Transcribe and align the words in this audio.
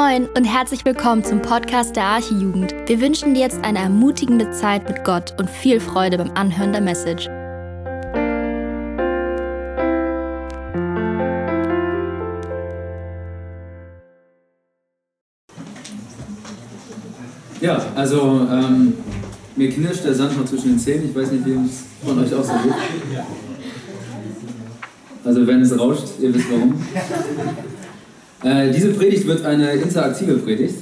Moin 0.00 0.28
und 0.36 0.44
herzlich 0.44 0.84
willkommen 0.84 1.24
zum 1.24 1.42
Podcast 1.42 1.96
der 1.96 2.04
Archijugend. 2.04 2.72
Wir 2.86 3.00
wünschen 3.00 3.34
dir 3.34 3.40
jetzt 3.40 3.64
eine 3.64 3.80
ermutigende 3.80 4.48
Zeit 4.52 4.88
mit 4.88 5.02
Gott 5.02 5.34
und 5.40 5.50
viel 5.50 5.80
Freude 5.80 6.18
beim 6.18 6.30
Anhören 6.36 6.70
der 6.70 6.80
Message. 6.80 7.26
Ja, 17.60 17.84
also 17.96 18.46
ähm, 18.52 18.94
mir 19.56 19.68
knirscht 19.72 20.04
der 20.04 20.14
Sand 20.14 20.38
noch 20.38 20.44
zwischen 20.44 20.68
den 20.68 20.78
Zähnen. 20.78 21.10
Ich 21.10 21.16
weiß 21.16 21.32
nicht, 21.32 21.44
wie 21.44 21.54
es 21.54 21.86
von 22.06 22.16
euch 22.20 22.32
auch 22.32 22.44
so 22.44 22.52
geht. 22.52 22.72
Also 25.24 25.44
wenn 25.44 25.60
es 25.60 25.76
rauscht, 25.76 26.06
ihr 26.20 26.32
wisst 26.32 26.46
warum. 26.52 26.80
Äh, 28.42 28.70
diese 28.72 28.90
Predigt 28.90 29.26
wird 29.26 29.44
eine 29.44 29.72
interaktive 29.72 30.34
Predigt. 30.34 30.76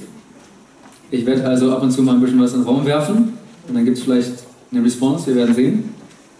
Ich 1.09 1.25
werde 1.25 1.47
also 1.47 1.71
ab 1.71 1.81
und 1.81 1.91
zu 1.91 2.03
mal 2.03 2.15
ein 2.15 2.21
bisschen 2.21 2.39
was 2.39 2.53
in 2.53 2.59
den 2.59 2.67
Raum 2.67 2.85
werfen 2.85 3.33
und 3.67 3.73
dann 3.73 3.85
gibt 3.85 3.97
es 3.97 4.03
vielleicht 4.03 4.33
eine 4.71 4.83
Response, 4.83 5.27
wir 5.27 5.35
werden 5.35 5.55
sehen. 5.55 5.89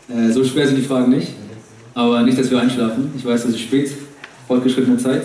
Äh, 0.09 0.31
so 0.31 0.43
schwer 0.43 0.67
sind 0.67 0.77
die 0.77 0.83
Fragen 0.83 1.09
nicht, 1.09 1.29
aber 1.93 2.21
nicht, 2.21 2.37
dass 2.37 2.51
wir 2.51 2.59
einschlafen. 2.59 3.11
Ich 3.17 3.25
weiß, 3.25 3.45
es 3.45 3.51
ist 3.51 3.61
spät, 3.61 3.91
fortgeschrittene 4.47 4.97
Zeit. 4.97 5.23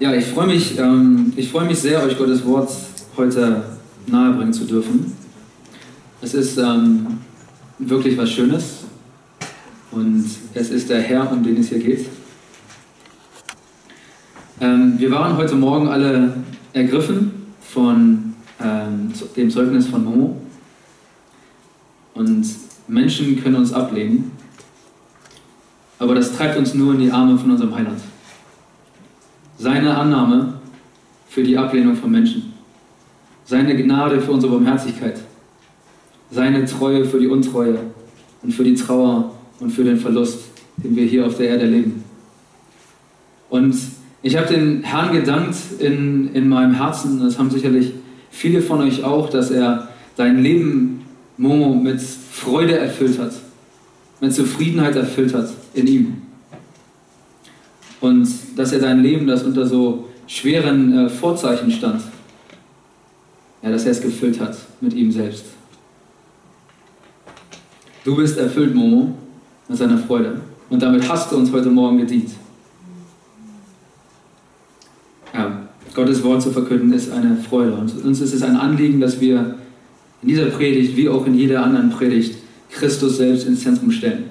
Ja, 0.00 0.14
ich 0.14 0.24
freue 0.24 0.46
mich, 0.46 0.78
ähm, 0.78 1.32
ich 1.36 1.52
mich 1.52 1.78
sehr, 1.78 2.02
euch 2.02 2.16
Gottes 2.16 2.44
Wort 2.44 2.70
heute 3.16 3.62
nahebringen 4.06 4.52
zu 4.52 4.64
dürfen. 4.64 5.12
Es 6.22 6.34
ist 6.34 6.58
ähm, 6.58 7.18
wirklich 7.78 8.16
was 8.16 8.30
Schönes 8.30 8.78
und 9.92 10.24
es 10.54 10.70
ist 10.70 10.88
der 10.88 11.00
Herr, 11.02 11.30
um 11.30 11.42
den 11.42 11.58
es 11.58 11.68
hier 11.68 11.78
geht. 11.78 12.06
Ähm, 14.60 14.98
wir 14.98 15.10
waren 15.10 15.38
heute 15.38 15.54
Morgen 15.56 15.88
alle 15.88 16.34
ergriffen 16.74 17.32
von 17.62 18.34
ähm, 18.62 19.10
dem 19.34 19.50
Zeugnis 19.50 19.86
von 19.86 20.04
Momo. 20.04 20.36
Und 22.14 22.46
Menschen 22.86 23.42
können 23.42 23.56
uns 23.56 23.72
ablehnen, 23.72 24.32
aber 25.98 26.14
das 26.14 26.36
treibt 26.36 26.58
uns 26.58 26.74
nur 26.74 26.92
in 26.92 27.00
die 27.00 27.10
Arme 27.10 27.38
von 27.38 27.52
unserem 27.52 27.74
Heiland. 27.74 28.00
Seine 29.56 29.96
Annahme 29.96 30.54
für 31.28 31.42
die 31.42 31.56
Ablehnung 31.56 31.96
von 31.96 32.10
Menschen. 32.10 32.52
Seine 33.46 33.74
Gnade 33.76 34.20
für 34.20 34.32
unsere 34.32 34.52
Barmherzigkeit. 34.52 35.20
Seine 36.30 36.66
Treue 36.66 37.06
für 37.06 37.18
die 37.18 37.28
Untreue 37.28 37.78
und 38.42 38.52
für 38.52 38.64
die 38.64 38.74
Trauer 38.74 39.32
und 39.58 39.70
für 39.70 39.84
den 39.84 39.96
Verlust, 39.96 40.40
den 40.76 40.94
wir 40.96 41.06
hier 41.06 41.26
auf 41.26 41.38
der 41.38 41.48
Erde 41.48 41.62
erleben. 41.62 42.04
Und 43.48 43.74
ich 44.22 44.36
habe 44.36 44.46
den 44.46 44.82
Herrn 44.82 45.12
gedankt 45.12 45.56
in, 45.78 46.34
in 46.34 46.48
meinem 46.48 46.74
Herzen, 46.74 47.20
das 47.20 47.38
haben 47.38 47.50
sicherlich 47.50 47.92
viele 48.30 48.60
von 48.60 48.80
euch 48.80 49.02
auch, 49.02 49.30
dass 49.30 49.50
er 49.50 49.88
dein 50.16 50.42
Leben, 50.42 51.04
Momo, 51.36 51.74
mit 51.74 52.00
Freude 52.00 52.78
erfüllt 52.78 53.18
hat, 53.18 53.32
mit 54.20 54.34
Zufriedenheit 54.34 54.94
erfüllt 54.96 55.32
hat 55.32 55.48
in 55.72 55.86
ihm. 55.86 56.22
Und 58.00 58.28
dass 58.56 58.72
er 58.72 58.80
dein 58.80 59.02
Leben, 59.02 59.26
das 59.26 59.42
unter 59.42 59.66
so 59.66 60.08
schweren 60.26 61.06
äh, 61.06 61.08
Vorzeichen 61.08 61.70
stand, 61.70 62.02
ja, 63.62 63.70
dass 63.70 63.84
er 63.84 63.92
es 63.92 64.00
gefüllt 64.00 64.40
hat 64.40 64.56
mit 64.80 64.94
ihm 64.94 65.10
selbst. 65.10 65.44
Du 68.04 68.16
bist 68.16 68.38
erfüllt, 68.38 68.74
Momo, 68.74 69.14
mit 69.68 69.78
seiner 69.78 69.98
Freude. 69.98 70.40
Und 70.70 70.82
damit 70.82 71.06
hast 71.08 71.32
du 71.32 71.36
uns 71.36 71.52
heute 71.52 71.68
Morgen 71.68 71.98
gedient. 71.98 72.30
Gottes 75.94 76.22
Wort 76.22 76.42
zu 76.42 76.50
verkünden, 76.50 76.92
ist 76.92 77.10
eine 77.10 77.36
Freude. 77.36 77.74
Und 77.74 78.04
uns 78.04 78.20
ist 78.20 78.32
es 78.32 78.42
ein 78.42 78.56
Anliegen, 78.56 79.00
dass 79.00 79.20
wir 79.20 79.56
in 80.22 80.28
dieser 80.28 80.46
Predigt, 80.46 80.96
wie 80.96 81.08
auch 81.08 81.26
in 81.26 81.34
jeder 81.34 81.62
anderen 81.62 81.90
Predigt, 81.90 82.36
Christus 82.70 83.16
selbst 83.16 83.46
ins 83.46 83.62
Zentrum 83.62 83.90
stellen. 83.90 84.24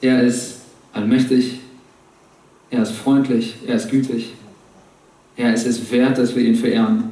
Er 0.00 0.22
ist 0.22 0.60
allmächtig, 0.92 1.60
er 2.70 2.82
ist 2.82 2.92
freundlich, 2.92 3.56
er 3.66 3.76
ist 3.76 3.90
gütig, 3.90 4.32
er 5.36 5.52
ist 5.52 5.66
es 5.66 5.90
wert, 5.90 6.16
dass 6.18 6.34
wir 6.34 6.42
ihn 6.42 6.54
verehren. 6.54 7.04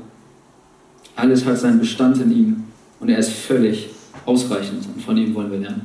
Alles 1.14 1.44
hat 1.44 1.58
seinen 1.58 1.80
Bestand 1.80 2.18
in 2.18 2.32
ihm 2.32 2.64
und 3.00 3.08
er 3.10 3.18
ist 3.18 3.30
völlig 3.30 3.90
ausreichend 4.24 4.86
und 4.94 5.02
von 5.02 5.16
ihm 5.16 5.34
wollen 5.34 5.50
wir 5.50 5.58
lernen. 5.58 5.82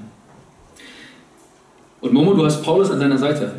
Und 2.01 2.13
Momo, 2.13 2.33
du 2.33 2.45
hast 2.45 2.63
Paulus 2.63 2.91
an 2.91 2.99
deiner 2.99 3.17
Seite. 3.17 3.53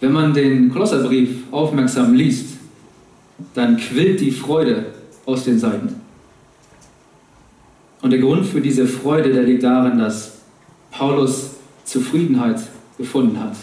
Wenn 0.00 0.12
man 0.12 0.32
den 0.32 0.70
Kolosserbrief 0.70 1.44
aufmerksam 1.50 2.14
liest, 2.14 2.56
dann 3.54 3.76
quillt 3.76 4.20
die 4.20 4.30
Freude 4.30 4.86
aus 5.26 5.44
den 5.44 5.58
Seiten. 5.58 6.00
Und 8.00 8.10
der 8.10 8.20
Grund 8.20 8.46
für 8.46 8.60
diese 8.60 8.86
Freude, 8.86 9.32
der 9.32 9.42
liegt 9.42 9.64
darin, 9.64 9.98
dass 9.98 10.38
Paulus 10.90 11.50
Zufriedenheit 11.84 12.60
gefunden 12.96 13.38
hat. 13.40 13.56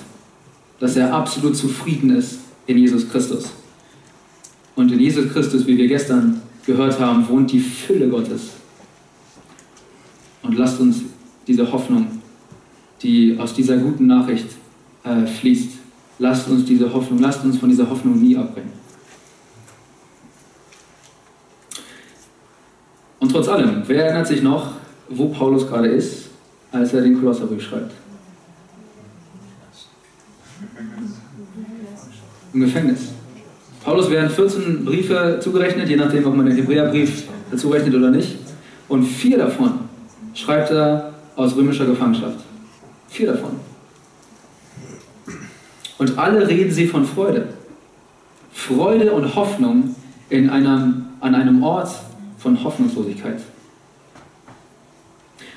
Dass 0.80 0.96
er 0.96 1.14
absolut 1.14 1.56
zufrieden 1.56 2.16
ist 2.16 2.40
in 2.68 2.78
Jesus 2.78 3.10
Christus. 3.10 3.52
Und 4.76 4.92
in 4.92 5.00
Jesus 5.00 5.32
Christus, 5.32 5.66
wie 5.68 5.78
wir 5.78 5.88
gestern 5.88 6.42
gehört 6.66 7.00
haben, 7.00 7.28
wohnt 7.30 7.52
die 7.52 7.60
Fülle 7.60 8.10
Gottes. 8.10 8.50
Und 10.42 10.58
lasst 10.58 10.80
uns 10.80 10.98
diese 11.48 11.72
Hoffnung, 11.72 12.08
die 13.02 13.38
aus 13.40 13.54
dieser 13.54 13.78
guten 13.78 14.08
Nachricht 14.08 14.48
äh, 15.04 15.26
fließt, 15.26 15.70
Lasst 16.20 16.48
uns 16.48 16.66
diese 16.66 16.92
Hoffnung, 16.94 17.20
lasst 17.20 17.44
uns 17.44 17.58
von 17.58 17.70
dieser 17.70 17.90
Hoffnung 17.90 18.22
nie 18.22 18.38
abbrechen. 18.38 18.72
Und 23.20 23.32
trotz 23.32 23.48
allem, 23.48 23.84
wer 23.88 24.06
erinnert 24.06 24.28
sich 24.28 24.42
noch, 24.42 24.74
wo 25.10 25.30
Paulus 25.30 25.68
gerade 25.68 25.88
ist, 25.88 26.30
als 26.72 26.94
er 26.94 27.02
den 27.02 27.20
Kolosserbrief 27.20 27.64
schreibt? 27.64 27.92
Im 32.54 32.62
Gefängnis. 32.62 33.00
Paulus 33.84 34.10
werden 34.10 34.30
14 34.30 34.86
Briefe 34.86 35.40
zugerechnet, 35.42 35.90
je 35.90 35.96
nachdem, 35.96 36.26
ob 36.26 36.36
man 36.36 36.46
den 36.46 36.56
Hebräerbrief 36.56 37.26
dazu 37.52 37.70
rechnet 37.70 37.94
oder 37.94 38.10
nicht. 38.10 38.38
Und 38.88 39.04
vier 39.04 39.38
davon 39.38 39.80
schreibt 40.34 40.72
er 40.72 41.14
aus 41.36 41.56
römischer 41.56 41.86
Gefangenschaft. 41.86 42.40
Vier 43.10 43.34
davon. 43.34 43.52
Und 45.98 46.18
alle 46.18 46.48
reden 46.48 46.72
sie 46.72 46.88
von 46.88 47.06
Freude. 47.06 47.48
Freude 48.52 49.14
und 49.14 49.36
Hoffnung 49.36 49.96
in 50.30 50.50
einem, 50.50 51.06
an 51.22 51.36
einem 51.36 51.64
Ort 51.64 51.90
von 52.38 52.64
Hoffnungslosigkeit. 52.64 53.42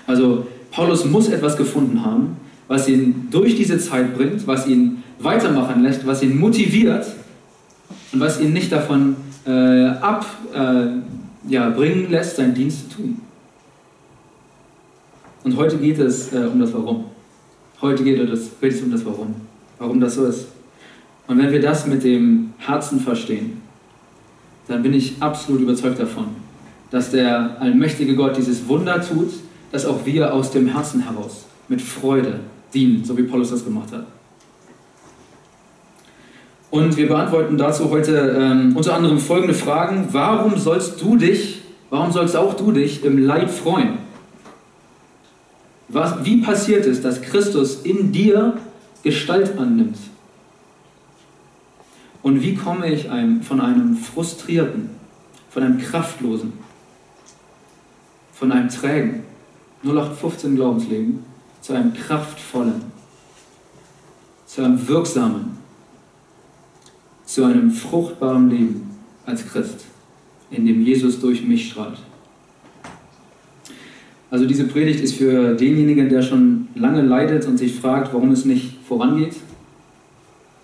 Also 0.07 0.47
Paulus 0.71 1.05
muss 1.05 1.29
etwas 1.29 1.57
gefunden 1.57 2.05
haben, 2.05 2.37
was 2.67 2.89
ihn 2.89 3.29
durch 3.31 3.57
diese 3.57 3.79
Zeit 3.79 4.17
bringt, 4.17 4.47
was 4.47 4.67
ihn 4.67 5.03
weitermachen 5.19 5.83
lässt, 5.83 6.07
was 6.07 6.23
ihn 6.23 6.39
motiviert 6.39 7.07
und 8.13 8.21
was 8.21 8.41
ihn 8.41 8.53
nicht 8.53 8.71
davon 8.71 9.17
äh, 9.47 9.87
abbringen 9.87 11.05
äh, 11.49 11.53
ja, 11.53 11.69
lässt, 11.69 12.37
seinen 12.37 12.55
Dienst 12.55 12.91
zu 12.91 12.97
tun. 12.97 13.21
Und 15.45 15.57
heute 15.57 15.79
geht 15.79 15.99
es 15.99 16.33
äh, 16.33 16.39
um 16.39 16.61
das 16.61 16.73
Warum. 16.75 17.05
Heute 17.81 18.05
geht 18.05 18.21
es, 18.21 18.51
geht 18.61 18.73
es 18.73 18.83
um 18.83 18.91
das 18.91 19.05
Warum 19.05 19.48
warum 19.79 20.01
das 20.01 20.15
so 20.15 20.27
ist. 20.27 20.47
Und 21.27 21.39
wenn 21.39 21.53
wir 21.53 21.61
das 21.61 21.87
mit 21.87 22.05
dem 22.05 22.53
Herzen 22.59 23.01
verstehen, 23.01 23.61
dann 24.67 24.83
bin 24.83 24.95
ich 24.95 25.17
absolut 25.21 25.63
überzeugt 25.63 25.99
davon, 25.99 26.27
dass 26.91 27.11
der 27.11 27.61
allmächtige 27.61 28.15
Gott 28.15 28.37
dieses 28.37 28.67
Wunder 28.69 29.01
tut, 29.01 29.31
dass 29.73 29.85
auch 29.85 30.05
wir 30.07 30.33
aus 30.33 30.51
dem 30.51 30.69
Herzen 30.69 31.01
heraus 31.01 31.47
mit 31.69 31.83
Freude 31.83 32.41
dienen, 32.73 33.05
so 33.05 33.17
wie 33.17 33.23
Paulus 33.23 33.51
das 33.51 33.65
gemacht 33.65 33.93
hat. 33.93 34.07
Und 36.71 36.97
wir 36.97 37.09
beantworten 37.09 37.57
dazu 37.57 37.91
heute 37.91 38.37
ähm, 38.39 38.77
unter 38.77 38.95
anderem 38.95 39.19
folgende 39.19 39.55
Fragen. 39.55 40.09
Warum 40.13 40.59
sollst 40.59 41.01
du 41.01 41.17
dich, 41.17 41.63
warum 41.89 42.13
sollst 42.13 42.37
auch 42.37 42.55
du 42.55 42.73
dich 42.73 43.05
im 43.05 43.19
Leid 43.19 43.51
freuen? 43.51 43.99
Was, 45.89 46.23
wie 46.25 46.43
passiert 46.43 46.85
es, 46.85 47.01
dass 47.01 47.23
Christus 47.23 47.83
in 47.83 48.13
dir 48.13 48.59
Gestalt 49.03 49.59
annimmt. 49.59 49.99
Und 52.23 52.43
wie 52.43 52.55
komme 52.55 52.93
ich 52.93 53.11
einem, 53.11 53.43
von 53.43 53.61
einem 53.61 53.97
frustrierten, 53.97 54.91
von 55.51 55.63
einem 55.63 55.79
kraftlosen, 55.79 56.53
von 58.33 58.53
einem 58.53 58.69
trägen 58.69 59.23
0815 59.83 60.57
Glaubensleben 60.57 61.25
zu 61.61 61.73
einem 61.73 61.95
kraftvollen, 61.95 62.83
zu 64.47 64.65
einem 64.65 64.89
wirksamen, 64.89 65.59
zu 67.25 67.45
einem 67.45 67.71
fruchtbaren 67.71 68.51
Leben 68.51 68.91
als 69.27 69.47
Christ, 69.47 69.85
in 70.51 70.67
dem 70.67 70.83
Jesus 70.83 71.21
durch 71.21 71.43
mich 71.43 71.71
strahlt. 71.71 71.99
Also 74.31 74.45
diese 74.47 74.65
Predigt 74.65 75.01
ist 75.01 75.15
für 75.15 75.55
denjenigen, 75.55 76.09
der 76.09 76.23
schon 76.23 76.69
lange 76.75 77.03
leidet 77.03 77.47
und 77.47 77.57
sich 77.57 77.75
fragt, 77.75 78.13
warum 78.13 78.31
es 78.31 78.45
nicht 78.45 78.77
vorangeht. 78.87 79.37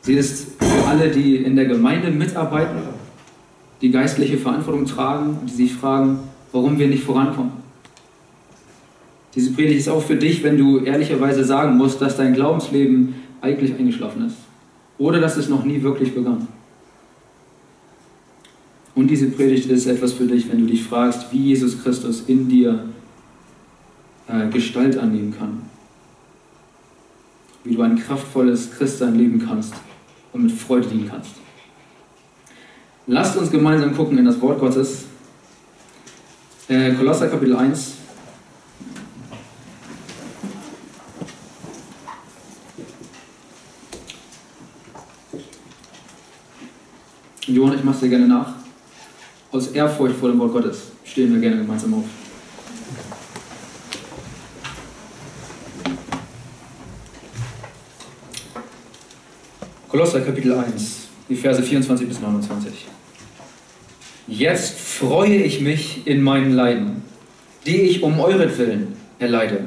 Sie 0.02 0.14
ist 0.14 0.62
für 0.62 0.86
alle, 0.86 1.10
die 1.10 1.36
in 1.36 1.56
der 1.56 1.64
Gemeinde 1.64 2.10
mitarbeiten, 2.10 2.76
die 3.80 3.90
geistliche 3.90 4.36
Verantwortung 4.36 4.84
tragen 4.84 5.38
und 5.40 5.50
die 5.50 5.54
sich 5.54 5.72
fragen, 5.72 6.18
warum 6.52 6.78
wir 6.78 6.88
nicht 6.88 7.04
vorankommen. 7.04 7.52
Diese 9.34 9.52
Predigt 9.52 9.80
ist 9.80 9.88
auch 9.88 10.02
für 10.02 10.16
dich, 10.16 10.44
wenn 10.44 10.58
du 10.58 10.80
ehrlicherweise 10.80 11.42
sagen 11.42 11.76
musst, 11.76 12.00
dass 12.02 12.16
dein 12.16 12.34
Glaubensleben 12.34 13.14
eigentlich 13.40 13.74
eingeschlafen 13.74 14.26
ist 14.26 14.36
oder 14.98 15.20
dass 15.20 15.36
es 15.36 15.48
noch 15.48 15.64
nie 15.64 15.82
wirklich 15.82 16.14
begann. 16.14 16.46
Und 18.94 19.08
diese 19.08 19.26
Predigt 19.30 19.68
ist 19.70 19.86
etwas 19.86 20.12
für 20.12 20.26
dich, 20.26 20.50
wenn 20.50 20.60
du 20.60 20.66
dich 20.66 20.84
fragst, 20.84 21.32
wie 21.32 21.38
Jesus 21.38 21.82
Christus 21.82 22.24
in 22.28 22.48
dir 22.48 22.84
äh, 24.28 24.48
Gestalt 24.48 24.98
annehmen 24.98 25.34
kann. 25.36 25.62
Wie 27.64 27.74
du 27.74 27.82
ein 27.82 27.96
kraftvolles 27.96 28.70
Christsein 28.72 29.14
leben 29.16 29.44
kannst 29.44 29.74
und 30.32 30.44
mit 30.44 30.52
Freude 30.52 30.88
dienen 30.88 31.08
kannst. 31.08 31.32
Lasst 33.06 33.36
uns 33.36 33.50
gemeinsam 33.50 33.94
gucken 33.94 34.18
in 34.18 34.24
das 34.24 34.40
Wort 34.40 34.58
Gottes. 34.58 35.04
Äh, 36.68 36.94
Kolosser 36.94 37.28
Kapitel 37.28 37.54
1. 37.56 37.92
Johann, 47.46 47.76
ich 47.76 47.84
mache 47.84 47.96
es 47.96 48.00
dir 48.00 48.08
gerne 48.08 48.26
nach. 48.26 48.54
Aus 49.52 49.68
Ehrfurcht 49.68 50.16
vor 50.16 50.30
dem 50.30 50.38
Wort 50.38 50.52
Gottes 50.52 50.84
stehen 51.04 51.32
wir 51.32 51.40
gerne 51.40 51.58
gemeinsam 51.58 51.94
auf. 51.94 52.23
Kolosser 59.94 60.22
Kapitel 60.22 60.52
1, 60.52 61.06
die 61.28 61.36
Verse 61.36 61.62
24 61.62 62.08
bis 62.08 62.20
29. 62.20 62.72
Jetzt 64.26 64.76
freue 64.76 65.36
ich 65.36 65.60
mich 65.60 66.04
in 66.04 66.20
meinen 66.20 66.50
Leiden, 66.50 67.04
die 67.64 67.82
ich 67.82 68.02
um 68.02 68.18
euretwillen 68.18 68.88
erleide. 69.20 69.66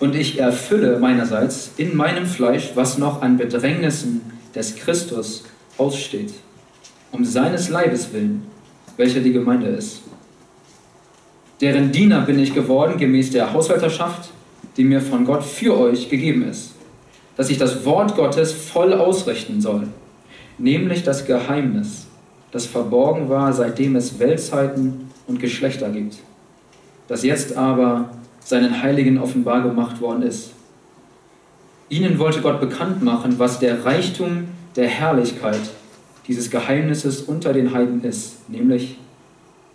Und 0.00 0.14
ich 0.14 0.38
erfülle 0.38 0.98
meinerseits 0.98 1.70
in 1.78 1.96
meinem 1.96 2.26
Fleisch, 2.26 2.72
was 2.74 2.98
noch 2.98 3.22
an 3.22 3.38
Bedrängnissen 3.38 4.20
des 4.54 4.76
Christus 4.76 5.44
aussteht, 5.78 6.34
um 7.10 7.24
seines 7.24 7.70
Leibes 7.70 8.12
willen, 8.12 8.42
welcher 8.98 9.20
die 9.20 9.32
Gemeinde 9.32 9.68
ist. 9.68 10.02
Deren 11.62 11.90
Diener 11.90 12.20
bin 12.20 12.38
ich 12.38 12.52
geworden 12.52 12.98
gemäß 12.98 13.30
der 13.30 13.50
Haushalterschaft, 13.54 14.28
die 14.76 14.84
mir 14.84 15.00
von 15.00 15.24
Gott 15.24 15.42
für 15.42 15.74
euch 15.78 16.10
gegeben 16.10 16.46
ist 16.46 16.72
dass 17.38 17.50
ich 17.50 17.56
das 17.56 17.84
Wort 17.84 18.16
Gottes 18.16 18.52
voll 18.52 18.92
ausrichten 18.92 19.60
soll, 19.60 19.86
nämlich 20.58 21.04
das 21.04 21.24
Geheimnis, 21.24 22.08
das 22.50 22.66
verborgen 22.66 23.28
war, 23.28 23.52
seitdem 23.52 23.94
es 23.94 24.18
Weltzeiten 24.18 25.08
und 25.28 25.38
Geschlechter 25.38 25.88
gibt, 25.90 26.16
das 27.06 27.22
jetzt 27.22 27.56
aber 27.56 28.10
seinen 28.40 28.82
Heiligen 28.82 29.18
offenbar 29.18 29.62
gemacht 29.62 30.00
worden 30.00 30.22
ist. 30.22 30.50
Ihnen 31.88 32.18
wollte 32.18 32.40
Gott 32.40 32.60
bekannt 32.60 33.04
machen, 33.04 33.38
was 33.38 33.60
der 33.60 33.84
Reichtum 33.84 34.48
der 34.74 34.88
Herrlichkeit 34.88 35.60
dieses 36.26 36.50
Geheimnisses 36.50 37.22
unter 37.22 37.52
den 37.52 37.72
Heiden 37.72 38.02
ist, 38.02 38.50
nämlich 38.50 38.98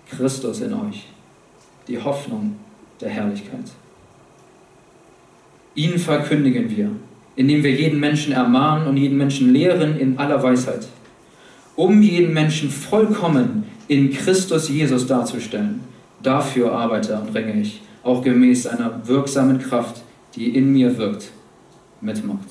Christus 0.10 0.60
in 0.60 0.74
euch, 0.74 1.08
die 1.88 2.04
Hoffnung 2.04 2.58
der 3.00 3.10
Herrlichkeit. 3.10 3.72
Ihn 5.76 5.98
verkündigen 5.98 6.70
wir 6.70 6.92
indem 7.36 7.64
wir 7.64 7.72
jeden 7.72 8.00
Menschen 8.00 8.34
ermahnen 8.34 8.88
und 8.88 8.98
jeden 8.98 9.18
Menschen 9.18 9.52
lehren 9.52 9.98
in 9.98 10.18
aller 10.18 10.42
Weisheit, 10.42 10.88
um 11.76 12.02
jeden 12.02 12.34
Menschen 12.34 12.70
vollkommen 12.70 13.64
in 13.88 14.12
Christus 14.12 14.70
Jesus 14.70 15.08
darzustellen. 15.08 15.82
Dafür 16.22 16.72
arbeite 16.72 17.20
und 17.20 17.36
ringe 17.36 17.60
ich, 17.62 17.82
auch 18.04 18.24
gemäß 18.24 18.68
einer 18.68 19.02
wirksamen 19.06 19.60
Kraft, 19.60 20.02
die 20.36 20.56
in 20.56 20.72
mir 20.72 20.98
wirkt, 20.98 21.32
mitmacht. 22.02 22.48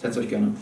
Setzt 0.00 0.18
euch 0.18 0.28
gerne. 0.28 0.52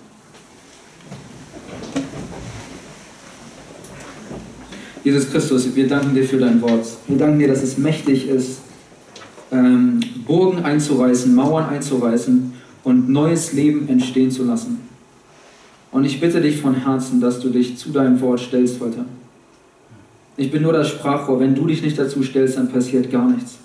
Jesus 5.03 5.31
Christus, 5.31 5.75
wir 5.75 5.89
danken 5.89 6.15
dir 6.15 6.25
für 6.25 6.37
dein 6.37 6.61
Wort. 6.61 6.87
Wir 7.09 7.17
danken 7.17 7.39
dir, 7.39 7.49
dass 7.49 7.63
es 7.63 7.79
mächtig 7.79 8.29
ist, 8.29 8.61
ähm, 9.51 10.01
Burgen 10.27 10.63
einzureißen, 10.63 11.35
Mauern 11.35 11.71
einzureißen 11.71 12.60
und 12.85 13.09
neues 13.09 13.53
Leben 13.53 13.89
entstehen 13.89 14.31
zu 14.31 14.45
lassen. 14.45 14.81
Und 15.93 16.05
ich 16.05 16.21
bitte 16.21 16.41
dich 16.41 16.61
von 16.61 16.75
Herzen, 16.75 17.21
dass 17.21 17.41
du 17.41 17.49
dich 17.51 17.77
zu 17.77 17.91
deinem 17.91 18.21
Wort 18.21 18.41
stellst 18.41 18.81
heute. 18.81 19.05
Ich 20.37 20.51
bin 20.51 20.63
nur 20.63 20.73
das 20.73 20.89
Sprachrohr. 20.89 21.41
Wenn 21.41 21.55
du 21.55 21.67
dich 21.67 21.83
nicht 21.83 21.99
dazu 21.99 22.23
stellst, 22.23 22.57
dann 22.57 22.71
passiert 22.71 23.11
gar 23.11 23.29
nichts. 23.29 23.59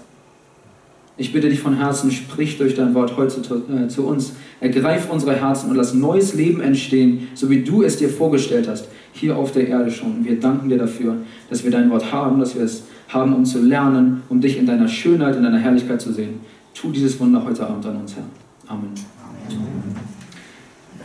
Ich 1.18 1.32
bitte 1.32 1.48
dich 1.48 1.62
von 1.62 1.78
Herzen, 1.78 2.12
sprich 2.12 2.58
durch 2.58 2.76
dein 2.76 2.94
Wort 2.94 3.16
heute 3.16 3.42
zu, 3.42 3.56
äh, 3.56 3.88
zu 3.88 4.06
uns. 4.06 4.34
Ergreif 4.60 5.10
unsere 5.10 5.36
Herzen 5.36 5.70
und 5.70 5.78
lass 5.78 5.94
neues 5.94 6.34
Leben 6.34 6.60
entstehen, 6.60 7.30
so 7.36 7.50
wie 7.50 7.64
du 7.64 7.84
es 7.84 7.96
dir 7.98 8.10
vorgestellt 8.10 8.68
hast, 8.68 8.90
hier 9.14 9.38
auf 9.38 9.54
der 9.54 9.70
Erde 9.70 9.92
schon. 9.92 10.26
Wir 10.26 10.38
danken 10.38 10.68
dir 10.68 10.78
dafür, 10.78 11.16
dass 11.50 11.64
wir 11.64 11.72
dein 11.72 11.90
Wort 11.90 12.12
haben, 12.12 12.42
dass 12.42 12.56
wir 12.56 12.64
es 12.64 12.84
haben, 13.08 13.34
um 13.34 13.46
zu 13.46 13.62
lernen, 13.62 14.24
um 14.28 14.42
dich 14.42 14.58
in 14.58 14.66
deiner 14.66 14.90
Schönheit, 14.90 15.38
in 15.38 15.44
deiner 15.44 15.60
Herrlichkeit 15.60 16.02
zu 16.02 16.12
sehen. 16.12 16.42
Tu 16.74 16.92
dieses 16.92 17.18
Wunder 17.22 17.46
heute 17.46 17.66
Abend 17.66 17.86
an 17.86 17.96
uns, 17.96 18.16
Herr. 18.16 18.26
Amen. 18.68 18.94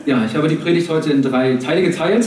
Ja, 0.07 0.25
ich 0.25 0.35
habe 0.35 0.49
die 0.49 0.57
Predigt 0.57 0.89
heute 0.89 1.11
in 1.11 1.21
drei 1.21 1.57
Teile 1.57 1.83
geteilt. 1.83 2.27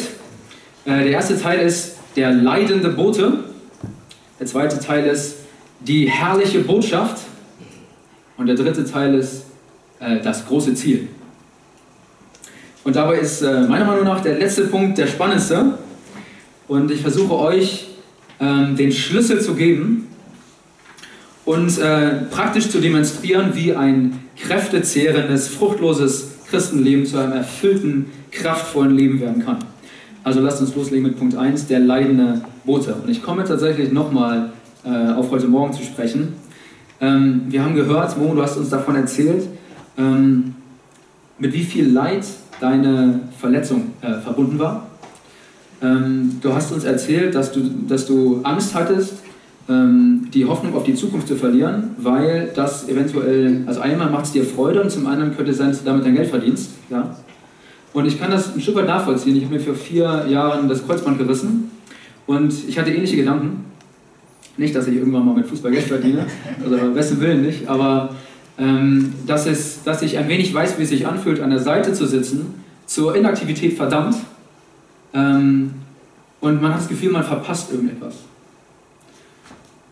Äh, 0.85 1.03
der 1.03 1.07
erste 1.07 1.39
Teil 1.39 1.59
ist 1.59 1.97
der 2.15 2.31
leidende 2.31 2.89
Bote. 2.89 3.39
Der 4.39 4.45
zweite 4.45 4.79
Teil 4.79 5.07
ist 5.07 5.37
die 5.79 6.07
herrliche 6.07 6.59
Botschaft. 6.59 7.23
Und 8.37 8.45
der 8.45 8.55
dritte 8.55 8.85
Teil 8.85 9.15
ist 9.15 9.45
äh, 9.99 10.19
das 10.21 10.45
große 10.45 10.75
Ziel. 10.75 11.07
Und 12.83 12.95
dabei 12.95 13.17
ist 13.17 13.41
äh, 13.41 13.61
meiner 13.61 13.85
Meinung 13.85 14.03
nach 14.03 14.21
der 14.21 14.37
letzte 14.37 14.65
Punkt 14.65 14.99
der 14.99 15.07
spannendste. 15.07 15.79
Und 16.67 16.91
ich 16.91 17.01
versuche 17.01 17.33
euch 17.33 17.87
ähm, 18.39 18.75
den 18.75 18.91
Schlüssel 18.91 19.41
zu 19.41 19.55
geben 19.55 20.12
und 21.45 21.79
praktisch 22.31 22.69
zu 22.69 22.79
demonstrieren, 22.79 23.51
wie 23.53 23.75
ein 23.75 24.19
kräftezehrendes, 24.37 25.49
fruchtloses 25.49 26.31
Christenleben 26.49 27.05
zu 27.05 27.17
einem 27.17 27.33
erfüllten, 27.33 28.05
kraftvollen 28.31 28.95
Leben 28.95 29.19
werden 29.19 29.43
kann. 29.43 29.57
Also 30.23 30.39
lasst 30.39 30.61
uns 30.61 30.75
loslegen 30.75 31.03
mit 31.03 31.17
Punkt 31.17 31.35
1, 31.35 31.67
der 31.67 31.79
leidende 31.79 32.41
Bote. 32.63 32.93
Und 32.95 33.09
ich 33.09 33.21
komme 33.21 33.43
tatsächlich 33.43 33.91
nochmal 33.91 34.51
äh, 34.85 35.11
auf 35.11 35.31
heute 35.31 35.47
Morgen 35.47 35.73
zu 35.73 35.83
sprechen. 35.83 36.33
Ähm, 37.01 37.43
wir 37.49 37.63
haben 37.63 37.75
gehört, 37.75 38.17
Mo, 38.17 38.33
du 38.33 38.41
hast 38.41 38.55
uns 38.57 38.69
davon 38.69 38.95
erzählt, 38.95 39.47
ähm, 39.97 40.55
mit 41.39 41.53
wie 41.53 41.63
viel 41.63 41.91
Leid 41.91 42.25
deine 42.61 43.19
Verletzung 43.37 43.91
äh, 44.01 44.19
verbunden 44.21 44.59
war. 44.59 44.87
Ähm, 45.81 46.39
du 46.41 46.53
hast 46.53 46.71
uns 46.71 46.85
erzählt, 46.85 47.35
dass 47.35 47.51
du, 47.51 47.61
dass 47.87 48.05
du 48.05 48.41
Angst 48.43 48.73
hattest, 48.73 49.22
die 49.65 50.45
Hoffnung 50.45 50.75
auf 50.75 50.83
die 50.83 50.93
Zukunft 50.93 51.27
zu 51.27 51.37
verlieren, 51.37 51.91
weil 51.97 52.51
das 52.53 52.89
eventuell, 52.89 53.63
also 53.65 53.79
einmal 53.79 54.09
macht 54.09 54.25
es 54.25 54.31
dir 54.33 54.43
Freude 54.43 54.81
und 54.81 54.91
zum 54.91 55.07
anderen 55.07 55.35
könnte 55.37 55.51
es 55.51 55.57
sein, 55.57 55.69
dass 55.69 55.79
du 55.79 55.85
damit 55.85 56.05
dein 56.05 56.15
Geld 56.15 56.27
verdienst. 56.27 56.71
Ja? 56.89 57.15
Und 57.93 58.05
ich 58.05 58.19
kann 58.19 58.29
das 58.29 58.53
ein 58.53 58.59
Stück 58.59 58.75
weit 58.75 58.87
nachvollziehen. 58.87 59.37
Ich 59.37 59.45
habe 59.45 59.55
mir 59.55 59.61
für 59.61 59.73
vier 59.73 60.25
Jahre 60.27 60.67
das 60.67 60.85
Kreuzband 60.85 61.17
gerissen 61.17 61.71
und 62.25 62.53
ich 62.67 62.77
hatte 62.77 62.91
ähnliche 62.91 63.15
Gedanken. 63.15 63.65
Nicht, 64.57 64.75
dass 64.75 64.87
ich 64.87 64.95
irgendwann 64.95 65.25
mal 65.25 65.35
mit 65.35 65.47
Fußball 65.47 65.71
Geld 65.71 65.85
verdiene, 65.85 66.25
also 66.63 66.77
besten 66.93 67.21
Willen 67.21 67.41
nicht, 67.41 67.67
aber 67.67 68.13
ähm, 68.57 69.13
dass, 69.25 69.47
es, 69.47 69.83
dass 69.83 70.01
ich 70.01 70.17
ein 70.17 70.27
wenig 70.27 70.53
weiß, 70.53 70.77
wie 70.77 70.83
es 70.83 70.89
sich 70.89 71.07
anfühlt, 71.07 71.39
an 71.39 71.49
der 71.49 71.59
Seite 71.59 71.93
zu 71.93 72.05
sitzen, 72.05 72.53
zur 72.85 73.15
Inaktivität 73.15 73.73
verdammt 73.73 74.15
ähm, 75.13 75.73
und 76.39 76.61
man 76.61 76.73
hat 76.73 76.81
das 76.81 76.89
Gefühl, 76.89 77.11
man 77.11 77.23
verpasst 77.23 77.71
irgendetwas. 77.71 78.15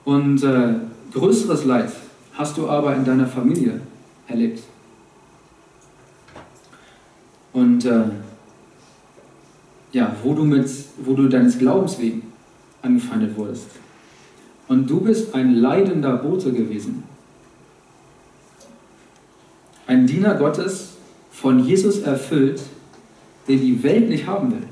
Und 0.05 0.43
äh, 0.43 0.75
größeres 1.13 1.65
Leid 1.65 1.91
hast 2.33 2.57
du 2.57 2.67
aber 2.69 2.95
in 2.95 3.05
deiner 3.05 3.27
Familie 3.27 3.81
erlebt. 4.27 4.63
Und 7.53 7.85
äh, 7.85 8.03
ja, 9.91 10.15
wo 10.23 10.33
du, 10.33 10.43
mit, 10.43 10.69
wo 10.97 11.13
du 11.13 11.27
deines 11.27 11.57
Glaubens 11.57 11.99
wegen 11.99 12.31
angefeindet 12.81 13.35
wurdest. 13.37 13.67
Und 14.67 14.89
du 14.89 15.01
bist 15.01 15.35
ein 15.35 15.55
leidender 15.55 16.17
Bote 16.17 16.53
gewesen. 16.53 17.03
Ein 19.85 20.07
Diener 20.07 20.35
Gottes, 20.35 20.91
von 21.31 21.65
Jesus 21.65 21.99
erfüllt, 21.99 22.61
den 23.47 23.59
die 23.59 23.81
Welt 23.83 24.09
nicht 24.09 24.27
haben 24.27 24.51
will. 24.51 24.67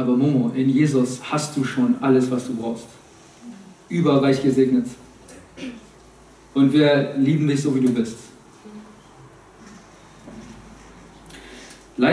Aber 0.00 0.16
Momo, 0.16 0.50
in 0.54 0.70
Jesus 0.70 1.20
hast 1.30 1.54
du 1.58 1.62
schon 1.62 1.96
alles, 2.00 2.30
was 2.30 2.46
du 2.46 2.54
brauchst. 2.54 2.86
Überreich 3.90 4.42
gesegnet. 4.42 4.86
Und 6.54 6.72
wir 6.72 7.14
lieben 7.18 7.46
dich 7.46 7.60
so, 7.60 7.74
wie 7.74 7.80
du 7.80 7.92
bist. 7.92 8.16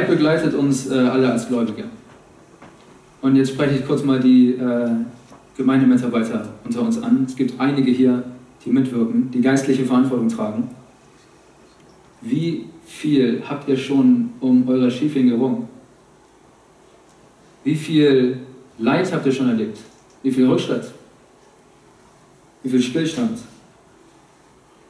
begleitet 0.07 0.53
uns 0.53 0.89
äh, 0.91 0.95
alle 0.95 1.31
als 1.31 1.47
Gläubige. 1.47 1.85
Und 3.21 3.37
jetzt 3.37 3.51
spreche 3.53 3.75
ich 3.75 3.87
kurz 3.87 4.03
mal 4.03 4.19
die 4.19 4.51
äh, 4.51 4.89
Gemeindemitarbeiter 5.55 6.49
unter 6.65 6.81
uns 6.81 7.01
an. 7.01 7.23
Es 7.25 7.37
gibt 7.37 7.57
einige 7.57 7.91
hier, 7.91 8.21
die 8.65 8.69
mitwirken, 8.69 9.31
die 9.31 9.39
geistliche 9.39 9.85
Verantwortung 9.85 10.27
tragen. 10.27 10.69
Wie 12.21 12.65
viel 12.85 13.43
habt 13.47 13.69
ihr 13.69 13.77
schon 13.77 14.31
um 14.41 14.67
eure 14.67 14.91
Schiefling 14.91 15.29
gerungen? 15.29 15.76
Wie 17.67 17.75
viel 17.75 18.37
Leid 18.77 19.11
habt 19.11 19.25
ihr 19.25 19.31
schon 19.33 19.49
erlebt? 19.49 19.77
Wie 20.23 20.31
viel 20.31 20.47
Rückschritt? 20.47 20.89
Wie 22.63 22.69
viel 22.69 22.81
Stillstand? 22.81 23.39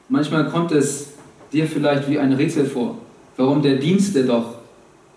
Manchmal 0.08 0.48
kommt 0.48 0.70
es 0.70 1.14
dir 1.52 1.66
vielleicht 1.66 2.08
wie 2.08 2.20
ein 2.20 2.32
Rätsel 2.32 2.66
vor, 2.66 2.98
warum 3.36 3.62
der 3.62 3.78
Dienst, 3.78 4.14
der 4.14 4.22
doch 4.22 4.58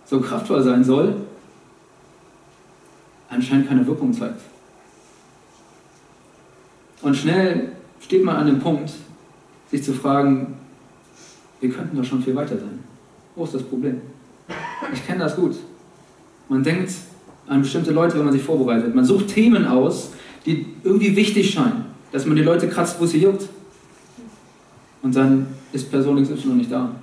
so 0.05 0.19
kraftvoll 0.19 0.63
sein 0.63 0.83
soll, 0.83 1.17
anscheinend 3.29 3.67
keine 3.67 3.85
Wirkung 3.85 4.11
zeigt. 4.11 4.41
Und 7.03 7.15
schnell 7.15 7.73
steht 7.99 8.23
man 8.23 8.37
an 8.37 8.47
dem 8.47 8.59
Punkt, 8.59 8.91
sich 9.69 9.83
zu 9.83 9.93
fragen, 9.93 10.55
wir 11.59 11.69
könnten 11.69 11.95
doch 11.95 12.05
schon 12.05 12.23
viel 12.23 12.35
weiter 12.35 12.57
sein. 12.57 12.83
Wo 13.35 13.43
ist 13.43 13.53
das 13.53 13.61
Problem? 13.61 14.01
Ich 14.91 15.05
kenne 15.05 15.19
das 15.19 15.35
gut. 15.35 15.57
Man 16.49 16.63
denkt 16.63 16.89
an 17.51 17.61
bestimmte 17.61 17.91
Leute, 17.91 18.17
wenn 18.17 18.23
man 18.23 18.33
sich 18.33 18.43
vorbereitet. 18.43 18.95
Man 18.95 19.03
sucht 19.03 19.27
Themen 19.27 19.67
aus, 19.67 20.13
die 20.45 20.67
irgendwie 20.85 21.13
wichtig 21.17 21.51
scheinen, 21.51 21.83
dass 22.13 22.25
man 22.25 22.37
die 22.37 22.43
Leute 22.43 22.69
kratzt, 22.69 22.95
wo 22.97 23.05
sie 23.05 23.21
juckt. 23.21 23.49
Und 25.01 25.13
dann 25.13 25.47
ist 25.73 25.91
Person 25.91 26.23
XY 26.23 26.47
nicht 26.53 26.71
da. 26.71 26.95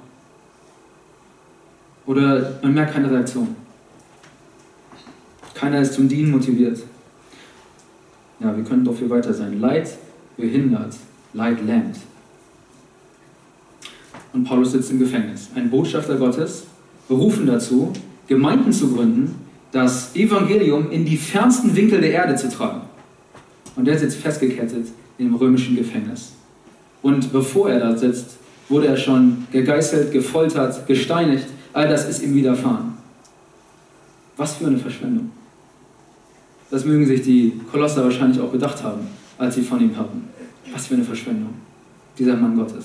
Oder 2.07 2.59
man 2.63 2.73
merkt 2.73 2.95
keine 2.95 3.11
Reaktion. 3.11 3.57
Keiner 5.53 5.83
ist 5.83 5.93
zum 5.93 6.09
Dienen 6.09 6.31
motiviert. 6.31 6.79
Ja, 8.41 8.57
wir 8.57 8.65
können 8.65 8.87
doch 8.87 8.97
viel 8.97 9.11
weiter 9.11 9.35
sein. 9.35 9.61
Leid 9.61 9.99
behindert, 10.39 10.97
Leid 11.35 11.59
lähmt. 11.67 11.99
Und 14.33 14.45
Paulus 14.45 14.73
sitzt 14.73 14.91
im 14.93 14.99
Gefängnis. 14.99 15.51
Ein 15.55 15.69
Botschafter 15.69 16.17
Gottes, 16.17 16.65
berufen 17.07 17.47
dazu, 17.47 17.93
Gemeinden 18.27 18.73
zu 18.73 18.95
gründen, 18.95 19.48
das 19.73 20.15
Evangelium 20.15 20.91
in 20.91 21.05
die 21.05 21.17
fernsten 21.17 21.75
Winkel 21.77 22.01
der 22.01 22.13
Erde 22.13 22.37
zu 22.37 22.49
tragen. 22.49 22.83
Und 23.77 23.85
der 23.85 23.99
sitzt 23.99 24.19
festgekettet 24.19 24.87
im 25.19 25.35
römischen 25.35 25.77
Gefängnis. 25.77 26.33
Und 27.03 27.33
bevor 27.33 27.71
er 27.71 27.81
da 27.81 27.97
sitzt, 27.97 28.39
wurde 28.69 28.89
er 28.89 28.97
schon 28.97 29.47
gegeißelt, 29.53 30.13
gefoltert, 30.13 30.87
gesteinigt. 30.87 31.47
All 31.73 31.89
das 31.89 32.09
ist 32.09 32.23
ihm 32.23 32.35
widerfahren. 32.35 32.95
Was 34.37 34.57
für 34.57 34.67
eine 34.67 34.79
Verschwendung. 34.79 35.31
Das 36.71 36.85
mögen 36.85 37.07
sich 37.07 37.23
die 37.23 37.61
Kolosser 37.71 38.05
wahrscheinlich 38.05 38.41
auch 38.41 38.53
gedacht 38.53 38.83
haben, 38.83 39.07
als 39.39 39.55
sie 39.55 39.63
von 39.63 39.81
ihm 39.81 39.97
hörten. 39.97 40.29
Was 40.73 40.87
für 40.87 40.95
eine 40.95 41.05
Verschwendung. 41.05 41.55
Dieser 42.19 42.37
Mann 42.37 42.57
Gottes. 42.57 42.85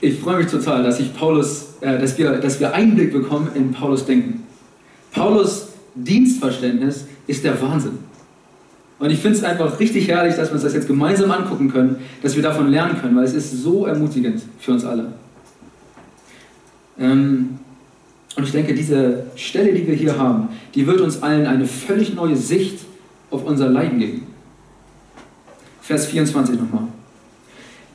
Ich 0.00 0.20
freue 0.20 0.38
mich 0.38 0.48
total, 0.48 0.82
dass, 0.82 1.00
ich 1.00 1.14
Paulus, 1.14 1.74
äh, 1.80 1.98
dass, 1.98 2.18
wir, 2.18 2.32
dass 2.38 2.60
wir 2.60 2.74
Einblick 2.74 3.12
bekommen 3.12 3.48
in 3.54 3.72
Paulus 3.72 4.04
Denken. 4.04 4.44
Paulus 5.12 5.68
Dienstverständnis 5.94 7.06
ist 7.26 7.44
der 7.44 7.60
Wahnsinn. 7.60 7.98
Und 8.98 9.10
ich 9.10 9.18
finde 9.18 9.38
es 9.38 9.44
einfach 9.44 9.78
richtig 9.78 10.08
herrlich, 10.08 10.36
dass 10.36 10.48
wir 10.48 10.54
uns 10.54 10.62
das 10.62 10.74
jetzt 10.74 10.86
gemeinsam 10.86 11.30
angucken 11.30 11.70
können, 11.70 11.96
dass 12.22 12.34
wir 12.34 12.42
davon 12.42 12.70
lernen 12.70 12.98
können, 13.00 13.16
weil 13.16 13.24
es 13.24 13.34
ist 13.34 13.62
so 13.62 13.86
ermutigend 13.86 14.42
für 14.58 14.72
uns 14.72 14.84
alle. 14.84 15.12
Ähm, 16.98 17.58
und 18.36 18.44
ich 18.44 18.52
denke, 18.52 18.74
diese 18.74 19.24
Stelle, 19.34 19.72
die 19.72 19.86
wir 19.86 19.94
hier 19.94 20.18
haben, 20.18 20.48
die 20.74 20.86
wird 20.86 21.00
uns 21.00 21.22
allen 21.22 21.46
eine 21.46 21.66
völlig 21.66 22.14
neue 22.14 22.36
Sicht 22.36 22.80
auf 23.30 23.44
unser 23.44 23.68
Leiden 23.68 23.98
geben. 23.98 24.26
Vers 25.80 26.06
24 26.06 26.58
nochmal. 26.58 26.88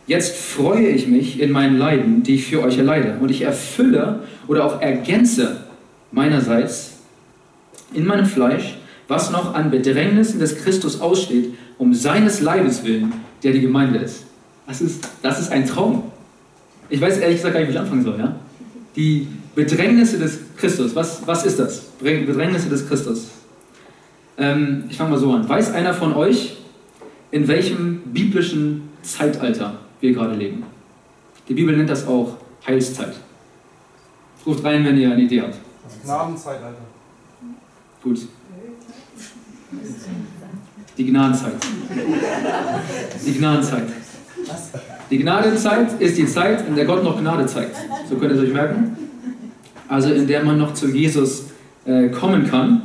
Jetzt 0.07 0.35
freue 0.35 0.87
ich 0.87 1.07
mich 1.07 1.39
in 1.39 1.51
meinen 1.51 1.77
Leiden, 1.77 2.23
die 2.23 2.35
ich 2.35 2.47
für 2.47 2.61
euch 2.63 2.77
erleide. 2.77 3.17
Und 3.19 3.29
ich 3.29 3.43
erfülle 3.43 4.23
oder 4.47 4.65
auch 4.65 4.81
ergänze 4.81 5.65
meinerseits 6.11 6.93
in 7.93 8.05
meinem 8.05 8.25
Fleisch, 8.25 8.77
was 9.07 9.31
noch 9.31 9.53
an 9.53 9.71
Bedrängnissen 9.71 10.39
des 10.39 10.57
Christus 10.57 11.01
aussteht, 11.01 11.53
um 11.77 11.93
seines 11.93 12.41
Leibes 12.41 12.83
willen, 12.83 13.13
der 13.43 13.53
die 13.53 13.61
Gemeinde 13.61 13.99
ist. 13.99 14.25
Das 14.67 14.81
ist, 14.81 15.07
das 15.21 15.39
ist 15.39 15.51
ein 15.51 15.65
Traum. 15.65 16.03
Ich 16.89 16.99
weiß 16.99 17.17
ehrlich 17.17 17.37
gesagt 17.37 17.53
gar 17.53 17.59
nicht, 17.59 17.69
wie 17.69 17.73
ich 17.73 17.79
anfangen 17.79 18.03
soll. 18.03 18.17
Ja? 18.19 18.35
Die 18.95 19.27
Bedrängnisse 19.55 20.17
des 20.17 20.39
Christus, 20.57 20.95
was, 20.95 21.25
was 21.25 21.45
ist 21.45 21.59
das? 21.59 21.81
Bedrängnisse 22.01 22.69
des 22.69 22.87
Christus. 22.87 23.27
Ähm, 24.37 24.85
ich 24.89 24.97
fange 24.97 25.11
mal 25.11 25.19
so 25.19 25.31
an. 25.33 25.47
Weiß 25.47 25.73
einer 25.73 25.93
von 25.93 26.13
euch, 26.13 26.57
in 27.31 27.47
welchem 27.47 28.01
biblischen 28.13 28.89
Zeitalter 29.01 29.79
wir 30.01 30.13
gerade 30.13 30.35
leben? 30.35 30.63
Die 31.47 31.53
Bibel 31.53 31.75
nennt 31.75 31.89
das 31.89 32.07
auch 32.07 32.37
Heilszeit. 32.65 33.13
Ruft 34.45 34.63
rein, 34.63 34.83
wenn 34.85 34.97
ihr 34.97 35.11
eine 35.11 35.21
Idee 35.21 35.41
habt. 35.41 35.55
Das 35.83 36.01
Gnadenzeitalter. 36.03 36.77
Gut. 38.03 38.19
Die 40.97 41.05
Gnadenzeit. 41.05 41.53
Die 43.25 43.33
Gnadenzeit. 43.33 43.83
Die 45.09 45.17
Gnadenzeit 45.19 46.01
ist 46.01 46.17
die 46.17 46.25
Zeit, 46.25 46.67
in 46.67 46.75
der 46.75 46.85
Gott 46.85 47.03
noch 47.03 47.19
Gnade 47.19 47.45
zeigt. 47.45 47.75
So 48.09 48.15
könnt 48.15 48.31
ihr 48.31 48.37
es 48.37 48.47
euch 48.47 48.53
merken. 48.53 48.97
Also 49.87 50.13
in 50.13 50.25
der 50.27 50.43
man 50.43 50.57
noch 50.57 50.73
zu 50.73 50.87
Jesus 50.87 51.47
äh, 51.85 52.09
kommen 52.09 52.49
kann. 52.49 52.83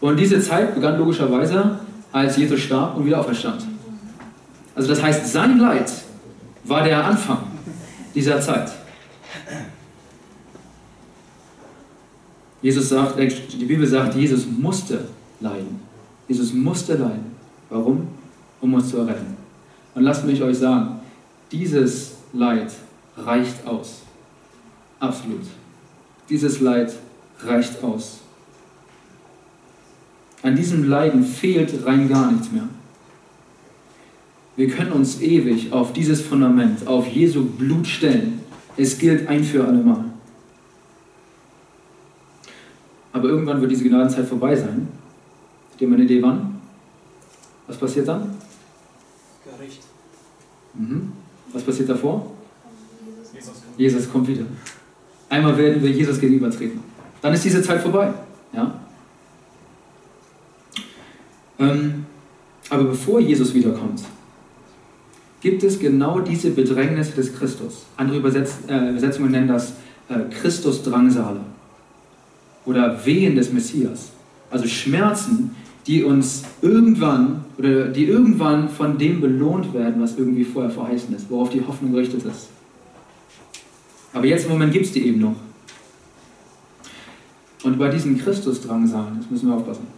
Und 0.00 0.18
diese 0.18 0.40
Zeit 0.40 0.74
begann 0.74 0.98
logischerweise, 0.98 1.80
als 2.12 2.36
Jesus 2.36 2.60
starb 2.60 2.96
und 2.96 3.06
wieder 3.06 3.20
auferstand. 3.20 3.64
Also 4.74 4.88
das 4.88 5.02
heißt, 5.02 5.32
sein 5.32 5.58
Leid 5.58 5.90
war 6.64 6.82
der 6.82 7.04
Anfang 7.04 7.38
dieser 8.14 8.40
Zeit. 8.40 8.72
Jesus 12.62 12.88
sagt, 12.88 13.18
die 13.18 13.64
Bibel 13.66 13.86
sagt, 13.86 14.14
Jesus 14.14 14.46
musste 14.46 15.06
leiden. 15.40 15.80
Jesus 16.26 16.52
musste 16.52 16.94
leiden. 16.94 17.32
Warum? 17.68 18.08
Um 18.60 18.74
uns 18.74 18.88
zu 18.90 18.98
erretten. 18.98 19.36
Und 19.94 20.02
lasst 20.02 20.24
mich 20.24 20.42
euch 20.42 20.58
sagen, 20.58 21.00
dieses 21.52 22.14
Leid 22.32 22.72
reicht 23.16 23.66
aus. 23.66 24.02
Absolut. 24.98 25.42
Dieses 26.28 26.60
Leid 26.60 26.92
reicht 27.40 27.82
aus. 27.84 28.20
An 30.42 30.56
diesem 30.56 30.88
Leiden 30.88 31.22
fehlt 31.24 31.84
rein 31.86 32.08
gar 32.08 32.32
nichts 32.32 32.50
mehr. 32.50 32.68
Wir 34.56 34.68
können 34.68 34.92
uns 34.92 35.20
ewig 35.20 35.72
auf 35.72 35.92
dieses 35.92 36.20
Fundament, 36.20 36.86
auf 36.86 37.06
Jesu 37.08 37.44
Blut 37.44 37.86
stellen. 37.86 38.40
Es 38.76 38.98
gilt 38.98 39.28
ein 39.28 39.42
für 39.42 39.64
alle 39.64 39.78
Mal. 39.78 40.04
Aber 43.12 43.28
irgendwann 43.28 43.60
wird 43.60 43.70
diese 43.70 43.84
Gnadenzeit 43.84 44.26
vorbei 44.26 44.54
sein. 44.56 44.88
Habt 45.70 45.80
ihr 45.80 45.88
mal 45.88 45.94
eine 45.94 46.04
Idee 46.04 46.22
wann? 46.22 46.60
Was 47.66 47.76
passiert 47.76 48.08
dann? 48.08 48.34
Gericht. 49.44 49.80
Mhm. 50.74 51.12
Was 51.52 51.62
passiert 51.62 51.88
davor? 51.88 52.30
Jesus 53.32 53.54
kommt. 53.54 53.78
Jesus 53.78 54.12
kommt 54.12 54.28
wieder. 54.28 54.44
Einmal 55.28 55.56
werden 55.56 55.82
wir 55.82 55.90
Jesus 55.90 56.20
gegenübertreten. 56.20 56.80
Dann 57.22 57.32
ist 57.32 57.44
diese 57.44 57.62
Zeit 57.62 57.80
vorbei. 57.80 58.12
Ja? 58.52 58.80
Ähm, 61.58 62.06
aber 62.68 62.84
bevor 62.84 63.20
Jesus 63.20 63.54
wiederkommt, 63.54 64.02
gibt 65.44 65.62
es 65.62 65.78
genau 65.78 66.20
diese 66.20 66.50
Bedrängnisse 66.52 67.12
des 67.12 67.36
Christus. 67.36 67.84
Andere 67.98 68.16
Übersetz, 68.16 68.60
äh, 68.66 68.88
Übersetzungen 68.88 69.30
nennen 69.30 69.46
das 69.46 69.74
äh, 70.08 70.20
Christus-Drangsale 70.30 71.40
oder 72.64 73.04
Wehen 73.04 73.36
des 73.36 73.52
Messias. 73.52 74.10
Also 74.50 74.66
Schmerzen, 74.66 75.54
die 75.86 76.02
uns 76.02 76.44
irgendwann 76.62 77.44
oder 77.58 77.88
die 77.88 78.06
irgendwann 78.06 78.70
von 78.70 78.96
dem 78.96 79.20
belohnt 79.20 79.74
werden, 79.74 80.00
was 80.00 80.16
irgendwie 80.16 80.44
vorher 80.44 80.70
verheißen 80.70 81.14
ist, 81.14 81.28
worauf 81.28 81.50
die 81.50 81.60
Hoffnung 81.60 81.92
gerichtet 81.92 82.24
ist. 82.24 82.48
Aber 84.14 84.24
jetzt 84.24 84.46
im 84.46 84.52
Moment 84.52 84.72
gibt 84.72 84.86
es 84.86 84.92
die 84.92 85.06
eben 85.06 85.20
noch. 85.20 85.36
Und 87.64 87.78
bei 87.78 87.90
diesen 87.90 88.16
Christus-Drangsalen, 88.16 89.18
das 89.20 89.30
müssen 89.30 89.48
wir 89.48 89.56
aufpassen, 89.56 89.88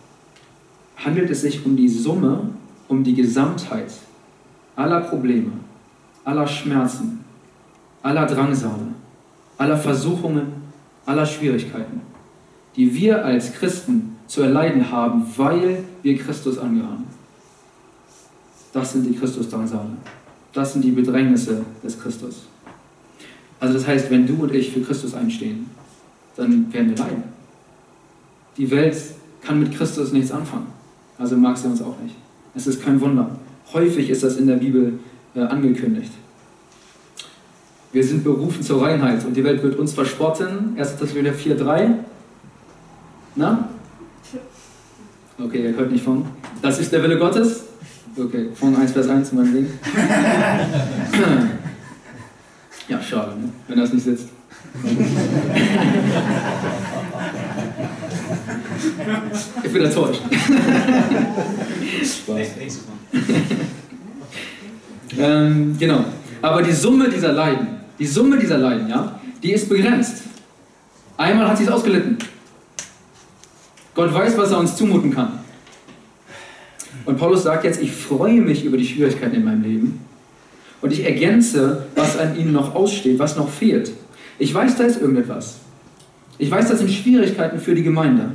handelt 0.97 1.31
es 1.31 1.43
sich 1.43 1.65
um 1.65 1.77
die 1.77 1.89
Summe, 1.89 2.51
um 2.89 3.05
die 3.05 3.15
Gesamtheit 3.15 3.93
aller 4.77 5.01
Probleme, 5.01 5.53
aller 6.25 6.47
Schmerzen, 6.47 7.25
aller 8.03 8.27
Drangsale, 8.27 8.87
aller 9.59 9.77
Versuchungen, 9.77 10.53
aller 11.07 11.27
Schwierigkeiten, 11.27 12.03
die 12.77 12.95
wir 12.95 13.25
als 13.25 13.53
Christen 13.55 14.17
zu 14.27 14.43
erleiden 14.43 14.91
haben, 14.91 15.27
weil 15.37 15.85
wir 16.03 16.19
Christus 16.19 16.59
angehören. 16.59 17.05
Das 18.73 18.93
sind 18.93 19.07
die 19.07 19.17
Christus-Drangsale. 19.17 19.91
Das 20.53 20.73
sind 20.73 20.85
die 20.85 20.91
Bedrängnisse 20.91 21.65
des 21.83 21.99
Christus. 22.01 22.47
Also 23.59 23.75
das 23.75 23.87
heißt, 23.87 24.11
wenn 24.11 24.27
du 24.27 24.43
und 24.43 24.55
ich 24.55 24.73
für 24.73 24.83
Christus 24.83 25.15
einstehen, 25.15 25.71
dann 26.37 26.73
werden 26.73 26.91
wir 26.91 26.97
leiden. 26.97 27.23
Die 28.57 28.71
Welt 28.71 28.97
kann 29.43 29.61
mit 29.61 29.75
Christus 29.75 30.13
nichts 30.13 30.31
anfangen. 30.31 30.67
Also 31.19 31.37
mag 31.37 31.57
sie 31.57 31.69
uns 31.69 31.81
auch 31.81 31.99
nicht. 32.03 32.15
Es 32.55 32.67
ist 32.67 32.83
kein 32.83 33.01
Wunder. 33.01 33.31
Häufig 33.73 34.11
ist 34.11 34.23
das 34.23 34.37
in 34.37 34.47
der 34.47 34.57
Bibel 34.57 34.99
äh, 35.35 35.41
angekündigt. 35.41 36.13
Wir 37.93 38.05
sind 38.05 38.25
berufen 38.25 38.63
zur 38.63 38.83
Reinheit 38.83 39.25
und 39.25 39.35
die 39.35 39.45
Welt 39.45 39.63
wird 39.63 39.77
uns 39.77 39.95
verspotten. 39.95 40.77
1. 40.79 40.97
Thessalonicher 40.99 41.35
4,3. 41.35 41.95
Na? 43.37 43.69
Okay, 45.39 45.65
ihr 45.65 45.77
hört 45.77 45.91
nicht 45.91 46.05
von. 46.05 46.25
Das 46.63 46.79
ist 46.79 46.93
der 46.93 47.03
Wille 47.03 47.19
Gottes. 47.19 47.65
Okay, 48.17 48.49
von 48.55 48.75
1 48.75 48.93
Vers 48.93 49.09
1 49.09 49.33
mein 49.33 49.53
Ding. 49.53 49.67
ja, 52.89 53.03
schade, 53.03 53.33
ne? 53.39 53.51
wenn 53.69 53.79
das 53.79 53.93
nicht 53.93 54.05
sitzt. 54.05 54.29
Ich 59.63 59.73
bin 59.73 59.85
enttäuscht. 59.85 60.21
Spaß. 62.03 62.49
ähm, 65.19 65.77
genau. 65.79 66.05
Aber 66.43 66.63
die 66.63 66.73
Summe 66.73 67.09
dieser 67.09 67.33
Leiden, 67.33 67.69
die 67.99 68.07
Summe 68.07 68.39
dieser 68.39 68.59
Leiden, 68.59 68.89
ja, 68.89 69.21
die 69.43 69.53
ist 69.53 69.69
begrenzt. 69.69 70.23
Einmal 71.17 71.49
hat 71.49 71.59
sie 71.59 71.65
es 71.65 71.71
ausgelitten. 71.71 72.19
Gott 73.95 74.13
weiß, 74.13 74.37
was 74.37 74.51
er 74.51 74.59
uns 74.59 74.77
zumuten 74.77 75.15
kann. 75.15 75.39
Und 77.07 77.19
Paulus 77.19 77.45
sagt 77.45 77.65
jetzt, 77.65 77.81
ich 77.81 77.93
freue 77.93 78.41
mich 78.41 78.65
über 78.65 78.77
die 78.77 78.87
Schwierigkeiten 78.87 79.37
in 79.37 79.45
meinem 79.45 79.63
Leben 79.63 80.01
und 80.83 80.93
ich 80.93 81.05
ergänze, 81.05 81.87
was 81.95 82.19
an 82.19 82.37
ihnen 82.37 82.53
noch 82.53 82.75
aussteht, 82.75 83.19
was 83.19 83.37
noch 83.37 83.49
fehlt. 83.49 83.93
Ich 84.39 84.53
weiß, 84.53 84.77
da 84.77 84.85
ist 84.85 85.01
irgendetwas. 85.01 85.59
Ich 86.39 86.51
weiß, 86.51 86.69
das 86.69 86.81
sind 86.81 86.91
Schwierigkeiten 86.91 87.59
für 87.59 87.75
die 87.75 87.83
Gemeinde. 87.83 88.33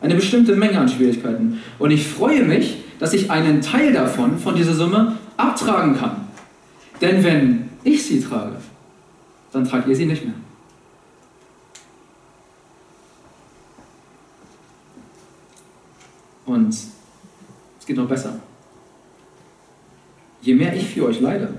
Eine 0.00 0.14
bestimmte 0.14 0.56
Menge 0.56 0.78
an 0.78 0.88
Schwierigkeiten. 0.88 1.60
Und 1.78 1.90
ich 1.90 2.06
freue 2.06 2.44
mich, 2.44 2.78
dass 2.98 3.12
ich 3.12 3.30
einen 3.30 3.60
Teil 3.60 3.92
davon, 3.92 4.38
von 4.38 4.54
dieser 4.54 4.74
Summe, 4.74 5.18
abtragen 5.36 5.96
kann. 5.96 6.28
Denn 7.00 7.22
wenn 7.24 7.68
ich 7.84 8.04
sie 8.04 8.20
trage, 8.20 8.56
dann 9.52 9.64
tragt 9.64 9.88
ihr 9.88 9.96
sie 9.96 10.06
nicht 10.06 10.24
mehr. 10.24 10.34
Und 16.46 16.70
es 16.70 17.86
geht 17.86 17.96
noch 17.96 18.08
besser. 18.08 18.40
Je 20.42 20.54
mehr 20.54 20.74
ich 20.74 20.94
für 20.94 21.04
euch 21.04 21.20
leide, 21.20 21.54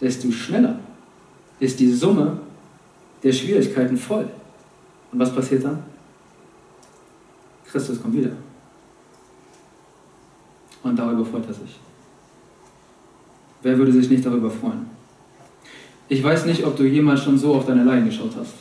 desto 0.00 0.30
schneller 0.30 0.80
ist 1.60 1.78
die 1.78 1.92
Summe 1.92 2.40
der 3.22 3.32
Schwierigkeiten 3.32 3.96
voll. 3.96 4.28
Und 5.12 5.18
was 5.18 5.34
passiert 5.34 5.64
dann? 5.64 5.82
Christus 7.72 8.00
kommt 8.00 8.14
wieder. 8.14 8.30
Und 10.82 10.98
darüber 10.98 11.24
freut 11.24 11.46
er 11.48 11.54
sich. 11.54 11.78
Wer 13.62 13.78
würde 13.78 13.92
sich 13.92 14.10
nicht 14.10 14.26
darüber 14.26 14.50
freuen? 14.50 14.86
Ich 16.08 16.22
weiß 16.22 16.44
nicht, 16.44 16.64
ob 16.66 16.76
du 16.76 16.84
jemals 16.84 17.22
schon 17.22 17.38
so 17.38 17.54
auf 17.54 17.64
deine 17.64 17.84
Leiden 17.84 18.06
geschaut 18.06 18.32
hast. 18.38 18.52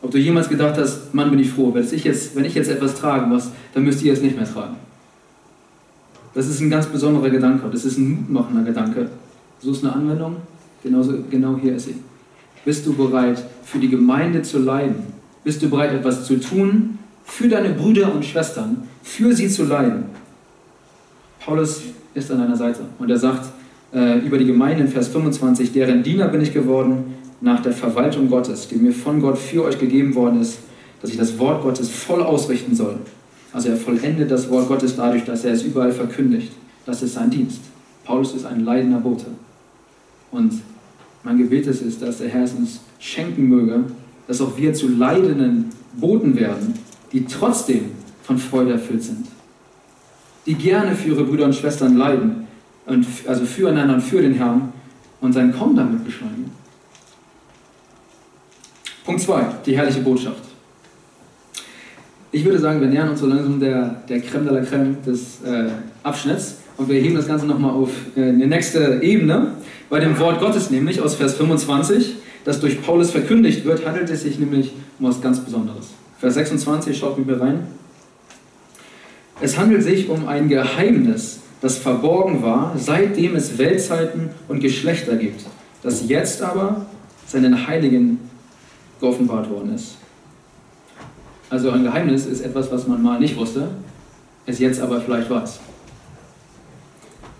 Ob 0.00 0.12
du 0.12 0.18
jemals 0.18 0.48
gedacht 0.48 0.78
hast, 0.78 1.12
Mann, 1.12 1.30
bin 1.30 1.40
ich 1.40 1.50
froh, 1.50 1.74
wenn 1.74 1.82
ich 1.82 2.04
jetzt, 2.04 2.36
wenn 2.36 2.44
ich 2.44 2.54
jetzt 2.54 2.70
etwas 2.70 2.94
tragen 2.94 3.28
muss, 3.28 3.50
dann 3.74 3.82
müsst 3.82 4.02
ihr 4.02 4.12
es 4.12 4.20
nicht 4.20 4.36
mehr 4.36 4.50
tragen. 4.50 4.76
Das 6.34 6.46
ist 6.46 6.60
ein 6.60 6.70
ganz 6.70 6.86
besonderer 6.86 7.30
Gedanke. 7.30 7.68
Das 7.68 7.84
ist 7.84 7.98
ein 7.98 8.10
mutmachender 8.10 8.62
Gedanke. 8.62 9.10
So 9.60 9.72
ist 9.72 9.84
eine 9.84 9.94
Anwendung. 9.94 10.36
Genauso, 10.84 11.14
genau 11.28 11.56
hier 11.60 11.74
ist 11.74 11.86
sie. 11.86 11.96
Bist 12.64 12.86
du 12.86 12.92
bereit, 12.92 13.42
für 13.64 13.78
die 13.78 13.88
Gemeinde 13.88 14.42
zu 14.42 14.58
leiden? 14.58 14.96
Bist 15.42 15.62
du 15.62 15.68
bereit, 15.68 15.92
etwas 15.92 16.24
zu 16.24 16.38
tun 16.38 16.97
für 17.28 17.48
deine 17.48 17.70
Brüder 17.70 18.12
und 18.12 18.24
Schwestern, 18.24 18.88
für 19.02 19.34
sie 19.34 19.48
zu 19.48 19.64
leiden? 19.64 20.06
Paulus 21.40 21.82
ist 22.14 22.30
an 22.30 22.38
deiner 22.38 22.56
Seite 22.56 22.80
und 22.98 23.10
er 23.10 23.18
sagt 23.18 23.50
äh, 23.92 24.18
über 24.18 24.38
die 24.38 24.46
Gemeinde 24.46 24.82
in 24.82 24.88
Vers 24.88 25.08
25, 25.08 25.72
deren 25.72 26.02
Diener 26.02 26.28
bin 26.28 26.40
ich 26.40 26.52
geworden 26.52 27.14
nach 27.40 27.62
der 27.62 27.72
Verwaltung 27.72 28.28
Gottes, 28.28 28.68
die 28.68 28.76
mir 28.76 28.92
von 28.92 29.20
Gott 29.20 29.38
für 29.38 29.64
euch 29.64 29.78
gegeben 29.78 30.14
worden 30.14 30.40
ist, 30.40 30.58
dass 31.00 31.10
ich 31.10 31.16
das 31.16 31.38
Wort 31.38 31.62
Gottes 31.62 31.88
voll 31.88 32.22
ausrichten 32.22 32.74
soll. 32.74 32.96
Also 33.52 33.68
er 33.68 33.76
vollendet 33.76 34.30
das 34.30 34.50
Wort 34.50 34.68
Gottes 34.68 34.96
dadurch, 34.96 35.24
dass 35.24 35.44
er 35.44 35.52
es 35.52 35.62
überall 35.62 35.92
verkündigt. 35.92 36.52
Das 36.84 37.02
ist 37.02 37.14
sein 37.14 37.30
Dienst. 37.30 37.60
Paulus 38.04 38.34
ist 38.34 38.44
ein 38.44 38.64
leidender 38.64 38.98
Bote. 38.98 39.26
Und 40.30 40.54
mein 41.22 41.38
Gebet 41.38 41.66
ist 41.66 41.82
es, 41.82 41.98
dass 41.98 42.18
der 42.18 42.28
Herr 42.28 42.44
es 42.44 42.52
uns 42.52 42.80
schenken 42.98 43.48
möge, 43.48 43.84
dass 44.26 44.40
auch 44.40 44.56
wir 44.56 44.74
zu 44.74 44.88
leidenden 44.88 45.66
Boten 45.94 46.38
werden, 46.38 46.74
die 47.12 47.24
trotzdem 47.26 47.92
von 48.22 48.38
Freude 48.38 48.72
erfüllt 48.72 49.02
sind. 49.02 49.26
Die 50.46 50.54
gerne 50.54 50.94
für 50.94 51.10
ihre 51.10 51.24
Brüder 51.24 51.44
und 51.44 51.54
Schwestern 51.54 51.96
leiden, 51.96 52.46
und, 52.88 53.06
also 53.26 53.44
füreinander 53.44 53.94
und 53.94 54.00
für 54.00 54.22
den 54.22 54.34
Herrn 54.34 54.72
und 55.20 55.32
sein 55.32 55.52
Kommen 55.52 55.76
damit 55.76 56.04
beschleunigen. 56.04 56.50
Punkt 59.04 59.20
2, 59.20 59.46
die 59.64 59.76
herrliche 59.76 60.00
Botschaft. 60.00 60.42
Ich 62.30 62.44
würde 62.44 62.58
sagen, 62.58 62.80
wir 62.80 62.88
nähern 62.88 63.08
uns 63.08 63.20
so 63.20 63.26
langsam 63.26 63.58
der, 63.58 64.02
der 64.08 64.20
Creme 64.20 64.44
de 64.44 64.54
la 64.54 64.60
Creme 64.60 64.96
des 65.04 65.42
äh, 65.42 65.70
Abschnitts 66.02 66.56
und 66.76 66.88
wir 66.88 67.00
heben 67.00 67.14
das 67.14 67.26
Ganze 67.26 67.46
nochmal 67.46 67.70
auf 67.70 67.90
äh, 68.16 68.28
eine 68.28 68.46
nächste 68.46 69.00
Ebene. 69.02 69.52
Bei 69.88 69.98
dem 69.98 70.18
Wort 70.18 70.40
Gottes 70.40 70.70
nämlich 70.70 71.00
aus 71.00 71.14
Vers 71.14 71.34
25, 71.34 72.16
das 72.44 72.60
durch 72.60 72.82
Paulus 72.82 73.10
verkündigt 73.10 73.64
wird, 73.64 73.86
handelt 73.86 74.10
es 74.10 74.22
sich 74.22 74.38
nämlich 74.38 74.72
um 74.98 75.06
was 75.06 75.22
ganz 75.22 75.40
Besonderes. 75.40 75.88
Vers 76.18 76.34
26, 76.34 76.98
schaut 76.98 77.24
mir 77.24 77.40
rein. 77.40 77.68
Es 79.40 79.56
handelt 79.56 79.84
sich 79.84 80.08
um 80.08 80.26
ein 80.26 80.48
Geheimnis, 80.48 81.40
das 81.60 81.78
verborgen 81.78 82.42
war, 82.42 82.74
seitdem 82.76 83.36
es 83.36 83.56
Weltzeiten 83.58 84.30
und 84.48 84.60
Geschlechter 84.60 85.16
gibt, 85.16 85.44
das 85.82 86.08
jetzt 86.08 86.42
aber 86.42 86.86
seinen 87.26 87.66
Heiligen 87.66 88.18
geoffenbart 89.00 89.48
worden 89.48 89.74
ist. 89.74 89.96
Also 91.50 91.70
ein 91.70 91.84
Geheimnis 91.84 92.26
ist 92.26 92.40
etwas, 92.40 92.70
was 92.72 92.86
man 92.86 93.00
mal 93.02 93.20
nicht 93.20 93.36
wusste, 93.36 93.70
es 94.44 94.58
jetzt 94.58 94.80
aber 94.80 95.00
vielleicht 95.00 95.30
weiß. 95.30 95.60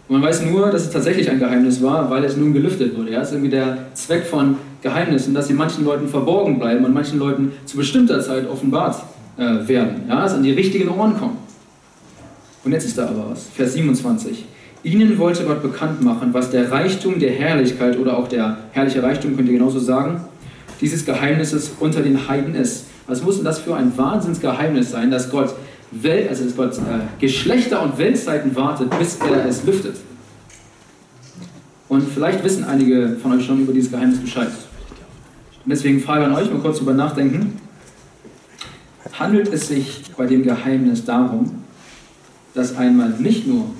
Und 0.08 0.20
man 0.20 0.22
weiß 0.22 0.46
nur, 0.46 0.70
dass 0.70 0.84
es 0.84 0.90
tatsächlich 0.90 1.30
ein 1.30 1.38
Geheimnis 1.38 1.82
war, 1.82 2.08
weil 2.10 2.24
es 2.24 2.36
nun 2.36 2.54
gelüftet 2.54 2.96
wurde. 2.96 3.12
Ja? 3.12 3.20
Das 3.20 3.28
ist 3.28 3.34
irgendwie 3.34 3.50
der 3.50 3.78
Zweck 3.92 4.24
von 4.24 4.56
Geheimnissen, 4.82 5.34
dass 5.34 5.48
sie 5.48 5.54
manchen 5.54 5.84
Leuten 5.84 6.08
verborgen 6.08 6.58
bleiben 6.58 6.84
und 6.84 6.94
manchen 6.94 7.18
Leuten 7.18 7.52
zu 7.66 7.76
bestimmter 7.76 8.20
Zeit 8.22 8.48
offenbart 8.48 9.02
äh, 9.36 9.68
werden. 9.68 10.04
Ja? 10.08 10.22
Dass 10.22 10.34
an 10.34 10.42
die 10.42 10.52
richtigen 10.52 10.88
Ohren 10.88 11.18
kommen. 11.18 11.36
Und 12.64 12.72
jetzt 12.72 12.86
ist 12.86 12.96
da 12.96 13.06
aber 13.06 13.30
was. 13.30 13.48
Vers 13.54 13.74
27. 13.74 14.46
Ihnen 14.82 15.18
wollte 15.18 15.44
Gott 15.44 15.62
bekannt 15.62 16.02
machen, 16.02 16.32
was 16.32 16.50
der 16.50 16.70
Reichtum 16.70 17.18
der 17.18 17.32
Herrlichkeit 17.32 17.98
oder 17.98 18.16
auch 18.16 18.28
der 18.28 18.58
herrliche 18.72 19.02
Reichtum, 19.02 19.36
könnt 19.36 19.48
ihr 19.48 19.58
genauso 19.58 19.78
sagen, 19.78 20.22
dieses 20.80 21.04
Geheimnisses 21.04 21.72
unter 21.80 22.00
den 22.00 22.28
Heiden 22.28 22.54
ist. 22.54 22.86
Was 23.06 23.22
muss 23.22 23.36
denn 23.36 23.44
das 23.44 23.58
für 23.58 23.74
ein 23.74 23.92
Wahnsinnsgeheimnis 23.96 24.90
sein, 24.90 25.10
dass 25.10 25.30
Gott, 25.30 25.54
Welt, 25.90 26.29
also 26.29 26.44
dass 26.44 26.57
Gott 26.57 26.79
äh, 26.79 27.01
Geschlechter 27.18 27.83
und 27.83 27.98
Weltzeiten 27.98 28.55
wartet, 28.55 28.96
bis 28.98 29.16
er 29.16 29.46
es 29.46 29.64
lüftet? 29.64 29.96
Und 31.88 32.03
vielleicht 32.03 32.44
wissen 32.44 32.64
einige 32.64 33.16
von 33.16 33.33
euch 33.33 33.46
schon 33.46 33.61
über 33.62 33.72
dieses 33.72 33.90
Geheimnis 33.90 34.20
Bescheid. 34.20 34.48
Und 35.64 35.70
deswegen 35.70 36.01
frage 36.01 36.22
ich 36.22 36.27
an 36.27 36.35
euch 36.35 36.51
mal 36.51 36.61
kurz 36.61 36.79
drüber 36.79 36.92
nachdenken. 36.92 37.59
Handelt 39.18 39.53
es 39.53 39.68
sich 39.68 40.03
bei 40.16 40.27
dem 40.27 40.42
Geheimnis 40.42 41.05
darum, 41.05 41.64
dass 42.55 42.77
einmal 42.77 43.11
nicht 43.11 43.46
nur 43.46 43.70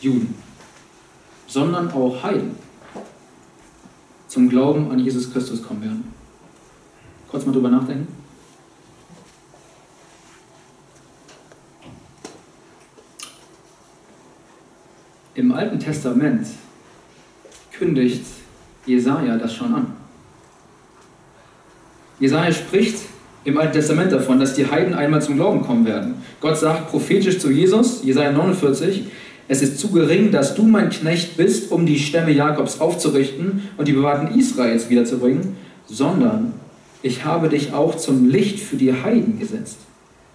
Juden, 0.00 0.34
sondern 1.46 1.90
auch 1.90 2.22
Heiden 2.22 2.52
zum 4.28 4.48
Glauben 4.48 4.90
an 4.90 5.00
Jesus 5.00 5.32
Christus 5.32 5.62
kommen 5.62 5.82
werden? 5.82 6.04
Kurz 7.28 7.44
mal 7.44 7.52
drüber 7.52 7.68
nachdenken. 7.68 8.06
Im 15.36 15.52
Alten 15.52 15.78
Testament 15.78 16.46
kündigt 17.70 18.24
Jesaja 18.86 19.36
das 19.36 19.54
schon 19.54 19.74
an. 19.74 19.86
Jesaja 22.18 22.50
spricht 22.50 23.00
im 23.44 23.58
Alten 23.58 23.74
Testament 23.74 24.12
davon, 24.12 24.40
dass 24.40 24.54
die 24.54 24.70
Heiden 24.70 24.94
einmal 24.94 25.20
zum 25.20 25.36
Glauben 25.36 25.60
kommen 25.60 25.84
werden. 25.84 26.14
Gott 26.40 26.56
sagt 26.56 26.90
prophetisch 26.90 27.38
zu 27.38 27.50
Jesus, 27.50 28.02
Jesaja 28.02 28.32
49, 28.32 29.04
es 29.46 29.60
ist 29.60 29.78
zu 29.78 29.90
gering, 29.90 30.32
dass 30.32 30.54
du 30.54 30.62
mein 30.62 30.88
Knecht 30.88 31.36
bist, 31.36 31.70
um 31.70 31.84
die 31.84 31.98
Stämme 31.98 32.32
Jakobs 32.32 32.80
aufzurichten 32.80 33.68
und 33.76 33.86
die 33.86 33.92
Bewahrten 33.92 34.38
Israels 34.38 34.88
wiederzubringen, 34.88 35.54
sondern 35.84 36.54
ich 37.02 37.26
habe 37.26 37.50
dich 37.50 37.74
auch 37.74 37.94
zum 37.94 38.30
Licht 38.30 38.58
für 38.58 38.76
die 38.76 38.94
Heiden 38.94 39.38
gesetzt, 39.38 39.76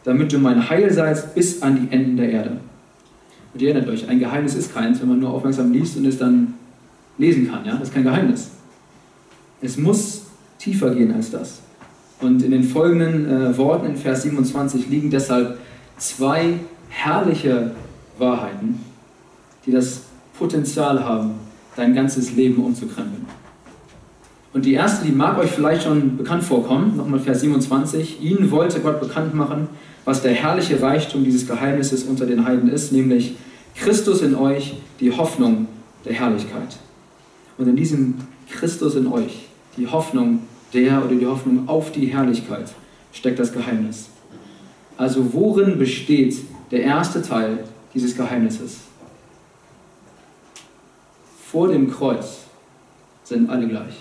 damit 0.03 0.31
du 0.31 0.37
mein 0.37 0.69
Heil 0.69 0.93
seist 0.93 1.33
bis 1.33 1.63
an 1.63 1.87
die 1.87 1.93
Enden 1.93 2.17
der 2.17 2.29
Erde. 2.29 2.57
Und 3.53 3.61
ihr 3.61 3.69
erinnert 3.69 3.89
euch, 3.89 4.07
ein 4.07 4.19
Geheimnis 4.19 4.55
ist 4.55 4.73
keins, 4.73 5.01
wenn 5.01 5.09
man 5.09 5.19
nur 5.19 5.31
aufmerksam 5.31 5.71
liest 5.71 5.97
und 5.97 6.05
es 6.05 6.17
dann 6.17 6.53
lesen 7.17 7.49
kann. 7.49 7.65
Ja? 7.65 7.73
Das 7.73 7.89
ist 7.89 7.93
kein 7.93 8.03
Geheimnis. 8.03 8.51
Es 9.61 9.77
muss 9.77 10.23
tiefer 10.57 10.93
gehen 10.95 11.13
als 11.13 11.31
das. 11.31 11.59
Und 12.21 12.43
in 12.43 12.51
den 12.51 12.63
folgenden 12.63 13.27
äh, 13.27 13.57
Worten 13.57 13.87
in 13.87 13.95
Vers 13.95 14.23
27 14.23 14.89
liegen 14.89 15.09
deshalb 15.09 15.57
zwei 15.97 16.59
herrliche 16.89 17.71
Wahrheiten, 18.17 18.79
die 19.65 19.71
das 19.71 20.03
Potenzial 20.37 21.03
haben, 21.03 21.31
dein 21.75 21.93
ganzes 21.95 22.33
Leben 22.33 22.63
umzukrempeln. 22.63 23.25
Und 24.53 24.65
die 24.65 24.73
erste, 24.73 25.05
die 25.05 25.13
mag 25.13 25.37
euch 25.37 25.49
vielleicht 25.49 25.83
schon 25.83 26.17
bekannt 26.17 26.43
vorkommen, 26.43 26.97
nochmal 26.97 27.19
Vers 27.19 27.41
27. 27.41 28.21
Ihnen 28.21 28.51
wollte 28.51 28.81
Gott 28.81 28.99
bekannt 28.99 29.33
machen, 29.33 29.69
was 30.05 30.21
der 30.21 30.33
herrliche 30.33 30.81
Reichtum 30.81 31.23
dieses 31.23 31.47
Geheimnisses 31.47 32.03
unter 32.03 32.25
den 32.25 32.45
Heiden 32.45 32.69
ist, 32.69 32.91
nämlich 32.91 33.35
Christus 33.75 34.21
in 34.21 34.35
euch, 34.35 34.75
die 34.99 35.11
Hoffnung 35.11 35.67
der 36.05 36.13
Herrlichkeit. 36.13 36.77
Und 37.57 37.67
in 37.67 37.75
diesem 37.75 38.15
Christus 38.49 38.95
in 38.95 39.07
euch, 39.07 39.47
die 39.77 39.87
Hoffnung 39.87 40.39
der 40.73 41.03
oder 41.05 41.15
die 41.15 41.27
Hoffnung 41.27 41.67
auf 41.67 41.91
die 41.91 42.07
Herrlichkeit, 42.07 42.71
steckt 43.13 43.39
das 43.39 43.53
Geheimnis. 43.53 44.09
Also 44.97 45.33
worin 45.33 45.77
besteht 45.77 46.37
der 46.71 46.83
erste 46.83 47.21
Teil 47.21 47.63
dieses 47.93 48.15
Geheimnisses? 48.15 48.77
Vor 51.51 51.67
dem 51.67 51.91
Kreuz 51.91 52.39
sind 53.23 53.49
alle 53.49 53.67
gleich. 53.67 53.95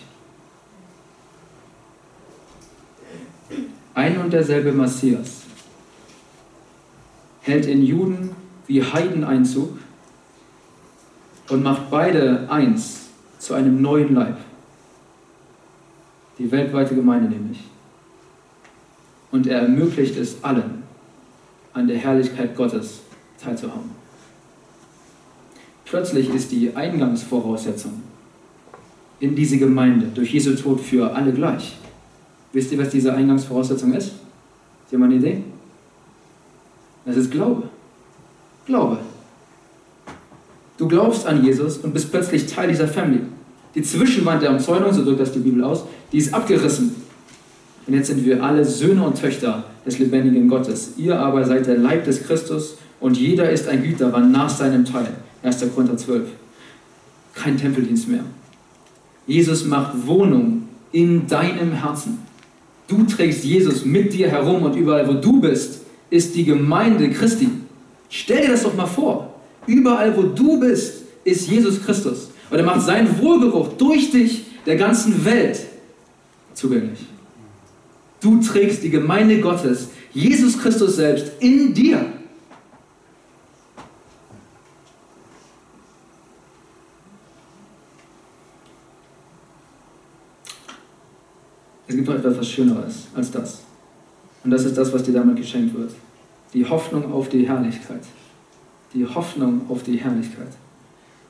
Ein 3.94 4.18
und 4.18 4.32
derselbe 4.32 4.72
Messias 4.72 5.39
hält 7.40 7.66
in 7.66 7.82
Juden 7.82 8.30
wie 8.66 8.82
Heiden 8.82 9.24
Einzug 9.24 9.78
und 11.48 11.62
macht 11.62 11.90
beide 11.90 12.48
eins 12.50 13.08
zu 13.38 13.54
einem 13.54 13.82
neuen 13.82 14.14
Leib. 14.14 14.38
Die 16.38 16.50
weltweite 16.50 16.94
Gemeinde 16.94 17.28
nämlich. 17.28 17.64
Und 19.30 19.46
er 19.46 19.62
ermöglicht 19.62 20.16
es 20.16 20.42
allen, 20.42 20.82
an 21.72 21.86
der 21.86 21.98
Herrlichkeit 21.98 22.56
Gottes 22.56 23.00
teilzuhaben. 23.42 23.90
Plötzlich 25.84 26.32
ist 26.32 26.52
die 26.52 26.74
Eingangsvoraussetzung 26.74 28.02
in 29.18 29.34
diese 29.34 29.58
Gemeinde 29.58 30.06
durch 30.14 30.32
Jesu 30.32 30.54
Tod 30.54 30.80
für 30.80 31.14
alle 31.14 31.32
gleich. 31.32 31.76
Wisst 32.52 32.72
ihr, 32.72 32.78
was 32.78 32.90
diese 32.90 33.12
Eingangsvoraussetzung 33.12 33.92
ist? 33.94 34.12
Ihr 34.90 34.98
mal 34.98 35.06
eine 35.06 35.16
Idee? 35.16 35.42
Es 37.06 37.16
ist 37.16 37.30
Glaube. 37.30 37.68
Glaube. 38.66 38.98
Du 40.78 40.88
glaubst 40.88 41.26
an 41.26 41.44
Jesus 41.44 41.78
und 41.78 41.92
bist 41.92 42.10
plötzlich 42.10 42.46
Teil 42.46 42.68
dieser 42.68 42.88
Family. 42.88 43.20
Die 43.74 43.82
Zwischenwand 43.82 44.42
der 44.42 44.50
Umzäunung, 44.50 44.92
so 44.92 45.04
drückt 45.04 45.20
das 45.20 45.32
die 45.32 45.40
Bibel 45.40 45.62
aus, 45.62 45.84
die 46.12 46.18
ist 46.18 46.32
abgerissen. 46.32 46.94
Und 47.86 47.94
jetzt 47.94 48.08
sind 48.08 48.24
wir 48.24 48.42
alle 48.42 48.64
Söhne 48.64 49.04
und 49.04 49.20
Töchter 49.20 49.64
des 49.84 49.98
lebendigen 49.98 50.48
Gottes. 50.48 50.94
Ihr 50.96 51.18
aber 51.18 51.44
seid 51.44 51.66
der 51.66 51.76
Leib 51.76 52.04
des 52.04 52.22
Christus 52.24 52.76
und 53.00 53.16
jeder 53.16 53.50
ist 53.50 53.68
ein 53.68 53.96
daran 53.98 54.32
nach 54.32 54.48
seinem 54.48 54.84
Teil. 54.84 55.08
1. 55.42 55.64
Korinther 55.74 55.96
12. 55.96 56.22
Kein 57.34 57.56
Tempeldienst 57.56 58.08
mehr. 58.08 58.24
Jesus 59.26 59.64
macht 59.64 60.06
Wohnung 60.06 60.68
in 60.92 61.26
deinem 61.26 61.72
Herzen. 61.72 62.18
Du 62.88 63.04
trägst 63.04 63.44
Jesus 63.44 63.84
mit 63.84 64.12
dir 64.12 64.28
herum 64.28 64.62
und 64.62 64.76
überall, 64.76 65.06
wo 65.06 65.14
du 65.14 65.40
bist, 65.40 65.82
ist 66.10 66.34
die 66.34 66.44
Gemeinde 66.44 67.10
Christi. 67.10 67.48
Stell 68.08 68.42
dir 68.42 68.52
das 68.52 68.64
doch 68.64 68.74
mal 68.74 68.86
vor. 68.86 69.34
Überall, 69.66 70.16
wo 70.16 70.22
du 70.22 70.58
bist, 70.58 71.02
ist 71.24 71.48
Jesus 71.48 71.82
Christus. 71.82 72.30
Und 72.50 72.58
er 72.58 72.64
macht 72.64 72.82
seinen 72.82 73.18
Wohlgeruch 73.20 73.74
durch 73.78 74.10
dich 74.10 74.44
der 74.66 74.76
ganzen 74.76 75.24
Welt 75.24 75.60
zugänglich. 76.54 76.98
Du 78.20 78.40
trägst 78.40 78.82
die 78.82 78.90
Gemeinde 78.90 79.40
Gottes, 79.40 79.88
Jesus 80.12 80.58
Christus 80.58 80.96
selbst, 80.96 81.32
in 81.38 81.72
dir. 81.72 82.04
Es 91.86 91.96
gibt 91.96 92.06
noch 92.06 92.14
etwas 92.14 92.38
was 92.38 92.48
Schöneres 92.48 93.06
als 93.14 93.30
das. 93.30 93.69
Und 94.44 94.50
das 94.50 94.64
ist 94.64 94.76
das, 94.76 94.92
was 94.92 95.02
dir 95.02 95.12
damit 95.12 95.36
geschenkt 95.36 95.76
wird. 95.78 95.90
Die 96.54 96.64
Hoffnung 96.64 97.12
auf 97.12 97.28
die 97.28 97.46
Herrlichkeit. 97.46 98.02
Die 98.94 99.06
Hoffnung 99.06 99.62
auf 99.68 99.82
die 99.82 99.96
Herrlichkeit. 99.96 100.48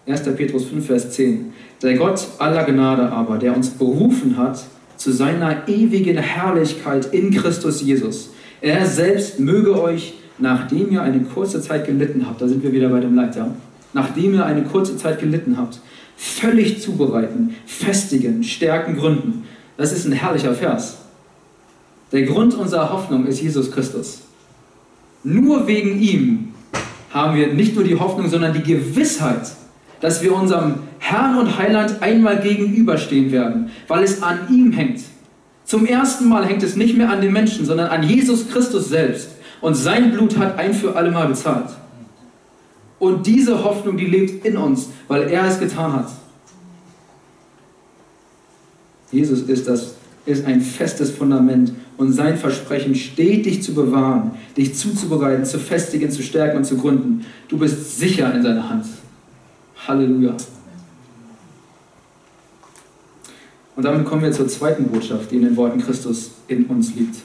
1. 0.07 0.23
Petrus 0.37 0.66
5, 0.66 0.87
Vers 0.87 1.11
10. 1.11 1.53
Der 1.83 1.94
Gott 1.96 2.27
aller 2.38 2.64
Gnade 2.64 3.11
aber, 3.11 3.38
der 3.38 3.55
uns 3.55 3.70
berufen 3.70 4.37
hat 4.37 4.64
zu 4.96 5.12
seiner 5.12 5.68
ewigen 5.68 6.16
Herrlichkeit 6.16 7.12
in 7.12 7.31
Christus 7.31 7.83
Jesus. 7.83 8.31
Er 8.61 8.85
selbst 8.87 9.40
möge 9.40 9.81
euch, 9.81 10.14
nachdem 10.38 10.92
ihr 10.92 11.03
eine 11.03 11.20
kurze 11.20 11.61
Zeit 11.61 11.87
gelitten 11.87 12.27
habt, 12.27 12.40
da 12.40 12.49
sind 12.49 12.62
wir 12.62 12.73
wieder 12.73 12.88
bei 12.88 13.01
dem 13.01 13.14
Leid, 13.14 13.37
ja? 13.37 13.55
nachdem 13.92 14.35
ihr 14.35 14.44
eine 14.44 14.62
kurze 14.62 14.96
Zeit 14.96 15.20
gelitten 15.20 15.57
habt, 15.57 15.81
völlig 16.16 16.83
zubereiten, 16.83 17.55
festigen, 17.64 18.42
stärken, 18.44 18.96
gründen. 18.96 19.44
Das 19.77 19.92
ist 19.92 20.07
ein 20.07 20.12
herrlicher 20.12 20.55
Vers. 20.55 20.99
Der 22.12 22.23
Grund 22.23 22.55
unserer 22.55 22.92
Hoffnung 22.92 23.27
ist 23.27 23.40
Jesus 23.40 23.70
Christus. 23.70 24.23
Nur 25.23 25.66
wegen 25.66 26.01
ihm 26.01 26.55
haben 27.11 27.37
wir 27.37 27.53
nicht 27.53 27.75
nur 27.75 27.85
die 27.85 27.99
Hoffnung, 27.99 28.29
sondern 28.29 28.53
die 28.53 28.62
Gewissheit, 28.62 29.53
dass 30.01 30.23
wir 30.23 30.35
unserem 30.35 30.81
Herrn 30.99 31.38
und 31.38 31.59
Heiland 31.59 32.03
einmal 32.03 32.40
gegenüberstehen 32.40 33.31
werden, 33.33 33.70
weil 33.87 34.03
es 34.03 34.23
an 34.23 34.49
ihm 34.51 34.73
hängt. 34.73 35.01
Zum 35.64 35.87
ersten 35.87 36.29
Mal 36.29 36.46
hängt 36.46 36.62
es 36.62 36.75
nicht 36.75 36.96
mehr 36.96 37.11
an 37.11 37.20
den 37.20 37.33
Menschen, 37.33 37.64
sondern 37.64 37.88
an 37.88 38.03
Jesus 38.03 38.49
Christus 38.51 38.88
selbst. 38.88 39.31
Und 39.61 39.75
sein 39.75 40.12
Blut 40.12 40.37
hat 40.38 40.59
ein 40.59 40.75
für 40.75 40.96
alle 40.96 41.11
Mal 41.11 41.29
bezahlt. 41.29 41.68
Und 42.99 43.27
diese 43.27 43.62
Hoffnung, 43.62 43.96
die 43.96 44.07
lebt 44.07 44.44
in 44.44 44.57
uns, 44.57 44.88
weil 45.07 45.29
er 45.31 45.44
es 45.44 45.59
getan 45.59 45.92
hat. 45.92 46.09
Jesus 49.12 49.42
ist, 49.42 49.68
das, 49.68 49.94
ist 50.26 50.46
ein 50.46 50.61
festes 50.61 51.11
Fundament 51.11 51.72
und 51.96 52.12
sein 52.12 52.37
Versprechen 52.37 52.94
stetig 52.94 53.62
zu 53.62 53.74
bewahren, 53.74 54.33
dich 54.56 54.74
zuzubereiten, 54.74 55.44
zu 55.44 55.59
festigen, 55.59 56.11
zu 56.11 56.22
stärken 56.22 56.59
und 56.59 56.64
zu 56.64 56.76
gründen. 56.76 57.24
Du 57.48 57.59
bist 57.59 57.98
sicher 57.98 58.33
in 58.35 58.42
seiner 58.42 58.68
Hand. 58.68 58.85
Halleluja. 59.87 60.35
Und 63.76 63.85
damit 63.85 64.04
kommen 64.04 64.22
wir 64.22 64.33
zur 64.33 64.48
zweiten 64.48 64.85
Botschaft, 64.88 65.30
die 65.30 65.37
in 65.37 65.42
den 65.42 65.56
Worten 65.56 65.80
Christus 65.80 66.33
in 66.48 66.66
uns 66.66 66.94
liegt. 66.94 67.16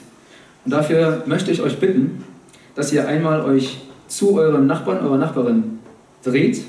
Und 0.64 0.70
dafür 0.70 1.22
möchte 1.26 1.50
ich 1.50 1.60
euch 1.60 1.78
bitten, 1.78 2.24
dass 2.74 2.92
ihr 2.92 3.06
einmal 3.06 3.42
euch 3.42 3.78
zu 4.08 4.34
eurem 4.34 4.66
Nachbarn, 4.66 5.04
eurer 5.04 5.18
Nachbarin 5.18 5.78
dreht 6.22 6.62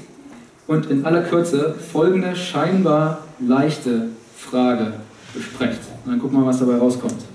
und 0.67 0.87
in 0.87 1.05
aller 1.05 1.21
Kürze 1.21 1.73
folgende 1.73 2.35
scheinbar 2.35 3.23
leichte 3.39 4.09
Frage 4.35 4.93
besprecht. 5.33 5.79
Und 6.07 6.13
dann 6.13 6.21
gucken 6.21 6.37
wir 6.37 6.45
mal, 6.45 6.51
was 6.51 6.59
dabei 6.59 6.77
rauskommt. 6.77 7.25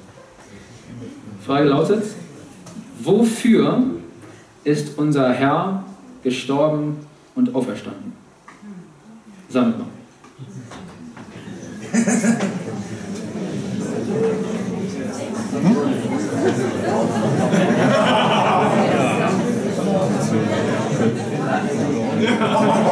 Frage 1.44 1.68
lautet, 1.68 2.04
wofür 3.00 3.82
ist 4.64 4.96
unser 4.96 5.30
Herr 5.30 5.84
gestorben 6.22 6.96
und 7.34 7.54
auferstanden? 7.54 8.14
Sammelt 9.50 9.78
mal. 9.78 9.88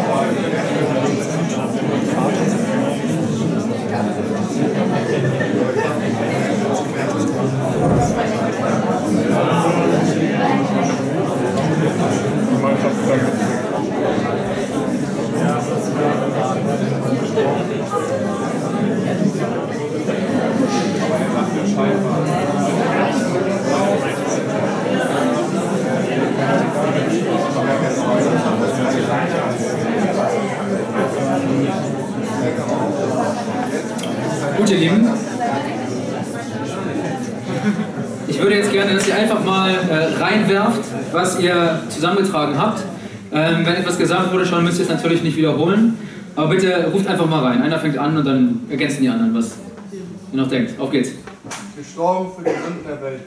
Gut, 34.70 34.78
ihr 34.78 34.88
Lieben. 34.88 35.09
Ich 38.28 38.40
würde 38.40 38.54
jetzt 38.54 38.70
gerne, 38.70 38.94
dass 38.94 39.09
ihr 39.09 39.16
einfach 39.16 39.44
mal 39.44 39.68
äh, 39.68 40.22
reinwerft, 40.22 40.85
was 41.11 41.40
ihr 41.40 41.83
zusammengetragen 41.88 42.56
habt. 42.56 42.85
Ähm, 43.33 43.66
wenn 43.66 43.74
etwas 43.74 43.98
gesagt 43.98 44.33
wurde 44.33 44.46
schon, 44.46 44.62
müsst 44.62 44.78
ihr 44.78 44.85
es 44.85 44.88
natürlich 44.88 45.24
nicht 45.24 45.37
wiederholen. 45.37 45.98
Aber 46.37 46.50
bitte 46.50 46.88
ruft 46.92 47.09
einfach 47.09 47.26
mal 47.26 47.44
rein. 47.44 47.62
Einer 47.62 47.80
fängt 47.80 47.98
an 47.98 48.16
und 48.16 48.24
dann 48.24 48.61
ergänzen 48.70 49.02
die 49.02 49.09
anderen 49.09 49.35
was. 49.35 49.56
ihr 49.92 50.38
noch 50.38 50.48
denkt. 50.48 50.78
Auf 50.78 50.92
geht's. 50.92 51.11
Gestorben 51.76 52.30
für 52.37 52.44
die 52.44 52.50
Sünden 52.50 52.87
der 52.87 53.02
Welt. 53.02 53.22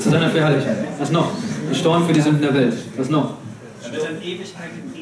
Zu 0.00 0.10
deiner 0.10 0.30
Verherrlichung. 0.30 0.72
Was 0.98 1.12
noch? 1.12 1.30
Gestorben 1.68 2.06
für 2.06 2.12
die 2.12 2.20
Sünden 2.20 2.42
der 2.42 2.54
Welt. 2.54 2.74
Was 2.96 3.08
noch? 3.08 3.34
Er 3.84 4.10
in 4.10 4.22
Ewigkeit 4.22 4.70
wird. 4.74 4.97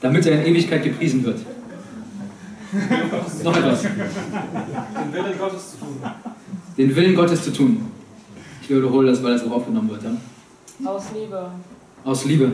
Damit 0.00 0.26
er 0.26 0.40
in 0.40 0.46
Ewigkeit 0.54 0.82
gepriesen 0.82 1.24
wird. 1.24 1.40
noch 3.44 3.56
etwas. 3.56 3.82
Den 3.82 5.12
Willen 5.12 5.38
Gottes 5.38 5.70
zu 5.72 5.76
tun. 5.78 5.96
Den 6.78 6.96
Willen 6.96 7.14
Gottes 7.14 7.44
zu 7.44 7.52
tun. 7.52 7.86
Ich 8.62 8.70
wiederhole 8.70 9.10
das, 9.10 9.22
weil 9.22 9.32
das 9.32 9.44
auch 9.46 9.52
aufgenommen 9.52 9.90
wird. 9.90 10.02
Ja? 10.04 10.90
Aus 10.90 11.04
Liebe. 11.14 11.50
Aus 12.04 12.24
Liebe. 12.24 12.52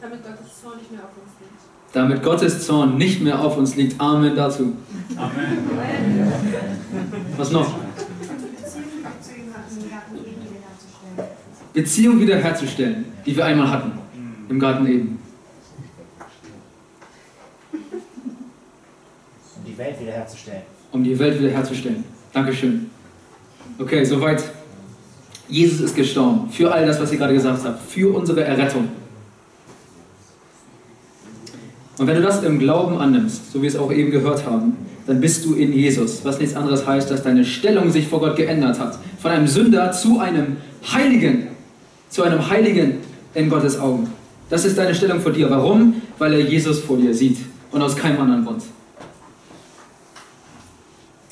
Damit 0.00 0.22
Gottes 0.22 0.60
Zorn 0.60 0.78
nicht 0.78 0.90
mehr 0.90 1.00
auf 1.00 1.10
uns 1.22 1.32
liegt. 1.38 1.52
Damit 1.92 2.22
Gottes 2.22 2.66
Zorn 2.66 2.98
nicht 2.98 3.22
mehr 3.22 3.40
auf 3.40 3.56
uns 3.56 3.76
liegt. 3.76 4.00
Amen 4.00 4.34
dazu. 4.34 4.74
Amen. 5.16 6.32
Was 7.36 7.52
noch? 7.52 7.72
Beziehung 7.72 10.42
wiederherzustellen. 10.42 11.28
Beziehung 11.72 12.20
wiederherzustellen, 12.20 13.04
die 13.24 13.36
wir 13.36 13.44
einmal 13.44 13.70
hatten. 13.70 13.92
Im 14.48 14.58
Garten 14.58 14.86
Eden. 14.86 15.23
Die 19.74 19.78
Welt 19.78 20.00
wiederherzustellen. 20.00 20.62
Um 20.92 21.02
die 21.02 21.18
Welt 21.18 21.40
wiederherzustellen. 21.40 22.04
Dankeschön. 22.32 22.90
Okay, 23.78 24.04
soweit. 24.04 24.42
Jesus 25.48 25.80
ist 25.80 25.96
gestorben. 25.96 26.48
Für 26.50 26.72
all 26.72 26.86
das, 26.86 27.00
was 27.00 27.12
ich 27.12 27.18
gerade 27.18 27.34
gesagt 27.34 27.64
habe. 27.64 27.76
Für 27.88 28.14
unsere 28.14 28.44
Errettung. 28.44 28.88
Und 31.98 32.06
wenn 32.06 32.16
du 32.16 32.22
das 32.22 32.42
im 32.42 32.58
Glauben 32.58 32.98
annimmst, 32.98 33.52
so 33.52 33.58
wie 33.58 33.64
wir 33.64 33.68
es 33.68 33.76
auch 33.76 33.92
eben 33.92 34.10
gehört 34.10 34.46
haben, 34.46 34.76
dann 35.06 35.20
bist 35.20 35.44
du 35.44 35.54
in 35.54 35.72
Jesus. 35.72 36.24
Was 36.24 36.40
nichts 36.40 36.56
anderes 36.56 36.86
heißt, 36.86 37.10
dass 37.10 37.22
deine 37.22 37.44
Stellung 37.44 37.90
sich 37.90 38.08
vor 38.08 38.20
Gott 38.20 38.36
geändert 38.36 38.78
hat. 38.80 38.98
Von 39.18 39.32
einem 39.32 39.46
Sünder 39.46 39.92
zu 39.92 40.18
einem 40.18 40.56
Heiligen. 40.92 41.48
Zu 42.08 42.22
einem 42.22 42.48
Heiligen 42.48 42.98
in 43.34 43.50
Gottes 43.50 43.78
Augen. 43.78 44.08
Das 44.48 44.64
ist 44.64 44.78
deine 44.78 44.94
Stellung 44.94 45.20
vor 45.20 45.32
dir. 45.32 45.50
Warum? 45.50 46.00
Weil 46.18 46.32
er 46.34 46.40
Jesus 46.40 46.78
vor 46.80 46.96
dir 46.96 47.12
sieht 47.12 47.38
und 47.70 47.82
aus 47.82 47.96
keinem 47.96 48.20
anderen 48.20 48.44
Grund. 48.44 48.62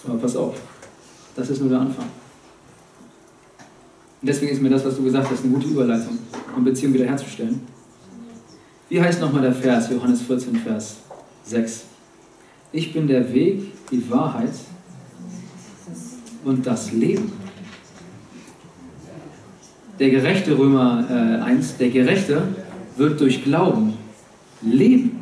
Aber 0.05 0.19
pass 0.19 0.37
auf, 0.37 0.55
das 1.37 1.51
ist 1.51 1.61
nur 1.61 1.71
der 1.71 1.81
Anfang. 1.81 2.07
Und 4.21 4.29
deswegen 4.29 4.53
ist 4.53 4.63
mir 4.63 4.71
das, 4.71 4.85
was 4.85 4.97
du 4.97 5.03
gesagt 5.03 5.31
hast, 5.31 5.45
eine 5.45 5.53
gute 5.53 5.69
Überleitung, 5.69 6.19
um 6.57 6.65
Beziehung 6.65 6.95
wiederherzustellen. 6.95 7.61
Wie 8.89 9.01
heißt 9.01 9.21
nochmal 9.21 9.43
der 9.43 9.55
Vers, 9.55 9.91
Johannes 9.91 10.23
14, 10.23 10.57
Vers 10.57 10.97
6? 11.45 11.85
Ich 12.73 12.93
bin 12.93 13.07
der 13.07 13.33
Weg, 13.33 13.73
die 13.91 14.11
Wahrheit 14.11 14.53
und 16.45 16.67
das 16.67 16.93
Leben. 16.93 17.33
Der 19.99 20.11
gerechte 20.11 20.57
Römer 20.59 21.05
äh, 21.11 21.43
1, 21.43 21.77
der 21.77 21.91
Gerechte 21.91 22.43
wird 22.97 23.21
durch 23.21 23.45
Glauben 23.45 23.95
leben. 24.61 25.21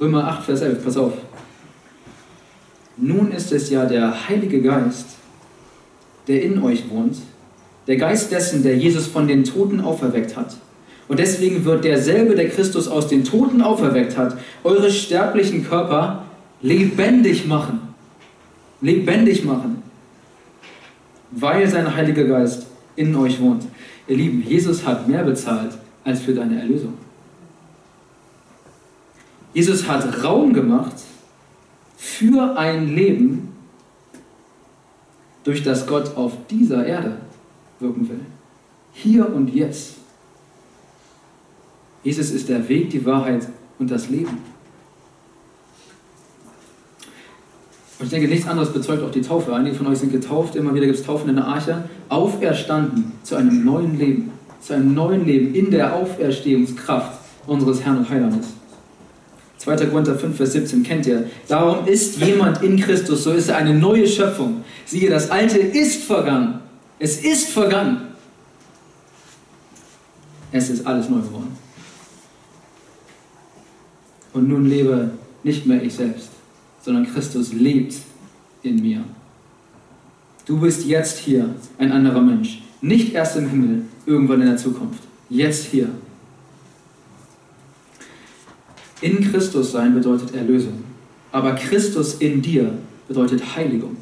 Römer 0.00 0.28
8, 0.28 0.44
Vers 0.44 0.60
11, 0.60 0.84
pass 0.84 0.96
auf. 0.96 1.12
Nun 2.96 3.32
ist 3.32 3.52
es 3.52 3.70
ja 3.70 3.86
der 3.86 4.28
Heilige 4.28 4.62
Geist, 4.62 5.16
der 6.28 6.42
in 6.42 6.62
euch 6.62 6.88
wohnt, 6.90 7.16
der 7.86 7.96
Geist 7.96 8.30
dessen, 8.30 8.62
der 8.62 8.76
Jesus 8.76 9.06
von 9.06 9.26
den 9.26 9.44
Toten 9.44 9.80
auferweckt 9.80 10.36
hat. 10.36 10.56
Und 11.06 11.18
deswegen 11.18 11.64
wird 11.64 11.84
derselbe, 11.84 12.34
der 12.34 12.48
Christus 12.48 12.88
aus 12.88 13.08
den 13.08 13.24
Toten 13.24 13.60
auferweckt 13.60 14.16
hat, 14.16 14.38
eure 14.62 14.90
sterblichen 14.90 15.66
Körper 15.68 16.24
lebendig 16.62 17.46
machen. 17.46 17.80
Lebendig 18.80 19.44
machen. 19.44 19.82
Weil 21.30 21.68
sein 21.68 21.94
Heiliger 21.94 22.24
Geist 22.24 22.66
in 22.96 23.14
euch 23.16 23.40
wohnt. 23.40 23.64
Ihr 24.06 24.16
Lieben, 24.16 24.42
Jesus 24.46 24.86
hat 24.86 25.08
mehr 25.08 25.24
bezahlt 25.24 25.72
als 26.04 26.20
für 26.20 26.32
deine 26.32 26.60
Erlösung. 26.60 26.94
Jesus 29.52 29.86
hat 29.86 30.24
Raum 30.24 30.52
gemacht 30.52 30.94
für 32.04 32.56
ein 32.58 32.94
Leben, 32.94 33.48
durch 35.42 35.62
das 35.62 35.86
Gott 35.86 36.16
auf 36.16 36.32
dieser 36.50 36.86
Erde 36.86 37.16
wirken 37.80 38.08
will. 38.08 38.20
Hier 38.92 39.34
und 39.34 39.52
jetzt. 39.54 39.96
Jesus 42.02 42.30
ist 42.30 42.48
der 42.48 42.68
Weg, 42.68 42.90
die 42.90 43.04
Wahrheit 43.04 43.48
und 43.78 43.90
das 43.90 44.10
Leben. 44.10 44.38
Und 47.98 48.06
ich 48.06 48.10
denke, 48.10 48.28
nichts 48.28 48.46
anderes 48.46 48.72
bezeugt 48.72 49.02
auch 49.02 49.10
die 49.10 49.22
Taufe. 49.22 49.54
Einige 49.54 49.74
von 49.74 49.86
euch 49.86 49.98
sind 49.98 50.12
getauft, 50.12 50.56
immer 50.56 50.74
wieder 50.74 50.86
gibt 50.86 50.98
es 50.98 51.04
Taufen 51.04 51.30
in 51.30 51.36
der 51.36 51.46
Arche. 51.46 51.88
Auferstanden 52.10 53.12
zu 53.22 53.34
einem 53.36 53.64
neuen 53.64 53.98
Leben. 53.98 54.30
Zu 54.60 54.74
einem 54.74 54.94
neuen 54.94 55.24
Leben 55.24 55.54
in 55.54 55.70
der 55.70 55.94
Auferstehungskraft 55.94 57.18
unseres 57.46 57.82
Herrn 57.82 57.98
und 57.98 58.08
Heilandes. 58.10 58.48
2. 59.64 59.86
Korinther 59.86 60.14
5, 60.14 60.36
Vers 60.36 60.52
17 60.52 60.82
kennt 60.82 61.06
ihr. 61.06 61.30
Darum 61.48 61.86
ist 61.86 62.18
jemand 62.18 62.62
in 62.62 62.78
Christus, 62.78 63.24
so 63.24 63.32
ist 63.32 63.48
er 63.48 63.56
eine 63.56 63.72
neue 63.72 64.06
Schöpfung. 64.06 64.62
Siehe, 64.84 65.08
das 65.08 65.30
Alte 65.30 65.58
ist 65.58 66.04
vergangen. 66.04 66.60
Es 66.98 67.24
ist 67.24 67.48
vergangen. 67.48 68.08
Es 70.52 70.68
ist 70.68 70.86
alles 70.86 71.08
neu 71.08 71.20
geworden. 71.20 71.56
Und 74.34 74.48
nun 74.48 74.66
lebe 74.66 75.12
nicht 75.42 75.64
mehr 75.64 75.82
ich 75.82 75.94
selbst, 75.94 76.28
sondern 76.82 77.06
Christus 77.06 77.52
lebt 77.52 77.94
in 78.62 78.82
mir. 78.82 79.02
Du 80.44 80.60
bist 80.60 80.84
jetzt 80.84 81.18
hier 81.18 81.48
ein 81.78 81.90
anderer 81.90 82.20
Mensch. 82.20 82.62
Nicht 82.82 83.14
erst 83.14 83.36
im 83.36 83.48
Himmel, 83.48 83.82
irgendwann 84.04 84.42
in 84.42 84.48
der 84.48 84.56
Zukunft. 84.58 85.00
Jetzt 85.30 85.64
hier. 85.64 85.88
In 89.04 89.20
Christus 89.30 89.72
sein 89.72 89.92
bedeutet 89.92 90.34
Erlösung. 90.34 90.82
Aber 91.30 91.52
Christus 91.56 92.14
in 92.14 92.40
dir 92.40 92.72
bedeutet 93.06 93.54
Heiligung. 93.54 93.98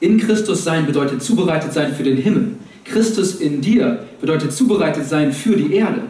In 0.00 0.18
Christus 0.18 0.64
sein 0.64 0.86
bedeutet 0.86 1.22
zubereitet 1.22 1.72
sein 1.72 1.94
für 1.94 2.02
den 2.02 2.16
Himmel. 2.16 2.56
Christus 2.84 3.36
in 3.36 3.60
dir 3.60 4.06
bedeutet 4.20 4.52
zubereitet 4.52 5.06
sein 5.06 5.32
für 5.32 5.54
die 5.54 5.72
Erde. 5.72 6.02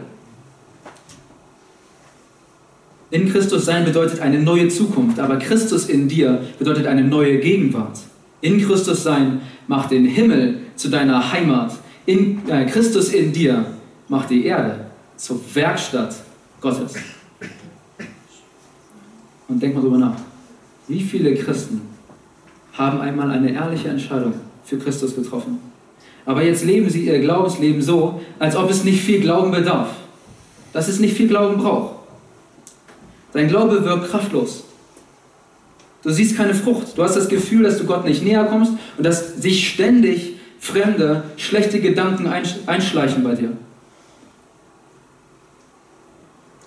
In 3.11 3.31
Christus 3.31 3.65
sein 3.65 3.85
bedeutet 3.85 4.21
eine 4.21 4.39
neue 4.39 4.69
Zukunft, 4.69 5.19
aber 5.19 5.37
Christus 5.37 5.87
in 5.87 6.07
dir 6.07 6.41
bedeutet 6.57 6.87
eine 6.87 7.03
neue 7.03 7.37
Gegenwart. 7.37 7.99
In 8.41 8.59
Christus 8.59 9.03
sein 9.03 9.41
macht 9.67 9.91
den 9.91 10.05
Himmel 10.05 10.61
zu 10.75 10.89
deiner 10.89 11.31
Heimat. 11.31 11.73
In, 12.07 12.41
äh, 12.49 12.65
Christus 12.65 13.09
in 13.09 13.33
dir 13.33 13.67
macht 14.07 14.31
die 14.31 14.47
Erde 14.47 14.87
zur 15.15 15.39
Werkstatt 15.53 16.15
Gottes. 16.59 16.95
Und 19.49 19.61
denk 19.61 19.75
mal 19.75 19.81
drüber 19.81 19.97
nach. 19.97 20.15
Wie 20.87 21.01
viele 21.01 21.35
Christen 21.35 21.81
haben 22.73 23.01
einmal 23.01 23.31
eine 23.31 23.51
ehrliche 23.51 23.89
Entscheidung 23.89 24.33
für 24.63 24.77
Christus 24.77 25.15
getroffen? 25.15 25.59
Aber 26.25 26.43
jetzt 26.43 26.63
leben 26.63 26.89
sie 26.89 27.05
ihr 27.05 27.19
Glaubensleben 27.19 27.81
so, 27.81 28.21
als 28.37 28.55
ob 28.55 28.69
es 28.69 28.83
nicht 28.83 29.01
viel 29.01 29.19
Glauben 29.19 29.51
bedarf. 29.51 29.89
Dass 30.71 30.87
es 30.87 30.99
nicht 30.99 31.17
viel 31.17 31.27
Glauben 31.27 31.57
braucht. 31.57 31.95
Dein 33.33 33.47
Glaube 33.47 33.83
wirkt 33.83 34.09
kraftlos. 34.09 34.63
Du 36.03 36.11
siehst 36.11 36.37
keine 36.37 36.53
Frucht. 36.53 36.97
Du 36.97 37.03
hast 37.03 37.15
das 37.15 37.27
Gefühl, 37.27 37.63
dass 37.63 37.77
du 37.77 37.85
Gott 37.85 38.05
nicht 38.05 38.23
näher 38.23 38.45
kommst 38.45 38.73
und 38.97 39.03
dass 39.03 39.41
sich 39.41 39.69
ständig 39.69 40.35
fremde, 40.59 41.23
schlechte 41.37 41.79
Gedanken 41.81 42.27
einschleichen 42.27 43.23
bei 43.23 43.35
dir. 43.35 43.51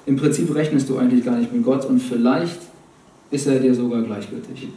Im 0.06 0.16
Prinzip 0.16 0.54
rechnest 0.54 0.88
du 0.88 0.98
eigentlich 0.98 1.24
gar 1.24 1.36
nicht 1.36 1.52
mit 1.52 1.64
Gott 1.64 1.84
und 1.84 2.00
vielleicht 2.00 2.58
ist 3.32 3.46
er 3.48 3.58
dir 3.58 3.74
sogar 3.74 4.02
gleichgültig. 4.02 4.68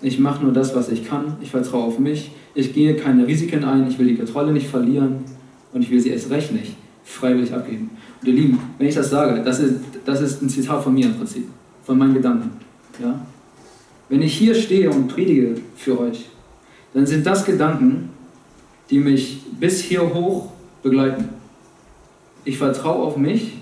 Ich 0.00 0.20
mache 0.20 0.44
nur 0.44 0.52
das, 0.52 0.76
was 0.76 0.88
ich 0.90 1.04
kann. 1.04 1.36
Ich 1.40 1.50
vertraue 1.50 1.84
auf 1.84 1.98
mich. 1.98 2.30
Ich 2.54 2.72
gehe 2.72 2.94
keine 2.94 3.26
Risiken 3.26 3.64
ein. 3.64 3.88
Ich 3.88 3.98
will 3.98 4.06
die 4.06 4.16
Kontrolle 4.16 4.52
nicht 4.52 4.68
verlieren. 4.68 5.24
Und 5.72 5.82
ich 5.82 5.90
will 5.90 6.00
sie 6.00 6.10
erst 6.10 6.30
recht 6.30 6.52
nicht 6.52 6.76
freiwillig 7.08 7.52
abgeben. 7.52 7.90
Und 8.20 8.28
ihr 8.28 8.34
Lieben, 8.34 8.60
wenn 8.76 8.86
ich 8.86 8.94
das 8.94 9.10
sage, 9.10 9.42
das 9.42 9.60
ist, 9.60 9.76
das 10.04 10.20
ist 10.20 10.42
ein 10.42 10.48
Zitat 10.48 10.84
von 10.84 10.94
mir 10.94 11.06
im 11.06 11.14
Prinzip. 11.14 11.48
Von 11.84 11.98
meinen 11.98 12.14
Gedanken. 12.14 12.50
Ja? 13.02 13.18
Wenn 14.08 14.22
ich 14.22 14.36
hier 14.36 14.54
stehe 14.54 14.90
und 14.90 15.08
predige 15.08 15.56
für 15.74 15.98
euch, 15.98 16.26
dann 16.92 17.06
sind 17.06 17.26
das 17.26 17.44
Gedanken, 17.44 18.10
die 18.90 18.98
mich 18.98 19.42
bis 19.58 19.80
hier 19.80 20.14
hoch 20.14 20.52
begleiten. 20.82 21.30
Ich 22.44 22.58
vertraue 22.58 23.04
auf 23.04 23.16
mich. 23.16 23.54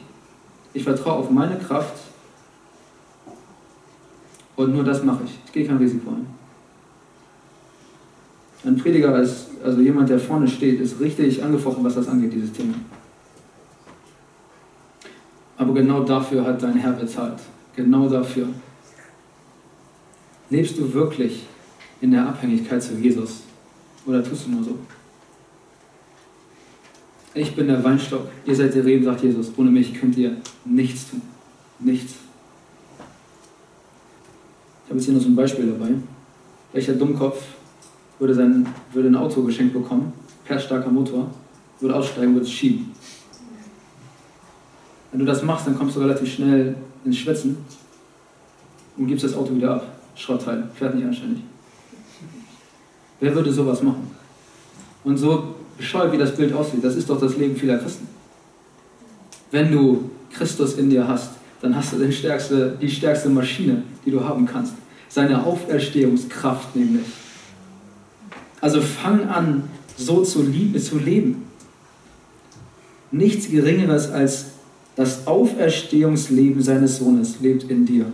Ich 0.74 0.84
vertraue 0.84 1.14
auf 1.14 1.30
meine 1.30 1.56
Kraft 1.56 1.94
und 4.56 4.74
nur 4.74 4.84
das 4.84 5.02
mache 5.04 5.24
ich. 5.24 5.38
Ich 5.46 5.52
gehe 5.52 5.66
kein 5.66 5.76
Risiko 5.76 6.10
ein. 6.10 6.26
Ein 8.64 8.76
Prediger 8.76 9.20
ist, 9.20 9.48
also 9.64 9.80
jemand, 9.80 10.08
der 10.08 10.18
vorne 10.18 10.48
steht, 10.48 10.80
ist 10.80 10.98
richtig 10.98 11.42
angefochten, 11.42 11.84
was 11.84 11.94
das 11.94 12.08
angeht, 12.08 12.32
dieses 12.32 12.52
Thema. 12.52 12.74
Aber 15.56 15.72
genau 15.72 16.02
dafür 16.02 16.44
hat 16.44 16.62
dein 16.62 16.76
Herr 16.76 16.92
bezahlt. 16.92 17.38
Genau 17.76 18.08
dafür. 18.08 18.48
Lebst 20.50 20.78
du 20.78 20.92
wirklich 20.92 21.46
in 22.00 22.10
der 22.10 22.26
Abhängigkeit 22.26 22.82
zu 22.82 22.94
Jesus? 22.94 23.42
Oder 24.04 24.22
tust 24.22 24.46
du 24.46 24.50
nur 24.50 24.64
so? 24.64 24.78
Ich 27.34 27.54
bin 27.54 27.66
der 27.66 27.84
Weinstock, 27.84 28.28
ihr 28.46 28.56
seid 28.56 28.74
der 28.74 28.84
Reben, 28.84 29.04
sagt 29.04 29.22
Jesus. 29.22 29.52
Ohne 29.56 29.70
mich 29.70 29.94
könnt 29.94 30.16
ihr 30.16 30.36
nichts 30.64 31.10
tun. 31.10 31.20
Nichts. 31.78 32.14
Habe 34.96 35.02
jetzt 35.02 35.10
hier 35.10 35.14
noch 35.14 35.22
so 35.22 35.28
ein 35.28 35.36
Beispiel 35.36 35.66
dabei. 35.66 35.90
Welcher 36.72 36.94
Dummkopf 36.94 37.42
würde, 38.18 38.34
sein, 38.34 38.66
würde 38.94 39.10
ein 39.10 39.14
Auto 39.14 39.42
geschenkt 39.42 39.74
bekommen, 39.74 40.10
per 40.46 40.58
starker 40.58 40.88
Motor, 40.88 41.30
würde 41.80 41.94
aussteigen, 41.94 42.32
würde 42.32 42.46
es 42.46 42.50
schieben. 42.50 42.94
Wenn 45.10 45.20
du 45.20 45.26
das 45.26 45.42
machst, 45.42 45.66
dann 45.66 45.76
kommst 45.76 45.96
du 45.96 46.00
relativ 46.00 46.32
schnell 46.32 46.76
ins 47.04 47.18
Schwitzen 47.18 47.58
und 48.96 49.06
gibst 49.06 49.22
das 49.22 49.34
Auto 49.34 49.54
wieder 49.54 49.74
ab. 49.74 49.86
Schrottteil, 50.14 50.66
fährt 50.74 50.94
nicht 50.94 51.06
anständig. 51.06 51.42
Wer 53.20 53.34
würde 53.34 53.52
sowas 53.52 53.82
machen? 53.82 54.10
Und 55.04 55.18
so 55.18 55.56
bescheuert, 55.76 56.10
wie 56.14 56.18
das 56.18 56.34
Bild 56.34 56.54
aussieht, 56.54 56.82
das 56.82 56.96
ist 56.96 57.10
doch 57.10 57.20
das 57.20 57.36
Leben 57.36 57.54
vieler 57.54 57.76
Christen. 57.76 58.08
Wenn 59.50 59.70
du 59.70 60.08
Christus 60.32 60.78
in 60.78 60.88
dir 60.88 61.06
hast, 61.06 61.32
dann 61.60 61.76
hast 61.76 61.92
du 61.92 62.10
stärkste, 62.10 62.78
die 62.80 62.88
stärkste 62.88 63.28
Maschine, 63.28 63.82
die 64.06 64.10
du 64.10 64.24
haben 64.24 64.46
kannst. 64.46 64.72
Seine 65.08 65.44
Auferstehungskraft 65.44 66.74
nämlich. 66.76 67.06
Also 68.60 68.80
fang 68.80 69.28
an, 69.28 69.64
so 69.96 70.22
zu, 70.22 70.42
lieben, 70.42 70.78
zu 70.80 70.98
leben. 70.98 71.44
Nichts 73.10 73.48
Geringeres 73.48 74.10
als 74.10 74.46
das 74.96 75.26
Auferstehungsleben 75.26 76.62
seines 76.62 76.98
Sohnes 76.98 77.40
lebt 77.40 77.64
in 77.64 77.86
dir. 77.86 78.06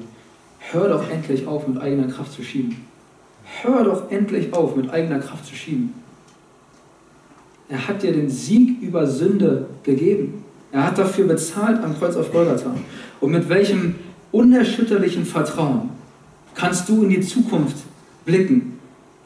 Hör 0.58 0.88
doch 0.88 1.08
endlich 1.10 1.46
auf, 1.46 1.66
mit 1.68 1.80
eigener 1.80 2.08
Kraft 2.08 2.32
zu 2.32 2.42
schieben. 2.42 2.76
Hör 3.62 3.84
doch 3.84 4.10
endlich 4.10 4.52
auf, 4.52 4.76
mit 4.76 4.90
eigener 4.90 5.20
Kraft 5.20 5.46
zu 5.46 5.54
schieben. 5.54 5.94
Er 7.68 7.88
hat 7.88 8.02
dir 8.02 8.12
den 8.12 8.28
Sieg 8.28 8.82
über 8.82 9.06
Sünde 9.06 9.66
gegeben. 9.82 10.44
Er 10.72 10.86
hat 10.86 10.98
dafür 10.98 11.26
bezahlt 11.26 11.82
am 11.82 11.96
Kreuz 11.98 12.16
auf 12.16 12.32
Golgatha. 12.32 12.74
Und 13.20 13.30
mit 13.30 13.48
welchem 13.48 13.94
unerschütterlichen 14.30 15.24
Vertrauen 15.24 15.90
kannst 16.54 16.88
du 16.88 17.04
in 17.04 17.10
die 17.10 17.20
Zukunft 17.20 17.76
blicken, 18.24 18.78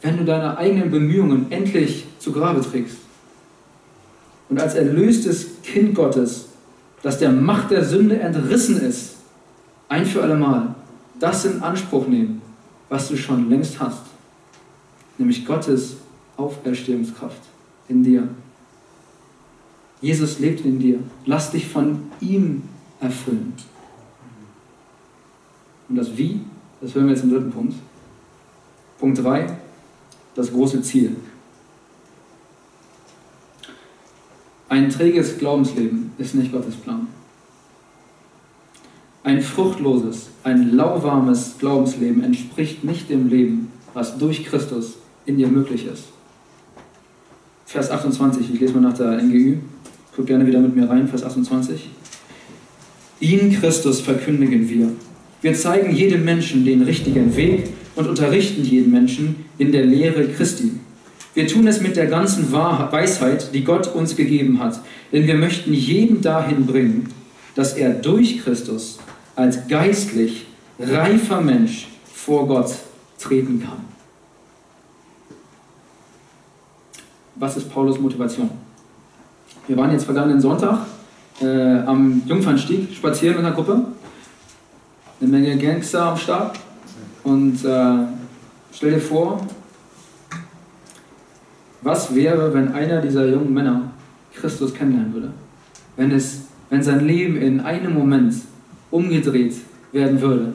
wenn 0.02 0.18
du 0.18 0.24
deine 0.24 0.56
eigenen 0.56 0.90
Bemühungen 0.90 1.50
endlich 1.50 2.06
zu 2.18 2.32
Grabe 2.32 2.60
trägst? 2.60 2.98
Und 4.48 4.60
als 4.60 4.74
erlöstes 4.74 5.62
Kind 5.62 5.94
Gottes, 5.94 6.46
das 7.02 7.18
der 7.18 7.32
Macht 7.32 7.70
der 7.70 7.84
Sünde 7.84 8.18
entrissen 8.20 8.80
ist, 8.80 9.16
ein 9.88 10.06
für 10.06 10.22
allemal, 10.22 10.74
das 11.18 11.44
in 11.44 11.62
Anspruch 11.62 12.06
nehmen, 12.06 12.42
was 12.88 13.08
du 13.08 13.16
schon 13.16 13.48
längst 13.48 13.80
hast, 13.80 14.02
nämlich 15.18 15.46
Gottes 15.46 15.96
Auferstehungskraft 16.36 17.40
in 17.88 18.02
dir. 18.02 18.28
Jesus 20.00 20.38
lebt 20.38 20.64
in 20.64 20.78
dir. 20.78 20.98
Lass 21.24 21.50
dich 21.50 21.66
von 21.66 22.10
ihm 22.20 22.62
erfüllen. 23.00 23.54
Und 25.88 25.96
das 25.96 26.16
Wie, 26.16 26.40
das 26.80 26.94
hören 26.94 27.06
wir 27.06 27.14
jetzt 27.14 27.24
im 27.24 27.30
dritten 27.30 27.50
Punkt. 27.50 27.74
Punkt 28.98 29.22
3, 29.22 29.46
das 30.34 30.52
große 30.52 30.82
Ziel. 30.82 31.16
Ein 34.68 34.90
träges 34.90 35.38
Glaubensleben 35.38 36.12
ist 36.18 36.34
nicht 36.34 36.52
Gottes 36.52 36.74
Plan. 36.74 37.06
Ein 39.22 39.42
fruchtloses, 39.42 40.28
ein 40.44 40.76
lauwarmes 40.76 41.56
Glaubensleben 41.58 42.22
entspricht 42.22 42.84
nicht 42.84 43.10
dem 43.10 43.28
Leben, 43.28 43.72
was 43.92 44.18
durch 44.18 44.44
Christus 44.44 44.98
in 45.24 45.36
dir 45.36 45.48
möglich 45.48 45.86
ist. 45.86 46.04
Vers 47.64 47.90
28, 47.90 48.54
ich 48.54 48.60
lese 48.60 48.74
mal 48.74 48.80
nach 48.80 48.96
der 48.96 49.20
NGÜ. 49.20 49.56
Guck 50.14 50.26
gerne 50.26 50.46
wieder 50.46 50.60
mit 50.60 50.76
mir 50.76 50.88
rein, 50.88 51.08
Vers 51.08 51.24
28. 51.24 51.90
Ihn, 53.20 53.52
Christus, 53.52 54.00
verkündigen 54.00 54.68
wir. 54.68 54.92
Wir 55.46 55.54
zeigen 55.54 55.94
jedem 55.94 56.24
Menschen 56.24 56.64
den 56.64 56.82
richtigen 56.82 57.36
Weg 57.36 57.68
und 57.94 58.08
unterrichten 58.08 58.64
jeden 58.64 58.90
Menschen 58.90 59.44
in 59.58 59.70
der 59.70 59.84
Lehre 59.84 60.26
Christi. 60.26 60.72
Wir 61.34 61.46
tun 61.46 61.68
es 61.68 61.80
mit 61.80 61.94
der 61.94 62.08
ganzen 62.08 62.50
Weisheit, 62.50 63.54
die 63.54 63.62
Gott 63.62 63.86
uns 63.94 64.16
gegeben 64.16 64.58
hat, 64.58 64.80
denn 65.12 65.24
wir 65.24 65.36
möchten 65.36 65.72
jeden 65.72 66.20
dahin 66.20 66.66
bringen, 66.66 67.10
dass 67.54 67.74
er 67.74 67.90
durch 67.90 68.42
Christus 68.42 68.98
als 69.36 69.68
geistlich 69.68 70.46
reifer 70.80 71.40
Mensch 71.40 71.86
vor 72.12 72.48
Gott 72.48 72.74
treten 73.20 73.62
kann. 73.62 73.84
Was 77.36 77.56
ist 77.56 77.70
Paulus 77.70 78.00
Motivation? 78.00 78.50
Wir 79.68 79.76
waren 79.76 79.92
jetzt 79.92 80.06
vergangenen 80.06 80.40
Sonntag 80.40 80.86
äh, 81.40 81.46
am 81.86 82.22
Jungfernstieg 82.26 82.92
spazieren 82.92 83.36
mit 83.36 83.44
einer 83.44 83.54
Gruppe. 83.54 83.84
Eine 85.18 85.30
Menge 85.30 85.56
Gangster 85.56 86.02
am 86.02 86.16
Start. 86.18 86.58
Und 87.24 87.64
äh, 87.64 88.06
stell 88.70 88.92
dir 88.92 89.00
vor, 89.00 89.46
was 91.80 92.14
wäre, 92.14 92.52
wenn 92.52 92.72
einer 92.72 93.00
dieser 93.00 93.26
jungen 93.26 93.54
Männer 93.54 93.92
Christus 94.34 94.74
kennenlernen 94.74 95.14
würde? 95.14 95.30
Wenn, 95.96 96.10
es, 96.10 96.42
wenn 96.68 96.82
sein 96.82 97.06
Leben 97.06 97.36
in 97.36 97.60
einem 97.60 97.94
Moment 97.94 98.34
umgedreht 98.90 99.54
werden 99.90 100.20
würde? 100.20 100.52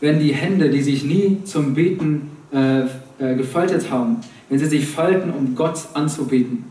Wenn 0.00 0.20
die 0.20 0.32
Hände, 0.32 0.70
die 0.70 0.82
sich 0.82 1.02
nie 1.02 1.42
zum 1.44 1.74
Beten 1.74 2.30
äh, 2.52 2.82
äh, 3.18 3.34
gefaltet 3.34 3.90
haben, 3.90 4.18
wenn 4.48 4.60
sie 4.60 4.66
sich 4.66 4.86
falten, 4.86 5.32
um 5.32 5.56
Gott 5.56 5.88
anzubeten? 5.94 6.64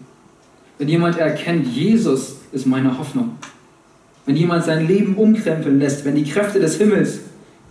Wenn 0.77 0.87
jemand 0.87 1.17
erkennt, 1.17 1.67
Jesus 1.67 2.37
ist 2.53 2.65
meine 2.65 2.97
Hoffnung. 2.97 3.31
Wenn 4.27 4.35
jemand 4.35 4.65
sein 4.65 4.85
Leben 4.85 5.15
umkrempeln 5.15 5.79
lässt, 5.79 6.03
wenn 6.05 6.13
die 6.13 6.25
Kräfte 6.25 6.59
des 6.59 6.77
Himmels 6.77 7.21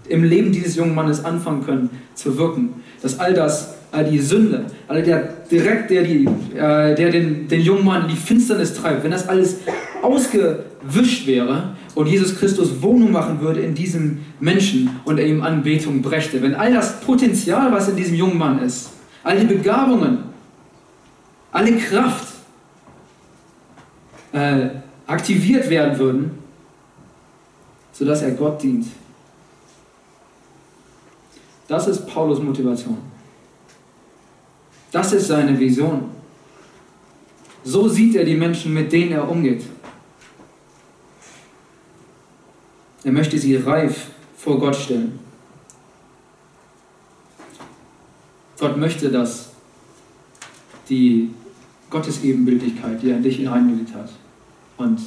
im 0.09 0.25
Leben 0.25 0.53
dieses 0.53 0.75
jungen 0.75 0.95
Mannes 0.95 1.25
anfangen 1.25 1.65
können 1.65 1.91
zu 2.15 2.39
wirken, 2.39 2.83
dass 3.03 3.21
all 3.21 3.35
das, 3.35 3.75
all 3.93 4.05
die 4.05 4.19
Sünde, 4.19 4.65
all 4.89 5.03
der 5.03 5.29
direkt, 5.51 5.91
der, 5.91 6.03
die, 6.03 6.25
äh, 6.55 6.95
der 6.95 7.11
den, 7.11 7.47
den 7.47 7.61
jungen 7.61 7.85
Mann 7.85 8.05
in 8.05 8.09
die 8.09 8.17
Finsternis 8.17 8.73
treibt, 8.73 9.05
wenn 9.05 9.11
das 9.11 9.29
alles 9.29 9.59
ausgewischt 10.03 11.27
wäre 11.27 11.75
und 11.95 12.07
Jesus 12.09 12.39
Christus 12.39 12.81
Wohnung 12.81 13.13
machen 13.13 13.43
würde 13.43 13.61
in 13.61 13.75
diesem 13.75 14.21
Menschen 14.41 14.89
und 15.05 15.19
er 15.19 15.27
ihm 15.27 15.43
Anbetung 15.43 16.01
brächte, 16.01 16.41
wenn 16.43 16.55
all 16.55 16.73
das 16.73 17.01
Potenzial, 17.01 17.71
was 17.71 17.91
in 17.91 17.97
diesem 17.97 18.15
jungen 18.15 18.39
Mann 18.39 18.63
ist, 18.63 18.93
all 19.23 19.39
die 19.39 19.47
Begabungen, 19.47 20.19
alle 21.53 21.73
Kraft, 21.77 22.29
äh, 24.33 24.69
aktiviert 25.07 25.69
werden 25.69 25.99
würden, 25.99 26.46
sodass 27.97 28.23
er 28.23 28.33
Gott 28.33 28.63
dient. 28.63 28.87
Das 31.67 31.89
ist 31.89 32.07
Paulus 32.07 32.41
Motivation. 32.41 32.99
Das 34.93 35.13
ist 35.13 35.29
seine 35.29 35.59
Vision. 35.59 36.11
So 37.65 37.89
sieht 37.89 38.15
er 38.15 38.25
die 38.25 38.37
Menschen, 38.37 38.75
mit 38.75 38.93
denen 38.93 39.13
er 39.13 39.29
umgeht. 39.29 39.65
Er 43.03 43.13
möchte 43.13 43.39
sie 43.39 43.57
reif 43.57 44.11
vor 44.37 44.59
Gott 44.61 44.77
stellen. 44.77 45.19
Gott 48.59 48.77
möchte, 48.77 49.11
dass 49.11 49.51
die 50.89 51.31
Gottes 51.91 52.23
Ebenbildlichkeit, 52.23 53.03
die 53.03 53.11
er 53.11 53.17
in 53.17 53.23
dich 53.23 53.37
hineingelegt 53.37 53.95
hat, 53.95 54.11
und 54.77 55.01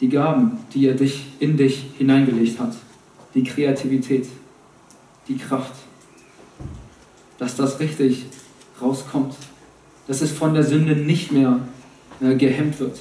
die 0.00 0.08
Gaben, 0.08 0.58
die 0.72 0.86
er 0.86 0.94
dich, 0.94 1.26
in 1.38 1.56
dich 1.56 1.86
hineingelegt 1.98 2.58
hat, 2.58 2.74
die 3.34 3.44
Kreativität, 3.44 4.26
die 5.28 5.36
Kraft, 5.36 5.74
dass 7.38 7.56
das 7.56 7.78
richtig 7.80 8.26
rauskommt, 8.80 9.34
dass 10.06 10.22
es 10.22 10.32
von 10.32 10.54
der 10.54 10.64
Sünde 10.64 10.96
nicht 10.96 11.32
mehr 11.32 11.60
äh, 12.20 12.34
gehemmt 12.34 12.80
wird. 12.80 12.98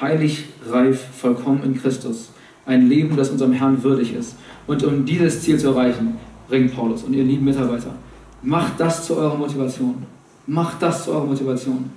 Heilig, 0.00 0.44
reif, 0.68 1.00
vollkommen 1.16 1.62
in 1.62 1.80
Christus. 1.80 2.30
Ein 2.66 2.88
Leben, 2.88 3.16
das 3.16 3.30
unserem 3.30 3.52
Herrn 3.52 3.82
würdig 3.82 4.12
ist. 4.12 4.34
Und 4.66 4.82
um 4.82 5.06
dieses 5.06 5.42
Ziel 5.42 5.58
zu 5.58 5.68
erreichen, 5.68 6.18
bringt 6.48 6.74
Paulus 6.74 7.04
und 7.04 7.14
ihr 7.14 7.24
lieben 7.24 7.44
Mitarbeiter, 7.44 7.94
macht 8.42 8.78
das 8.78 9.06
zu 9.06 9.16
eurer 9.16 9.36
Motivation. 9.36 10.04
Macht 10.46 10.82
das 10.82 11.04
zu 11.04 11.12
eurer 11.12 11.24
Motivation. 11.24 11.90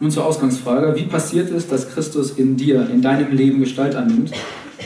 Nun 0.00 0.10
zur 0.10 0.26
Ausgangsfrage. 0.26 0.96
Wie 0.96 1.04
passiert 1.04 1.50
es, 1.50 1.68
dass 1.68 1.90
Christus 1.90 2.32
in 2.32 2.56
dir, 2.56 2.88
in 2.90 3.00
deinem 3.02 3.32
Leben 3.32 3.60
Gestalt 3.60 3.94
annimmt 3.94 4.32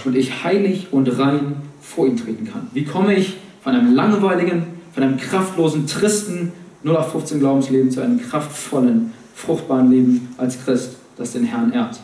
und 0.05 0.17
ich 0.17 0.45
heilig 0.45 0.89
und 0.91 1.09
rein 1.19 1.57
vor 1.81 2.07
ihm 2.07 2.17
treten 2.17 2.47
kann? 2.47 2.69
Wie 2.75 2.85
komme 2.85 3.15
ich 3.15 3.37
von 3.63 3.75
einem 3.75 3.95
langweiligen, 3.95 4.65
von 4.93 5.03
einem 5.03 5.17
kraftlosen, 5.17 5.87
tristen 5.87 6.53
0815 6.85 7.41
Glaubensleben 7.41 7.91
zu 7.91 8.01
einem 8.01 8.21
kraftvollen, 8.21 9.13
fruchtbaren 9.35 9.91
Leben 9.91 10.29
als 10.37 10.65
Christ, 10.65 10.97
das 11.17 11.33
den 11.33 11.45
Herrn 11.45 11.73
ehrt. 11.73 11.99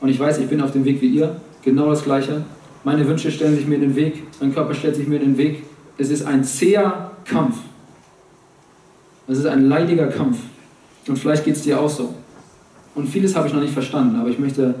Und 0.00 0.08
ich 0.08 0.18
weiß, 0.18 0.38
ich 0.38 0.48
bin 0.48 0.60
auf 0.60 0.72
dem 0.72 0.84
Weg 0.84 1.00
wie 1.02 1.08
ihr, 1.08 1.40
genau 1.62 1.90
das 1.90 2.04
Gleiche. 2.04 2.44
Meine 2.84 3.06
Wünsche 3.06 3.30
stellen 3.30 3.56
sich 3.56 3.66
mir 3.66 3.74
in 3.74 3.82
den 3.82 3.96
Weg, 3.96 4.22
mein 4.40 4.54
Körper 4.54 4.74
stellt 4.74 4.96
sich 4.96 5.06
mir 5.06 5.16
in 5.16 5.32
den 5.32 5.38
Weg. 5.38 5.64
Es 5.98 6.10
ist 6.10 6.24
ein 6.24 6.44
zäher 6.44 7.10
Kampf. 7.24 7.58
Es 9.28 9.38
ist 9.38 9.46
ein 9.46 9.68
leidiger 9.68 10.06
Kampf. 10.06 10.38
Und 11.06 11.18
vielleicht 11.18 11.44
geht 11.44 11.56
es 11.56 11.62
dir 11.62 11.80
auch 11.80 11.90
so. 11.90 12.14
Und 12.94 13.08
vieles 13.08 13.36
habe 13.36 13.46
ich 13.46 13.54
noch 13.54 13.60
nicht 13.60 13.72
verstanden, 13.72 14.16
aber 14.16 14.28
ich 14.30 14.38
möchte 14.38 14.74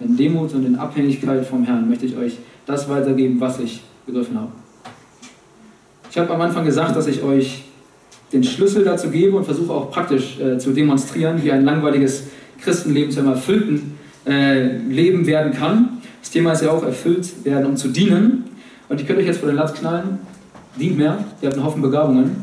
in 0.00 0.16
Demut 0.16 0.54
und 0.54 0.64
in 0.64 0.76
Abhängigkeit 0.76 1.44
vom 1.44 1.64
Herrn, 1.64 1.88
möchte 1.88 2.06
ich 2.06 2.16
euch 2.16 2.38
das 2.66 2.88
weitergeben, 2.88 3.40
was 3.40 3.58
ich 3.60 3.82
begriffen 4.06 4.38
habe. 4.38 4.52
Ich 6.10 6.18
habe 6.18 6.32
am 6.32 6.40
Anfang 6.40 6.64
gesagt, 6.64 6.96
dass 6.96 7.06
ich 7.06 7.22
euch 7.22 7.64
den 8.32 8.44
Schlüssel 8.44 8.84
dazu 8.84 9.10
gebe 9.10 9.36
und 9.36 9.44
versuche 9.44 9.72
auch 9.72 9.90
praktisch 9.90 10.38
äh, 10.40 10.58
zu 10.58 10.72
demonstrieren, 10.72 11.42
wie 11.42 11.52
ein 11.52 11.64
langweiliges 11.64 12.24
Christenleben 12.60 13.12
zu 13.12 13.20
einem 13.20 13.30
erfüllten 13.30 13.98
äh, 14.26 14.76
Leben 14.76 15.26
werden 15.26 15.52
kann. 15.52 16.00
Das 16.20 16.30
Thema 16.30 16.52
ist 16.52 16.62
ja 16.62 16.70
auch 16.70 16.84
erfüllt 16.84 17.44
werden, 17.44 17.66
um 17.66 17.76
zu 17.76 17.88
dienen. 17.88 18.44
Und 18.88 19.00
ich 19.00 19.06
könnte 19.06 19.22
euch 19.22 19.28
jetzt 19.28 19.40
vor 19.40 19.48
den 19.48 19.56
Latz 19.56 19.74
knallen, 19.74 20.18
dient 20.78 20.96
mehr, 20.96 21.24
ihr 21.40 21.48
habt 21.48 21.56
einen 21.56 21.64
Haufen 21.64 21.82
Begabungen. 21.82 22.36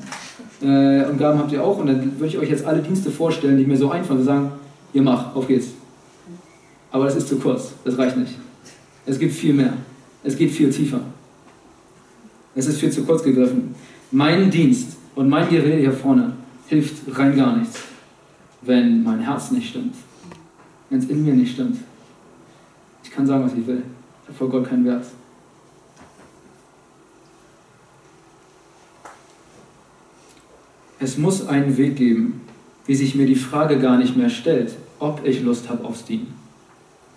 Äh, 0.62 1.06
und 1.06 1.20
Gaben 1.20 1.40
habt 1.40 1.52
ihr 1.52 1.64
auch. 1.64 1.78
Und 1.78 1.88
dann 1.88 2.20
würde 2.20 2.28
ich 2.28 2.38
euch 2.38 2.50
jetzt 2.50 2.66
alle 2.66 2.82
Dienste 2.82 3.12
vorstellen, 3.12 3.58
die 3.58 3.66
mir 3.66 3.78
so 3.78 3.92
einfallen, 3.92 4.22
und 4.22 4.26
sagen, 4.26 4.52
ihr 4.94 5.02
macht, 5.02 5.36
auf 5.36 5.48
geht's. 5.48 5.68
Aber 6.92 7.06
das 7.06 7.16
ist 7.16 7.28
zu 7.28 7.38
kurz, 7.38 7.74
das 7.84 7.98
reicht 7.98 8.18
nicht. 8.18 8.34
Es 9.06 9.20
gibt 9.20 9.34
viel 9.34 9.54
mehr. 9.54 9.74
Es 10.24 10.38
geht 10.38 10.52
viel 10.52 10.70
tiefer. 10.70 11.00
Es 12.56 12.68
ist 12.68 12.80
viel 12.80 12.92
zu 12.92 13.04
kurz 13.04 13.24
gegriffen. 13.24 13.76
Mein 14.12 14.50
Dienst 14.50 14.98
und 15.16 15.30
mein 15.30 15.48
Gerede 15.50 15.78
hier 15.78 15.94
vorne 15.94 16.34
hilft 16.68 17.18
rein 17.18 17.36
gar 17.36 17.56
nichts, 17.56 17.80
wenn 18.62 19.04
mein 19.04 19.20
Herz 19.20 19.52
nicht 19.52 19.70
stimmt, 19.70 19.96
wenn 20.90 21.00
es 21.00 21.06
in 21.06 21.24
mir 21.24 21.34
nicht 21.34 21.54
stimmt. 21.54 21.78
Ich 23.04 23.12
kann 23.12 23.26
sagen, 23.26 23.46
was 23.46 23.54
ich 23.54 23.66
will. 23.66 23.84
Ich 24.24 24.28
habe 24.30 24.38
vor 24.38 24.50
Gott 24.50 24.68
keinen 24.68 24.86
Wert. 24.86 25.06
Es 31.00 31.18
muss 31.18 31.48
einen 31.48 31.78
Weg 31.78 31.96
geben, 31.96 32.42
wie 32.88 32.96
sich 32.96 33.14
mir 33.16 33.26
die 33.26 33.36
Frage 33.36 33.78
gar 33.80 33.98
nicht 33.98 34.18
mehr 34.18 34.30
stellt, 34.30 34.74
ob 35.00 35.22
ich 35.26 35.44
Lust 35.44 35.70
habe 35.70 35.86
aufs 35.86 36.06
Dienen. 36.06 36.34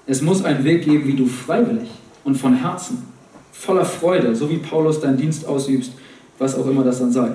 Es 0.07 0.21
muss 0.21 0.45
einen 0.45 0.65
Weg 0.65 0.85
geben, 0.85 1.07
wie 1.07 1.15
du 1.15 1.27
freiwillig 1.27 1.89
und 2.25 2.37
von 2.37 2.55
Herzen, 2.55 2.99
voller 3.53 3.85
Freude, 3.85 4.35
so 4.35 4.51
wie 4.51 4.59
Paulus 4.59 5.01
deinen 5.01 5.17
Dienst 5.17 5.47
ausübst, 5.47 5.93
was 6.39 6.57
auch 6.57 6.67
immer 6.67 6.83
das 6.83 6.99
dann 6.99 7.13
sei. 7.13 7.31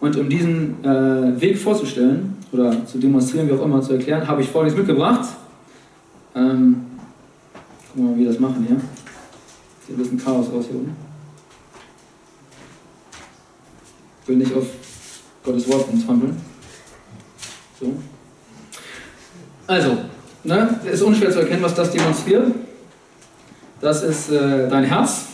Und 0.00 0.16
um 0.16 0.28
diesen 0.28 0.82
äh, 0.84 1.40
Weg 1.40 1.58
vorzustellen 1.58 2.36
oder 2.52 2.86
zu 2.86 2.98
demonstrieren, 2.98 3.48
wie 3.48 3.52
auch 3.52 3.64
immer 3.64 3.82
zu 3.82 3.92
erklären, 3.92 4.26
habe 4.26 4.42
ich 4.42 4.48
Folgendes 4.48 4.78
mitgebracht. 4.78 5.28
Ähm, 6.34 6.82
gucken 7.88 8.04
wir 8.04 8.04
mal, 8.04 8.16
wie 8.16 8.20
wir 8.20 8.28
das 8.28 8.38
machen 8.38 8.64
hier. 8.66 8.76
Sieht 9.86 9.96
ein 9.96 10.02
bisschen 10.02 10.24
Chaos 10.24 10.46
aus 10.50 10.66
hier 10.66 10.76
oben. 10.76 10.96
Ich 14.22 14.28
will 14.28 14.36
nicht 14.36 14.54
auf 14.54 14.66
Gottes 15.44 15.68
Wort 15.68 15.88
umtrampeln. 15.92 16.47
So. 17.80 17.94
Also, 19.66 19.98
ne, 20.42 20.80
ist 20.90 21.02
unschwer 21.02 21.30
zu 21.30 21.40
erkennen, 21.40 21.62
was 21.62 21.74
das 21.74 21.92
demonstriert. 21.92 22.46
Das 23.80 24.02
ist 24.02 24.30
äh, 24.30 24.68
dein 24.68 24.84
Herz. 24.84 25.26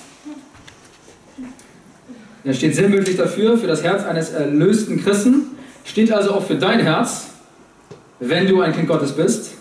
Er 2.45 2.53
steht 2.53 2.75
sinnbildlich 2.75 3.17
dafür, 3.17 3.57
für 3.57 3.67
das 3.67 3.83
Herz 3.83 4.05
eines 4.05 4.31
erlösten 4.31 5.03
Christen. 5.03 5.53
Steht 5.85 6.13
also 6.13 6.33
auch 6.33 6.45
für 6.45 6.57
dein 6.57 6.81
Herz, 6.81 7.29
wenn 8.21 8.47
du 8.47 8.61
ein 8.61 8.75
Kind 8.75 8.89
Gottes 8.89 9.13
bist. 9.13 9.53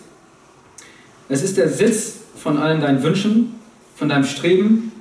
Es 1.30 1.42
ist 1.42 1.56
der 1.56 1.70
Sitz 1.70 2.16
von 2.36 2.58
allen 2.58 2.82
deinen 2.82 3.02
Wünschen, 3.02 3.54
von 3.96 4.10
deinem 4.10 4.24
Streben 4.24 4.92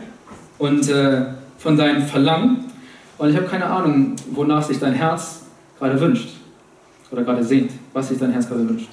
und 0.57 0.87
äh, 0.89 1.25
von 1.57 1.75
deinem 1.75 2.07
Verlangen. 2.07 2.71
Und 3.17 3.29
ich 3.29 3.35
habe 3.35 3.47
keine 3.47 3.65
Ahnung, 3.65 4.15
wonach 4.31 4.63
sich 4.63 4.79
dein 4.79 4.93
Herz 4.93 5.41
gerade 5.77 5.99
wünscht 5.99 6.29
oder 7.13 7.23
gerade 7.23 7.43
sehnt, 7.43 7.71
was 7.93 8.09
sich 8.09 8.17
dein 8.17 8.31
Herz 8.31 8.47
gerade 8.47 8.67
wünscht. 8.67 8.89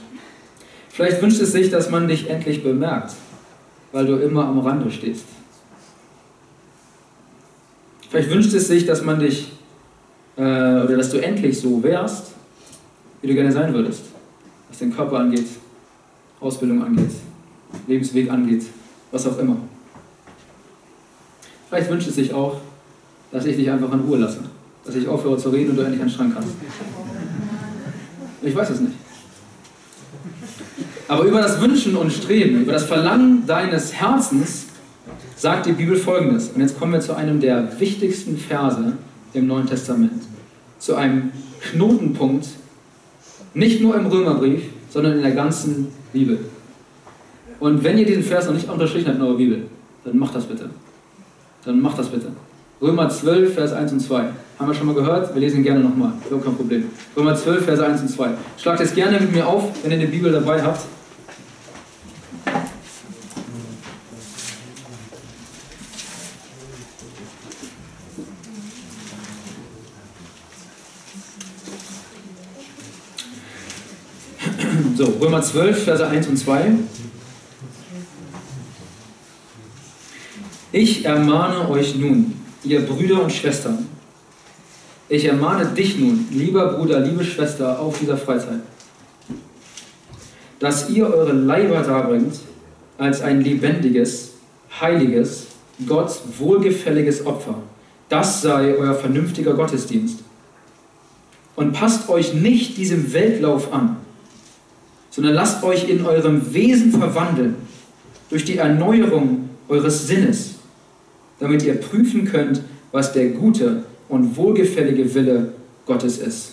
Vielleicht 0.90 1.22
wünscht 1.22 1.40
es 1.40 1.52
sich, 1.52 1.70
dass 1.70 1.88
man 1.90 2.06
dich 2.06 2.28
endlich 2.28 2.62
bemerkt, 2.62 3.14
weil 3.92 4.06
du 4.06 4.16
immer 4.16 4.44
am 4.44 4.58
Rande 4.58 4.90
stehst. 4.90 5.24
Vielleicht 8.10 8.30
wünscht 8.30 8.52
es 8.52 8.68
sich, 8.68 8.84
dass 8.84 9.02
man 9.02 9.20
dich 9.20 9.52
äh, 10.36 10.42
oder 10.42 10.96
dass 10.96 11.10
du 11.10 11.18
endlich 11.18 11.58
so 11.58 11.82
wärst, 11.82 12.32
wie 13.22 13.28
du 13.28 13.34
gerne 13.34 13.52
sein 13.52 13.72
würdest, 13.72 14.02
was 14.68 14.78
den 14.78 14.94
Körper 14.94 15.20
angeht, 15.20 15.46
Ausbildung 16.40 16.84
angeht, 16.84 17.12
Lebensweg 17.86 18.30
angeht, 18.30 18.64
was 19.10 19.26
auch 19.26 19.38
immer. 19.38 19.56
Vielleicht 21.68 21.88
wünscht 21.88 22.08
es 22.08 22.16
sich 22.16 22.34
auch, 22.34 22.60
dass 23.32 23.46
ich 23.46 23.56
dich 23.56 23.70
einfach 23.70 23.92
in 23.92 24.00
Ruhe 24.00 24.18
lasse, 24.18 24.40
dass 24.84 24.94
ich 24.94 25.08
aufhöre 25.08 25.38
zu 25.38 25.50
reden 25.50 25.70
und 25.70 25.76
du 25.76 25.82
endlich 25.82 26.02
an 26.02 26.08
den 26.08 26.12
Strand 26.12 26.34
kannst. 26.34 26.50
Ich 28.42 28.54
weiß 28.54 28.70
es 28.70 28.80
nicht. 28.80 28.94
Aber 31.08 31.24
über 31.24 31.40
das 31.40 31.60
Wünschen 31.60 31.96
und 31.96 32.12
Streben, 32.12 32.62
über 32.62 32.72
das 32.72 32.84
Verlangen 32.84 33.46
deines 33.46 33.92
Herzens 33.92 34.66
sagt 35.36 35.66
die 35.66 35.72
Bibel 35.72 35.96
folgendes. 35.96 36.50
Und 36.50 36.60
jetzt 36.60 36.78
kommen 36.78 36.92
wir 36.92 37.00
zu 37.00 37.14
einem 37.14 37.40
der 37.40 37.80
wichtigsten 37.80 38.36
Verse 38.36 38.92
im 39.32 39.46
Neuen 39.46 39.66
Testament. 39.66 40.22
Zu 40.78 40.94
einem 40.94 41.32
Knotenpunkt, 41.60 42.46
nicht 43.54 43.80
nur 43.80 43.96
im 43.96 44.06
Römerbrief, 44.06 44.62
sondern 44.90 45.14
in 45.14 45.22
der 45.22 45.32
ganzen 45.32 45.88
Bibel. 46.12 46.38
Und 47.58 47.84
wenn 47.84 47.98
ihr 47.98 48.06
diesen 48.06 48.22
Vers 48.22 48.46
noch 48.46 48.54
nicht 48.54 48.68
unterstrichen 48.68 49.08
habt 49.08 49.18
in 49.18 49.22
eurer 49.22 49.36
Bibel, 49.36 49.62
dann 50.04 50.18
macht 50.18 50.34
das 50.34 50.46
bitte. 50.46 50.70
Dann 51.64 51.80
macht 51.80 51.98
das 51.98 52.08
bitte. 52.08 52.28
Römer 52.80 53.08
12, 53.08 53.54
Vers 53.54 53.72
1 53.72 53.92
und 53.92 54.00
2. 54.00 54.30
Haben 54.60 54.68
wir 54.68 54.74
schon 54.74 54.88
mal 54.88 54.94
gehört? 54.94 55.32
Wir 55.32 55.40
lesen 55.40 55.62
gerne 55.62 55.80
nochmal. 55.80 56.12
Überhaupt 56.26 56.44
kein 56.44 56.54
Problem. 56.54 56.90
Römer 57.16 57.34
12, 57.34 57.64
Vers 57.64 57.80
1 57.80 58.02
und 58.02 58.08
2. 58.08 58.28
Schlagt 58.58 58.80
es 58.82 58.94
gerne 58.94 59.18
mit 59.18 59.32
mir 59.32 59.48
auf, 59.48 59.70
wenn 59.82 59.90
ihr 59.90 59.96
die 59.96 60.06
Bibel 60.06 60.30
dabei 60.30 60.62
habt. 60.62 60.82
So, 74.94 75.06
Römer 75.22 75.40
12, 75.40 75.84
Verse 75.84 76.06
1 76.06 76.26
und 76.28 76.36
2. 76.36 76.72
Ich 80.72 81.06
ermahne 81.06 81.66
euch 81.70 81.96
nun, 81.96 82.34
ihr 82.62 82.84
Brüder 82.84 83.22
und 83.22 83.32
Schwestern, 83.32 83.86
ich 85.10 85.24
ermahne 85.24 85.66
dich 85.66 85.98
nun, 85.98 86.28
lieber 86.30 86.74
Bruder, 86.74 87.00
liebe 87.00 87.24
Schwester, 87.24 87.80
auf 87.80 87.98
dieser 87.98 88.16
Freizeit, 88.16 88.60
dass 90.60 90.88
ihr 90.88 91.12
eure 91.12 91.32
Leiber 91.32 91.82
darbringt 91.82 92.34
als 92.96 93.20
ein 93.20 93.40
lebendiges, 93.40 94.34
heiliges, 94.80 95.46
Gott 95.86 96.20
wohlgefälliges 96.38 97.26
Opfer. 97.26 97.56
Das 98.08 98.42
sei 98.42 98.76
euer 98.76 98.94
vernünftiger 98.94 99.54
Gottesdienst. 99.54 100.20
Und 101.56 101.72
passt 101.72 102.08
euch 102.08 102.34
nicht 102.34 102.76
diesem 102.76 103.12
Weltlauf 103.12 103.72
an, 103.72 103.96
sondern 105.10 105.34
lasst 105.34 105.64
euch 105.64 105.88
in 105.88 106.06
eurem 106.06 106.54
Wesen 106.54 106.92
verwandeln 106.92 107.56
durch 108.28 108.44
die 108.44 108.58
Erneuerung 108.58 109.48
eures 109.68 110.06
Sinnes, 110.06 110.54
damit 111.40 111.64
ihr 111.64 111.74
prüfen 111.80 112.26
könnt, 112.26 112.62
was 112.92 113.12
der 113.12 113.30
gute 113.30 113.84
und 114.10 114.36
wohlgefällige 114.36 115.14
Wille 115.14 115.54
Gottes 115.86 116.18
ist. 116.18 116.52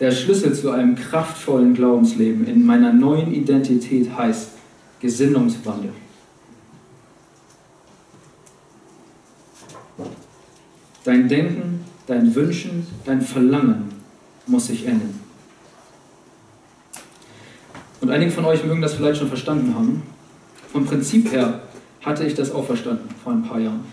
Der 0.00 0.10
Schlüssel 0.10 0.54
zu 0.54 0.70
einem 0.70 0.96
kraftvollen 0.96 1.74
Glaubensleben 1.74 2.46
in 2.46 2.64
meiner 2.64 2.92
neuen 2.92 3.32
Identität 3.32 4.16
heißt 4.16 4.50
Gesinnungswandel. 5.00 5.92
Dein 11.04 11.28
Denken, 11.28 11.84
dein 12.06 12.34
Wünschen, 12.34 12.86
dein 13.04 13.20
Verlangen 13.20 13.92
muss 14.46 14.66
sich 14.66 14.86
ändern. 14.86 15.20
Und 18.00 18.10
einige 18.10 18.30
von 18.30 18.44
euch 18.46 18.64
mögen 18.64 18.80
das 18.80 18.94
vielleicht 18.94 19.18
schon 19.18 19.28
verstanden 19.28 19.74
haben. 19.74 20.02
Vom 20.72 20.86
Prinzip 20.86 21.30
her 21.30 21.62
hatte 22.00 22.24
ich 22.24 22.34
das 22.34 22.50
auch 22.50 22.64
verstanden 22.64 23.08
vor 23.22 23.32
ein 23.32 23.42
paar 23.42 23.60
Jahren. 23.60 23.84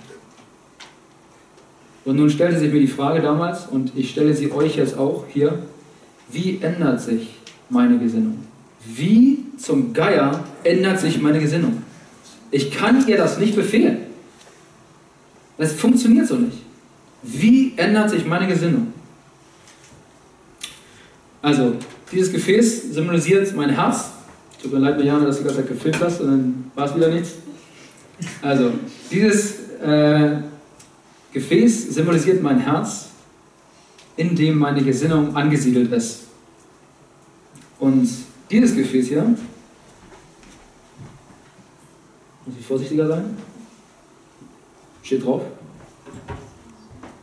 Und 2.07 2.15
nun 2.15 2.29
stellte 2.29 2.57
sich 2.57 2.71
mir 2.71 2.79
die 2.79 2.87
Frage 2.87 3.21
damals, 3.21 3.67
und 3.67 3.91
ich 3.93 4.11
stelle 4.11 4.33
sie 4.33 4.49
euch 4.49 4.77
jetzt 4.77 4.97
auch 4.97 5.25
hier, 5.27 5.59
wie 6.31 6.57
ändert 6.61 7.01
sich 7.01 7.35
meine 7.69 7.99
Gesinnung? 7.99 8.37
Wie 8.85 9.39
zum 9.57 9.91
Geier 9.91 10.41
ändert 10.63 11.01
sich 11.01 11.21
meine 11.21 11.41
Gesinnung? 11.41 11.83
Ich 12.49 12.71
kann 12.71 13.05
ihr 13.09 13.17
das 13.17 13.39
nicht 13.39 13.57
befehlen. 13.57 13.97
Das 15.57 15.73
funktioniert 15.73 16.27
so 16.27 16.35
nicht. 16.35 16.59
Wie 17.23 17.73
ändert 17.75 18.09
sich 18.11 18.25
meine 18.25 18.47
Gesinnung? 18.47 18.93
Also, 21.41 21.73
dieses 22.09 22.31
Gefäß 22.31 22.93
symbolisiert 22.93 23.53
mein 23.53 23.71
Herz. 23.71 24.11
Tut 24.61 24.71
mir 24.71 24.79
leid, 24.79 24.95
Marianne, 24.95 25.25
dass 25.25 25.39
du 25.39 25.43
gerade 25.43 25.63
gefilmt 25.63 25.99
hast 25.99 26.21
und 26.21 26.27
dann 26.27 26.71
war 26.73 26.85
es 26.85 26.95
wieder 26.95 27.09
nichts. 27.09 27.31
Also, 28.41 28.71
dieses 29.11 29.55
äh, 29.81 30.37
Gefäß 31.37 31.93
symbolisiert 31.93 32.41
mein 32.41 32.59
Herz, 32.59 33.09
in 34.15 34.35
dem 34.35 34.57
meine 34.57 34.83
Gesinnung 34.83 35.35
angesiedelt 35.35 35.91
ist. 35.91 36.23
Und 37.77 38.09
dieses 38.49 38.75
Gefäß 38.75 39.07
hier, 39.07 39.21
muss 42.43 42.55
ich 42.59 42.65
vorsichtiger 42.65 43.07
sein, 43.07 43.37
steht 45.03 45.23
drauf, 45.23 45.43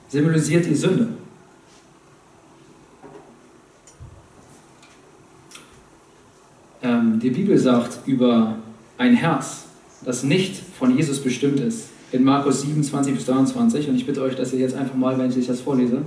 symbolisiert 0.09 0.65
die 0.67 0.77
Sünde. 0.77 1.09
Ähm, 6.83 7.19
die 7.19 7.31
Bibel 7.31 7.59
sagt 7.59 8.07
über 8.07 8.59
ein 8.97 9.17
Herz, 9.17 9.65
das 10.05 10.23
nicht 10.23 10.62
von 10.79 10.97
Jesus 10.97 11.21
bestimmt 11.21 11.59
ist, 11.59 11.89
in 12.15 12.23
Markus 12.23 12.61
27 12.61 13.12
bis 13.12 13.27
23, 13.27 13.89
und 13.89 13.97
ich 13.97 14.07
bitte 14.07 14.23
euch, 14.23 14.37
dass 14.37 14.53
ihr 14.53 14.61
jetzt 14.61 14.77
einfach 14.77 14.95
mal, 14.95 15.19
wenn 15.19 15.37
ich 15.37 15.47
das 15.49 15.61
vorlese, 15.61 16.03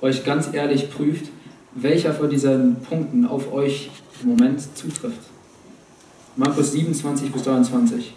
euch 0.00 0.24
ganz 0.24 0.48
ehrlich 0.54 0.90
prüft, 0.90 1.26
welcher 1.74 2.14
von 2.14 2.30
diesen 2.30 2.76
Punkten 2.76 3.26
auf 3.26 3.52
euch 3.52 3.90
im 4.22 4.30
Moment 4.30 4.58
zutrifft. 4.74 5.20
Markus 6.34 6.72
27 6.72 7.30
bis 7.30 7.42
23. 7.42 8.14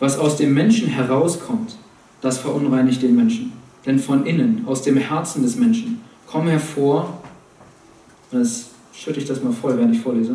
Was 0.00 0.18
aus 0.18 0.36
dem 0.36 0.52
Menschen 0.52 0.88
herauskommt, 0.88 1.76
das 2.22 2.38
verunreinigt 2.38 3.02
den 3.02 3.14
Menschen. 3.14 3.52
Denn 3.86 4.00
von 4.00 4.26
innen, 4.26 4.64
aus 4.66 4.82
dem 4.82 4.96
Herzen 4.96 5.42
des 5.42 5.54
Menschen, 5.54 6.00
kommen 6.26 6.48
hervor, 6.48 7.22
das 8.32 8.70
schütte 8.92 9.20
ich 9.20 9.26
das 9.26 9.44
mal 9.44 9.52
voll, 9.52 9.76
während 9.78 9.94
ich 9.94 10.02
vorlese, 10.02 10.34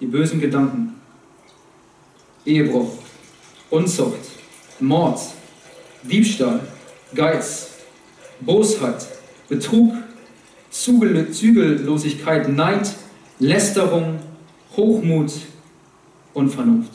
die 0.00 0.06
bösen 0.06 0.40
Gedanken, 0.40 0.94
Ehebruch, 2.44 2.90
Unzucht, 3.70 4.37
Mord, 4.80 5.20
Diebstahl, 6.02 6.60
Geiz, 7.14 7.70
Bosheit, 8.40 9.06
Betrug, 9.48 9.94
Zügellosigkeit, 10.70 12.48
Neid, 12.48 12.94
Lästerung, 13.38 14.18
Hochmut 14.76 15.32
und 16.34 16.50
Vernunft. 16.50 16.92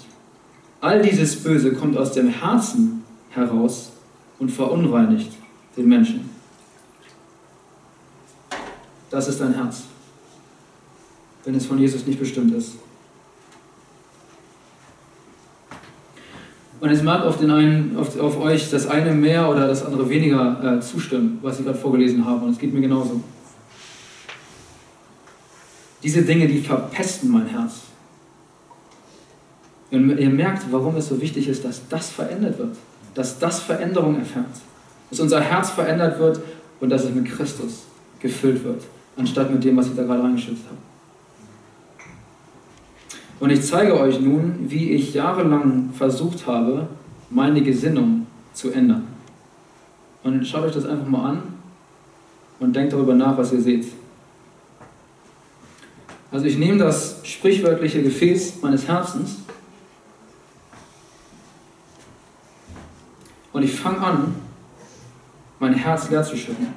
All 0.82 1.02
dieses 1.02 1.44
Böse 1.44 1.74
kommt 1.74 1.98
aus 1.98 2.12
dem 2.12 2.30
Herzen 2.30 3.04
heraus 3.30 3.92
und 4.40 4.50
verunreinigt 4.50 5.32
den 5.76 5.88
Menschen. 5.88 6.30
Das 9.10 9.28
ist 9.28 9.40
dein 9.40 9.54
Herz, 9.54 9.84
wenn 11.46 11.56
es 11.56 11.66
von 11.66 11.78
Jesus 11.78 12.06
nicht 12.06 12.20
bestimmt 12.20 12.54
ist. 12.54 12.74
Und 16.84 16.90
es 16.90 17.02
mag 17.02 17.24
auf, 17.24 17.38
den 17.38 17.50
einen, 17.50 17.96
auf, 17.96 18.20
auf 18.20 18.38
euch 18.42 18.70
das 18.70 18.88
eine 18.88 19.14
mehr 19.14 19.50
oder 19.50 19.70
das 19.70 19.86
andere 19.86 20.10
weniger 20.10 20.62
äh, 20.62 20.82
zustimmen, 20.82 21.40
was 21.42 21.58
ich 21.58 21.66
gerade 21.66 21.78
vorgelesen 21.78 22.26
habe. 22.26 22.44
Und 22.44 22.52
es 22.52 22.60
geht 22.60 22.74
mir 22.74 22.82
genauso. 22.82 23.22
Diese 26.04 26.24
Dinge, 26.24 26.46
die 26.46 26.60
verpesten 26.60 27.32
mein 27.32 27.46
Herz. 27.46 27.84
Und 29.92 30.18
ihr 30.18 30.30
merkt, 30.30 30.66
warum 30.72 30.98
es 30.98 31.08
so 31.08 31.22
wichtig 31.22 31.48
ist, 31.48 31.64
dass 31.64 31.88
das 31.88 32.10
verändert 32.10 32.60
wird. 32.60 32.76
Dass 33.14 33.40
das 33.40 33.62
Veränderung 33.62 34.20
erfährt. 34.20 34.46
Dass 35.10 35.22
unser 35.22 35.40
Herz 35.40 35.70
verändert 35.70 36.20
wird 36.20 36.42
und 36.82 36.90
dass 36.90 37.06
es 37.06 37.16
mit 37.16 37.28
Christus 37.28 37.84
gefüllt 38.20 38.62
wird, 38.66 38.84
anstatt 39.16 39.50
mit 39.50 39.64
dem, 39.64 39.78
was 39.78 39.88
ich 39.88 39.96
da 39.96 40.04
gerade 40.04 40.22
reingeschützt 40.22 40.66
habe. 40.66 40.93
Und 43.44 43.50
ich 43.50 43.62
zeige 43.62 44.00
euch 44.00 44.22
nun, 44.22 44.56
wie 44.70 44.91
ich 44.91 45.14
jahrelang 45.14 45.89
versucht 45.91 46.48
habe, 46.48 46.88
meine 47.30 47.62
Gesinnung 47.62 48.26
zu 48.54 48.72
ändern. 48.72 49.06
Und 50.24 50.48
schaut 50.48 50.64
euch 50.64 50.72
das 50.72 50.86
einfach 50.86 51.10
mal 51.10 51.32
an 51.32 51.44
und 52.62 52.74
denkt 52.74 52.94
darüber 52.94 53.14
nach, 53.14 53.38
was 53.38 53.52
ihr 53.52 53.60
seht. 53.60 53.88
Also 56.32 56.46
ich 56.46 56.58
nehme 56.58 56.78
das 56.78 57.20
sprichwörtliche 57.24 58.02
Gefäß 58.02 58.62
meines 58.62 58.88
Herzens 58.88 59.39
und 63.52 63.64
ich 63.64 63.76
fange 63.76 64.00
an, 64.00 64.36
mein 65.60 65.74
Herz 65.74 66.10
leer 66.10 66.24
zu 66.24 66.38
schütten. 66.38 66.68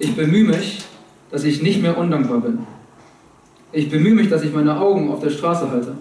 Ich 0.00 0.16
bemühe 0.16 0.42
mich, 0.42 0.82
dass 1.30 1.44
ich 1.44 1.62
nicht 1.62 1.80
mehr 1.80 1.96
undankbar 1.96 2.40
bin. 2.40 2.66
Ich 3.72 3.90
bemühe 3.90 4.14
mich, 4.14 4.28
dass 4.28 4.42
ich 4.42 4.52
meine 4.52 4.78
Augen 4.78 5.10
auf 5.10 5.20
der 5.20 5.30
Straße 5.30 5.70
halte. 5.70 5.96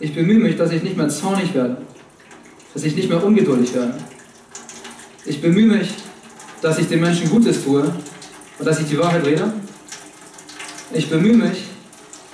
Ich 0.00 0.14
bemühe 0.14 0.38
mich, 0.38 0.56
dass 0.56 0.70
ich 0.70 0.82
nicht 0.82 0.96
mehr 0.96 1.08
zornig 1.08 1.54
werde, 1.54 1.78
dass 2.74 2.84
ich 2.84 2.94
nicht 2.94 3.08
mehr 3.08 3.24
ungeduldig 3.24 3.74
werde. 3.74 3.94
Ich 5.24 5.40
bemühe 5.40 5.66
mich, 5.66 5.94
dass 6.62 6.78
ich 6.78 6.88
den 6.88 7.00
Menschen 7.00 7.28
Gutes 7.30 7.64
tue 7.64 7.82
und 7.82 8.64
dass 8.64 8.80
ich 8.80 8.88
die 8.88 8.98
Wahrheit 8.98 9.24
rede. 9.24 9.52
Ich 10.92 11.08
bemühe 11.10 11.34
mich, 11.34 11.64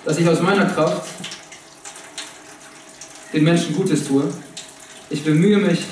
dass 0.04 0.18
ich 0.18 0.28
aus 0.28 0.42
meiner 0.42 0.66
Kraft 0.66 1.08
den 3.32 3.44
Menschen 3.44 3.74
Gutes 3.74 4.06
tue. 4.06 4.24
Ich 5.10 5.24
bemühe 5.24 5.58
mich, 5.58 5.86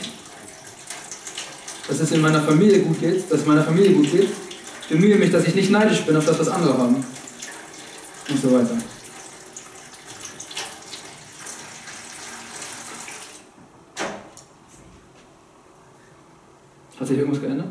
dass 1.88 2.00
es 2.00 2.12
in 2.12 2.20
meiner 2.20 2.42
Familie 2.42 2.80
gut 2.80 3.00
geht, 3.00 3.30
dass 3.30 3.40
es 3.40 3.46
meiner 3.46 3.64
Familie 3.64 3.92
gut 3.92 4.10
geht. 4.10 4.28
Ich 4.82 4.88
bemühe 4.88 5.16
mich, 5.16 5.30
dass 5.30 5.46
ich 5.46 5.54
nicht 5.54 5.70
neidisch 5.70 6.02
bin 6.02 6.16
auf 6.16 6.26
das, 6.26 6.38
was 6.38 6.48
andere 6.48 6.76
haben 6.76 7.04
und 8.28 8.40
so 8.40 8.52
weiter. 8.52 8.76
Hat 16.98 17.08
sich 17.08 17.18
irgendwas 17.18 17.40
geändert? 17.40 17.68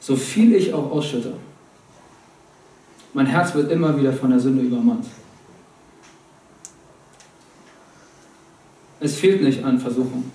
So 0.00 0.16
viel 0.16 0.54
ich 0.54 0.74
auch 0.74 0.90
ausschütte, 0.90 1.34
mein 3.14 3.26
Herz 3.26 3.54
wird 3.54 3.70
immer 3.70 3.96
wieder 3.96 4.12
von 4.12 4.30
der 4.30 4.40
Sünde 4.40 4.62
übermannt. 4.62 5.06
Es 9.00 9.16
fehlt 9.16 9.42
nicht 9.42 9.64
an 9.64 9.78
Versuchung. 9.78 10.30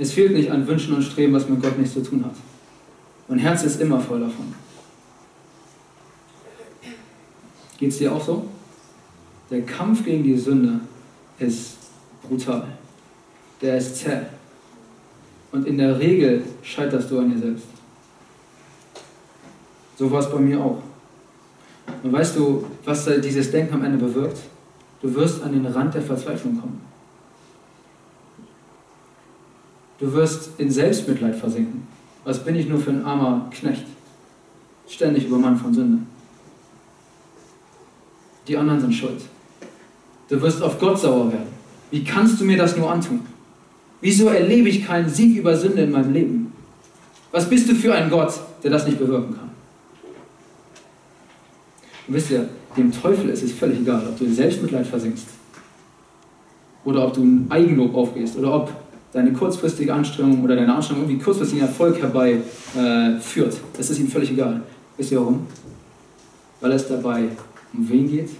Es 0.00 0.12
fehlt 0.12 0.32
nicht 0.32 0.50
an 0.50 0.66
Wünschen 0.66 0.94
und 0.94 1.02
Streben, 1.02 1.34
was 1.34 1.46
mit 1.46 1.60
Gott 1.60 1.78
nichts 1.78 1.92
zu 1.92 2.02
tun 2.02 2.24
hat. 2.24 2.34
Mein 3.28 3.38
Herz 3.38 3.64
ist 3.64 3.82
immer 3.82 4.00
voll 4.00 4.20
davon. 4.20 4.54
Geht 7.76 7.90
es 7.90 7.98
dir 7.98 8.10
auch 8.10 8.24
so? 8.24 8.46
Der 9.50 9.60
Kampf 9.60 10.02
gegen 10.02 10.24
die 10.24 10.38
Sünde 10.38 10.80
ist 11.38 11.76
brutal. 12.26 12.66
Der 13.60 13.76
ist 13.76 13.96
zäh. 13.96 14.22
Und 15.52 15.66
in 15.66 15.76
der 15.76 15.98
Regel 15.98 16.44
scheiterst 16.62 17.10
du 17.10 17.18
an 17.18 17.34
dir 17.34 17.38
selbst. 17.38 17.66
So 19.98 20.10
war 20.10 20.20
es 20.20 20.30
bei 20.30 20.38
mir 20.38 20.58
auch. 20.58 20.80
Und 22.02 22.10
weißt 22.10 22.36
du, 22.36 22.64
was 22.86 23.06
dieses 23.22 23.50
Denken 23.50 23.74
am 23.74 23.84
Ende 23.84 23.98
bewirkt? 23.98 24.38
Du 25.02 25.14
wirst 25.14 25.42
an 25.42 25.52
den 25.52 25.66
Rand 25.66 25.92
der 25.92 26.00
Verzweiflung 26.00 26.58
kommen. 26.58 26.89
Du 30.00 30.10
wirst 30.14 30.58
in 30.58 30.70
Selbstmitleid 30.70 31.36
versinken. 31.36 31.86
Was 32.24 32.42
bin 32.42 32.56
ich 32.56 32.66
nur 32.66 32.80
für 32.80 32.90
ein 32.90 33.04
armer 33.04 33.50
Knecht? 33.50 33.84
Ständig 34.88 35.26
übermannt 35.26 35.60
von 35.60 35.72
Sünde. 35.72 35.98
Die 38.48 38.56
anderen 38.56 38.80
sind 38.80 38.94
schuld. 38.94 39.20
Du 40.28 40.40
wirst 40.40 40.62
auf 40.62 40.80
Gott 40.80 40.98
sauer 40.98 41.30
werden. 41.30 41.48
Wie 41.90 42.02
kannst 42.02 42.40
du 42.40 42.44
mir 42.44 42.56
das 42.56 42.76
nur 42.76 42.90
antun? 42.90 43.20
Wieso 44.00 44.28
erlebe 44.28 44.70
ich 44.70 44.86
keinen 44.86 45.08
Sieg 45.08 45.36
über 45.36 45.56
Sünde 45.56 45.82
in 45.82 45.90
meinem 45.90 46.12
Leben? 46.12 46.52
Was 47.30 47.48
bist 47.48 47.68
du 47.68 47.74
für 47.74 47.94
ein 47.94 48.08
Gott, 48.10 48.32
der 48.62 48.70
das 48.70 48.86
nicht 48.86 48.98
bewirken 48.98 49.34
kann? 49.34 49.50
Und 52.08 52.14
wisst 52.14 52.30
ihr, 52.30 52.48
dem 52.76 52.90
Teufel 52.90 53.28
ist 53.28 53.42
es 53.42 53.52
völlig 53.52 53.80
egal, 53.80 54.06
ob 54.08 54.18
du 54.18 54.24
in 54.24 54.34
Selbstmitleid 54.34 54.86
versinkst 54.86 55.26
oder 56.84 57.06
ob 57.06 57.12
du 57.12 57.22
in 57.22 57.46
Eigenlob 57.50 57.94
aufgehst 57.94 58.36
oder 58.36 58.54
ob 58.54 58.72
deine 59.12 59.32
kurzfristige 59.32 59.92
Anstrengung 59.92 60.42
oder 60.44 60.56
deine 60.56 60.74
Anstrengung 60.74 61.04
irgendwie 61.04 61.22
kurzfristigen 61.22 61.62
Erfolg 61.62 62.00
herbeiführt. 62.00 63.54
Äh, 63.54 63.76
das 63.76 63.90
ist 63.90 63.98
ihm 63.98 64.08
völlig 64.08 64.30
egal. 64.30 64.62
Wisst 64.96 65.12
ihr 65.12 65.20
warum? 65.20 65.46
Weil 66.60 66.72
es 66.72 66.86
dabei 66.86 67.28
um 67.72 67.88
wen 67.88 68.08
geht? 68.08 68.30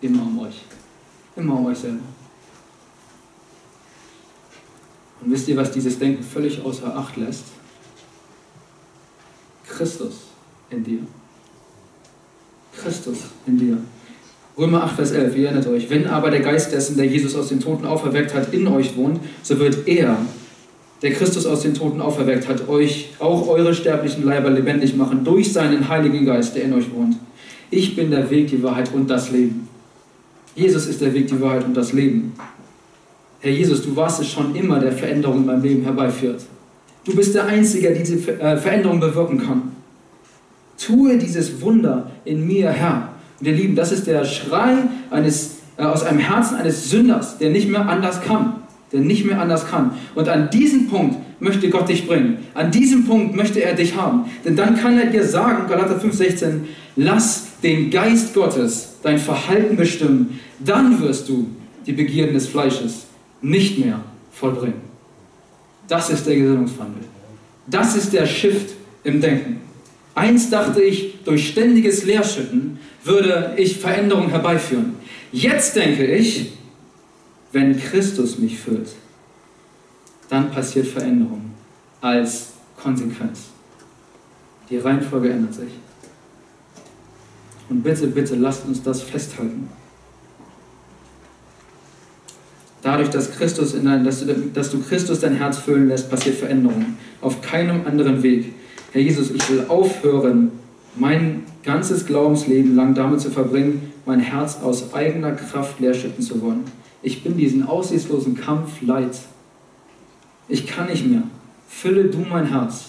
Immer 0.00 0.22
um 0.22 0.38
euch. 0.40 0.62
Immer 1.36 1.58
um 1.58 1.66
euch 1.66 1.78
selber. 1.78 2.00
Und 5.20 5.30
wisst 5.30 5.48
ihr, 5.48 5.56
was 5.56 5.70
dieses 5.70 5.98
Denken 5.98 6.22
völlig 6.22 6.64
außer 6.64 6.96
Acht 6.96 7.16
lässt? 7.16 7.44
Christus 9.68 10.14
in 10.70 10.82
dir. 10.82 11.00
Christus 12.74 13.18
in 13.46 13.58
dir. 13.58 13.78
Römer 14.60 14.84
8, 14.84 14.96
Vers 14.96 15.12
11, 15.12 15.36
ihr 15.38 15.46
erinnert 15.46 15.66
euch. 15.68 15.88
Wenn 15.88 16.06
aber 16.06 16.30
der 16.30 16.40
Geist 16.40 16.72
dessen, 16.72 16.98
der 16.98 17.06
Jesus 17.06 17.34
aus 17.34 17.48
den 17.48 17.60
Toten 17.60 17.86
auferweckt 17.86 18.34
hat, 18.34 18.52
in 18.52 18.68
euch 18.68 18.94
wohnt, 18.94 19.18
so 19.42 19.58
wird 19.58 19.88
er, 19.88 20.18
der 21.00 21.12
Christus 21.12 21.46
aus 21.46 21.62
den 21.62 21.72
Toten 21.72 22.02
auferweckt 22.02 22.46
hat, 22.46 22.68
euch 22.68 23.08
auch 23.20 23.48
eure 23.48 23.74
sterblichen 23.74 24.22
Leiber 24.22 24.50
lebendig 24.50 24.94
machen 24.94 25.24
durch 25.24 25.50
seinen 25.50 25.88
Heiligen 25.88 26.26
Geist, 26.26 26.56
der 26.56 26.64
in 26.64 26.74
euch 26.74 26.92
wohnt. 26.92 27.16
Ich 27.70 27.96
bin 27.96 28.10
der 28.10 28.28
Weg, 28.30 28.48
die 28.48 28.62
Wahrheit 28.62 28.92
und 28.92 29.08
das 29.08 29.30
Leben. 29.30 29.66
Jesus 30.54 30.86
ist 30.86 31.00
der 31.00 31.14
Weg, 31.14 31.28
die 31.28 31.40
Wahrheit 31.40 31.64
und 31.64 31.74
das 31.74 31.94
Leben. 31.94 32.34
Herr 33.40 33.52
Jesus, 33.52 33.82
du 33.82 33.96
warst 33.96 34.20
es 34.20 34.28
schon 34.28 34.54
immer, 34.54 34.78
der 34.78 34.92
Veränderung 34.92 35.38
in 35.38 35.46
meinem 35.46 35.62
Leben 35.62 35.82
herbeiführt. 35.84 36.42
Du 37.06 37.16
bist 37.16 37.34
der 37.34 37.46
Einzige, 37.46 37.88
der 37.88 37.96
diese 37.96 38.16
äh, 38.38 38.58
Veränderung 38.58 39.00
bewirken 39.00 39.38
kann. 39.38 39.62
Tue 40.76 41.16
dieses 41.16 41.62
Wunder 41.62 42.10
in 42.26 42.46
mir, 42.46 42.68
Herr. 42.68 43.09
Und 43.40 43.46
ihr 43.46 43.54
Lieben, 43.54 43.74
das 43.74 43.90
ist 43.90 44.06
der 44.06 44.24
Schrei 44.24 44.76
eines, 45.10 45.56
äh, 45.76 45.82
aus 45.82 46.02
einem 46.02 46.18
Herzen 46.18 46.56
eines 46.56 46.90
Sünders, 46.90 47.38
der 47.38 47.50
nicht 47.50 47.68
mehr 47.68 47.88
anders 47.88 48.20
kann. 48.22 48.54
Der 48.92 49.00
nicht 49.00 49.24
mehr 49.24 49.40
anders 49.40 49.68
kann. 49.68 49.92
Und 50.14 50.28
an 50.28 50.50
diesen 50.50 50.88
Punkt 50.88 51.16
möchte 51.40 51.70
Gott 51.70 51.88
dich 51.88 52.06
bringen. 52.06 52.38
An 52.54 52.70
diesem 52.70 53.06
Punkt 53.06 53.36
möchte 53.36 53.62
er 53.62 53.74
dich 53.74 53.96
haben. 53.96 54.24
Denn 54.44 54.56
dann 54.56 54.76
kann 54.76 54.98
er 54.98 55.06
dir 55.06 55.24
sagen, 55.24 55.68
Galater 55.68 55.98
5,16, 55.98 56.60
lass 56.96 57.46
den 57.62 57.90
Geist 57.90 58.34
Gottes 58.34 58.96
dein 59.02 59.18
Verhalten 59.18 59.76
bestimmen. 59.76 60.40
Dann 60.58 61.00
wirst 61.00 61.28
du 61.28 61.48
die 61.86 61.92
Begierden 61.92 62.34
des 62.34 62.48
Fleisches 62.48 63.06
nicht 63.40 63.78
mehr 63.78 64.00
vollbringen. 64.32 64.82
Das 65.88 66.10
ist 66.10 66.26
der 66.26 66.36
Gesinnungswandel. 66.36 67.02
Das 67.66 67.96
ist 67.96 68.12
der 68.12 68.26
Shift 68.26 68.74
im 69.04 69.20
Denken. 69.20 69.60
Einst 70.14 70.52
dachte 70.52 70.82
ich, 70.82 71.22
durch 71.24 71.48
ständiges 71.48 72.04
Leerschütten 72.04 72.78
würde 73.04 73.54
ich 73.56 73.78
Veränderung 73.78 74.28
herbeiführen. 74.28 74.96
Jetzt 75.32 75.76
denke 75.76 76.06
ich, 76.06 76.52
wenn 77.52 77.78
Christus 77.78 78.38
mich 78.38 78.58
füllt, 78.58 78.90
dann 80.28 80.50
passiert 80.50 80.86
Veränderung 80.86 81.50
als 82.00 82.52
Konsequenz. 82.80 83.48
Die 84.68 84.78
Reihenfolge 84.78 85.30
ändert 85.30 85.54
sich. 85.54 85.72
Und 87.68 87.82
bitte, 87.82 88.06
bitte 88.08 88.36
lasst 88.36 88.66
uns 88.66 88.82
das 88.82 89.02
festhalten. 89.02 89.68
Dadurch, 92.82 93.10
dass, 93.10 93.30
Christus 93.32 93.74
in 93.74 93.84
dein, 93.84 94.04
dass, 94.04 94.24
du, 94.24 94.34
dass 94.54 94.70
du 94.70 94.80
Christus 94.82 95.20
dein 95.20 95.36
Herz 95.36 95.58
füllen 95.58 95.88
lässt, 95.88 96.08
passiert 96.10 96.36
Veränderung. 96.36 96.96
Auf 97.20 97.42
keinem 97.42 97.86
anderen 97.86 98.22
Weg. 98.22 98.54
Herr 98.92 99.02
Jesus, 99.02 99.30
ich 99.30 99.50
will 99.50 99.64
aufhören, 99.68 100.50
mein 100.96 101.44
ganzes 101.62 102.06
Glaubensleben 102.06 102.74
lang 102.74 102.94
damit 102.94 103.20
zu 103.20 103.30
verbringen, 103.30 103.92
mein 104.06 104.20
Herz 104.20 104.58
aus 104.62 104.94
eigener 104.94 105.32
Kraft 105.32 105.80
leerschütten 105.80 106.22
zu 106.22 106.40
wollen. 106.40 106.64
Ich 107.02 107.22
bin 107.22 107.36
diesen 107.36 107.66
aussichtslosen 107.66 108.34
Kampf 108.34 108.82
leid. 108.82 109.16
Ich 110.48 110.66
kann 110.66 110.88
nicht 110.88 111.06
mehr. 111.06 111.22
Fülle 111.68 112.04
du 112.04 112.18
mein 112.18 112.46
Herz. 112.46 112.86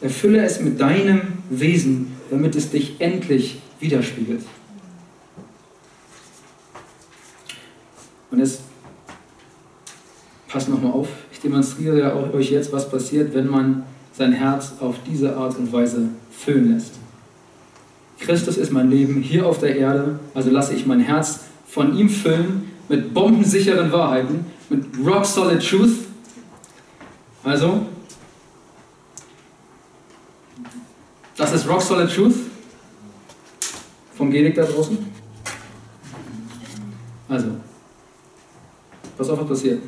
Erfülle 0.00 0.42
es 0.42 0.60
mit 0.60 0.80
deinem 0.80 1.20
Wesen, 1.50 2.12
damit 2.30 2.54
es 2.56 2.70
dich 2.70 3.00
endlich 3.00 3.60
widerspiegelt. 3.80 4.42
Und 8.30 8.38
jetzt 8.38 8.60
passt 10.48 10.68
nochmal 10.68 10.92
auf, 10.92 11.08
ich 11.32 11.40
demonstriere 11.40 12.32
euch 12.32 12.50
jetzt, 12.50 12.72
was 12.72 12.88
passiert, 12.88 13.34
wenn 13.34 13.48
man 13.48 13.84
sein 14.12 14.32
Herz 14.32 14.74
auf 14.80 14.96
diese 15.06 15.36
Art 15.36 15.58
und 15.58 15.72
Weise 15.72 16.08
füllen 16.30 16.72
lässt. 16.72 16.99
Christus 18.20 18.58
ist 18.58 18.70
mein 18.70 18.90
Leben 18.90 19.22
hier 19.22 19.46
auf 19.46 19.58
der 19.58 19.76
Erde, 19.76 20.20
also 20.34 20.50
lasse 20.50 20.74
ich 20.74 20.86
mein 20.86 21.00
Herz 21.00 21.40
von 21.66 21.96
ihm 21.96 22.08
füllen 22.08 22.70
mit 22.88 23.14
bombensicheren 23.14 23.90
Wahrheiten, 23.92 24.46
mit 24.68 24.84
rock 25.04 25.24
solid 25.24 25.66
truth. 25.66 26.06
Also, 27.42 27.86
das 31.36 31.52
ist 31.52 31.68
rock 31.68 31.80
solid 31.80 32.14
truth 32.14 32.34
vom 34.16 34.30
Gelik 34.30 34.54
da 34.54 34.64
draußen. 34.64 34.98
Also, 37.28 37.48
pass 39.16 39.30
auf, 39.30 39.40
was 39.40 39.48
passiert. 39.48 39.82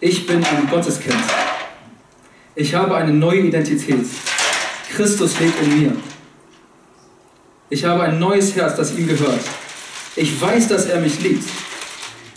Ich 0.00 0.26
bin 0.26 0.42
ein 0.44 0.68
Gotteskind. 0.70 1.16
Ich 2.54 2.74
habe 2.74 2.96
eine 2.96 3.12
neue 3.12 3.40
Identität. 3.40 4.06
Christus 4.96 5.38
lebt 5.38 5.62
in 5.62 5.80
mir. 5.82 5.92
Ich 7.68 7.84
habe 7.84 8.02
ein 8.02 8.18
neues 8.18 8.56
Herz, 8.56 8.76
das 8.76 8.96
ihm 8.96 9.06
gehört. 9.06 9.40
Ich 10.16 10.40
weiß, 10.40 10.68
dass 10.68 10.86
er 10.86 11.00
mich 11.00 11.20
liebt. 11.20 11.44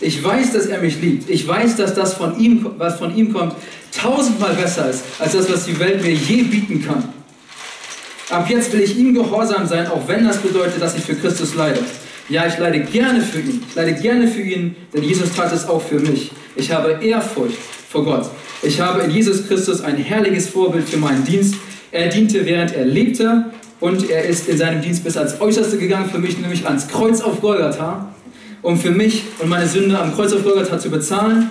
Ich 0.01 0.23
weiß, 0.23 0.53
dass 0.53 0.65
er 0.65 0.79
mich 0.81 1.01
liebt. 1.01 1.29
Ich 1.29 1.47
weiß, 1.47 1.77
dass 1.77 1.93
das, 1.93 2.13
von 2.13 2.37
ihm, 2.39 2.65
was 2.77 2.97
von 2.97 3.15
ihm 3.15 3.33
kommt, 3.33 3.55
tausendmal 3.91 4.53
besser 4.55 4.89
ist, 4.89 5.03
als 5.19 5.33
das, 5.33 5.51
was 5.51 5.65
die 5.65 5.79
Welt 5.79 6.03
mir 6.03 6.13
je 6.13 6.43
bieten 6.43 6.85
kann. 6.85 7.13
Ab 8.29 8.49
jetzt 8.49 8.71
will 8.73 8.81
ich 8.81 8.97
ihm 8.97 9.13
gehorsam 9.13 9.65
sein, 9.65 9.87
auch 9.87 10.07
wenn 10.07 10.25
das 10.25 10.37
bedeutet, 10.37 10.81
dass 10.81 10.95
ich 10.95 11.03
für 11.03 11.15
Christus 11.15 11.55
leide. 11.55 11.79
Ja, 12.27 12.45
ich 12.45 12.57
leide 12.57 12.81
gerne 12.81 13.21
für 13.21 13.39
ihn. 13.39 13.63
Ich 13.67 13.75
leide 13.75 13.93
gerne 13.93 14.27
für 14.27 14.41
ihn, 14.41 14.75
denn 14.93 15.03
Jesus 15.03 15.33
tat 15.33 15.51
es 15.51 15.67
auch 15.67 15.81
für 15.81 15.99
mich. 15.99 16.31
Ich 16.55 16.71
habe 16.71 16.99
Ehrfurcht 17.03 17.57
vor 17.89 18.03
Gott. 18.05 18.29
Ich 18.61 18.79
habe 18.79 19.01
in 19.01 19.11
Jesus 19.11 19.47
Christus 19.47 19.81
ein 19.81 19.97
herrliches 19.97 20.49
Vorbild 20.49 20.87
für 20.87 20.97
meinen 20.97 21.23
Dienst. 21.23 21.55
Er 21.91 22.09
diente, 22.09 22.45
während 22.45 22.75
er 22.75 22.85
lebte 22.85 23.45
und 23.79 24.09
er 24.09 24.25
ist 24.25 24.47
in 24.47 24.57
seinem 24.57 24.81
Dienst 24.81 25.03
bis 25.03 25.17
ans 25.17 25.41
Äußerste 25.41 25.77
gegangen, 25.77 26.09
für 26.09 26.19
mich 26.19 26.37
nämlich 26.37 26.65
ans 26.67 26.87
Kreuz 26.87 27.21
auf 27.21 27.41
Golgatha, 27.41 28.13
um 28.61 28.79
für 28.79 28.91
mich 28.91 29.23
und 29.39 29.49
meine 29.49 29.67
Sünde 29.67 29.97
am 29.97 30.13
Kreuz 30.13 30.31
auf 30.33 30.43
Golgatha 30.43 30.77
zu 30.77 30.91
bezahlen. 30.91 31.49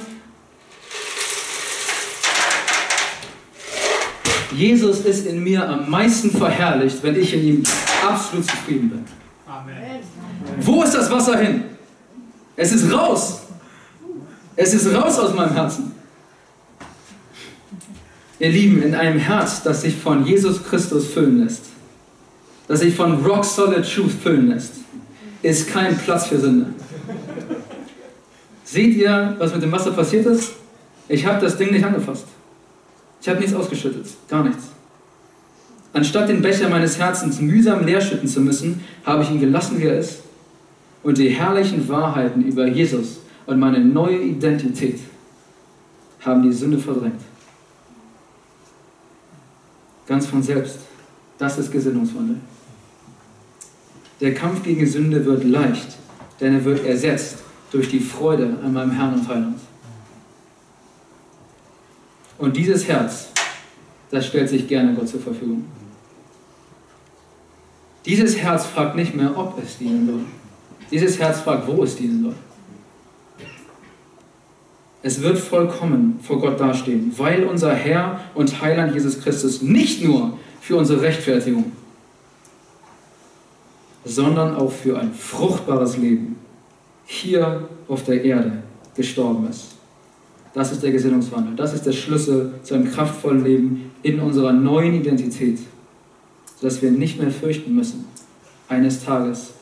Jesus 4.52 5.00
ist 5.00 5.26
in 5.26 5.42
mir 5.42 5.68
am 5.68 5.90
meisten 5.90 6.30
verherrlicht, 6.30 7.02
wenn 7.02 7.18
ich 7.18 7.34
in 7.34 7.44
ihm 7.44 7.62
absolut 8.06 8.44
zufrieden 8.48 8.90
bin. 8.90 9.04
Amen. 9.46 10.00
Wo 10.60 10.82
ist 10.82 10.94
das 10.94 11.10
Wasser 11.10 11.38
hin? 11.38 11.64
Es 12.56 12.72
ist 12.72 12.92
raus. 12.92 13.42
Es 14.56 14.74
ist 14.74 14.92
raus 14.92 15.18
aus 15.18 15.34
meinem 15.34 15.54
Herzen. 15.54 15.92
Ihr 18.40 18.50
Lieben, 18.50 18.82
in 18.82 18.94
einem 18.94 19.18
Herz, 19.18 19.62
das 19.62 19.82
sich 19.82 19.96
von 19.96 20.24
Jesus 20.24 20.62
Christus 20.62 21.08
füllen 21.08 21.42
lässt, 21.44 21.64
das 22.68 22.80
sich 22.80 22.94
von 22.94 23.24
Rock 23.24 23.44
Solid 23.44 23.84
Truth 23.84 24.12
füllen 24.12 24.48
lässt, 24.48 24.74
ist 25.42 25.68
kein 25.68 25.96
Platz 25.96 26.26
für 26.26 26.38
Sünde. 26.38 26.66
Seht 28.64 28.94
ihr, 28.94 29.34
was 29.38 29.52
mit 29.52 29.62
dem 29.62 29.72
Wasser 29.72 29.90
passiert 29.92 30.26
ist? 30.26 30.52
Ich 31.08 31.24
habe 31.26 31.40
das 31.40 31.56
Ding 31.56 31.72
nicht 31.72 31.84
angefasst. 31.84 32.26
Ich 33.20 33.28
habe 33.28 33.40
nichts 33.40 33.54
ausgeschüttet, 33.54 34.06
gar 34.28 34.44
nichts. 34.44 34.68
Anstatt 35.92 36.28
den 36.28 36.42
Becher 36.42 36.68
meines 36.68 36.98
Herzens 36.98 37.40
mühsam 37.40 37.84
leer 37.84 38.00
schütten 38.00 38.28
zu 38.28 38.40
müssen, 38.40 38.84
habe 39.04 39.22
ich 39.22 39.30
ihn 39.30 39.40
gelassen, 39.40 39.80
wie 39.80 39.86
er 39.86 39.98
ist, 39.98 40.20
und 41.02 41.18
die 41.18 41.30
herrlichen 41.30 41.88
Wahrheiten 41.88 42.42
über 42.42 42.66
Jesus 42.66 43.20
und 43.46 43.58
meine 43.58 43.80
neue 43.80 44.18
Identität 44.18 45.00
haben 46.20 46.42
die 46.42 46.52
Sünde 46.52 46.78
verdrängt. 46.78 47.20
Ganz 50.08 50.26
von 50.26 50.42
selbst. 50.42 50.78
Das 51.36 51.58
ist 51.58 51.70
Gesinnungswandel. 51.70 52.36
Der 54.20 54.34
Kampf 54.34 54.64
gegen 54.64 54.84
Sünde 54.86 55.24
wird 55.24 55.44
leicht, 55.44 55.98
denn 56.40 56.54
er 56.54 56.64
wird 56.64 56.84
ersetzt 56.84 57.36
durch 57.70 57.88
die 57.90 58.00
Freude 58.00 58.58
an 58.64 58.72
meinem 58.72 58.90
Herrn 58.90 59.14
und 59.14 59.28
Heiland. 59.28 59.60
Und 62.38 62.56
dieses 62.56 62.88
Herz, 62.88 63.28
das 64.10 64.26
stellt 64.26 64.48
sich 64.48 64.66
gerne 64.66 64.94
Gott 64.94 65.08
zur 65.08 65.20
Verfügung. 65.20 65.66
Dieses 68.06 68.38
Herz 68.38 68.64
fragt 68.64 68.96
nicht 68.96 69.14
mehr, 69.14 69.36
ob 69.36 69.62
es 69.62 69.76
dienen 69.76 70.06
soll. 70.06 70.20
Dieses 70.90 71.18
Herz 71.18 71.40
fragt, 71.40 71.68
wo 71.68 71.84
es 71.84 71.94
dienen 71.94 72.22
soll. 72.22 72.34
Es 75.02 75.22
wird 75.22 75.38
vollkommen 75.38 76.18
vor 76.22 76.40
Gott 76.40 76.58
dastehen, 76.58 77.12
weil 77.16 77.44
unser 77.44 77.72
Herr 77.72 78.20
und 78.34 78.60
Heiland 78.60 78.94
Jesus 78.94 79.20
Christus 79.20 79.62
nicht 79.62 80.02
nur 80.04 80.36
für 80.60 80.76
unsere 80.76 81.02
Rechtfertigung, 81.02 81.72
sondern 84.04 84.56
auch 84.56 84.72
für 84.72 84.98
ein 84.98 85.12
fruchtbares 85.12 85.96
Leben 85.96 86.36
hier 87.06 87.68
auf 87.86 88.04
der 88.04 88.24
Erde 88.24 88.62
gestorben 88.96 89.46
ist. 89.48 89.76
Das 90.52 90.72
ist 90.72 90.82
der 90.82 90.90
Gesinnungswandel. 90.90 91.54
Das 91.54 91.74
ist 91.74 91.86
der 91.86 91.92
Schlüssel 91.92 92.54
zu 92.64 92.74
einem 92.74 92.90
kraftvollen 92.90 93.44
Leben 93.44 93.92
in 94.02 94.18
unserer 94.18 94.52
neuen 94.52 94.94
Identität, 94.94 95.60
sodass 96.56 96.82
wir 96.82 96.90
nicht 96.90 97.20
mehr 97.20 97.30
fürchten 97.30 97.74
müssen, 97.74 98.06
eines 98.68 99.04
Tages 99.04 99.52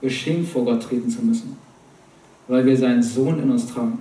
beschämt 0.00 0.48
vor 0.48 0.64
Gott 0.64 0.82
treten 0.82 1.10
zu 1.10 1.22
müssen, 1.22 1.56
weil 2.48 2.64
wir 2.64 2.76
seinen 2.76 3.02
Sohn 3.02 3.38
in 3.38 3.50
uns 3.50 3.66
tragen 3.66 3.98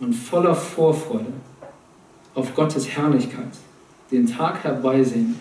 und 0.00 0.12
voller 0.12 0.54
Vorfreude 0.54 1.32
auf 2.34 2.54
Gottes 2.54 2.88
Herrlichkeit 2.88 3.52
den 4.10 4.26
Tag 4.26 4.62
herbeisehen, 4.62 5.36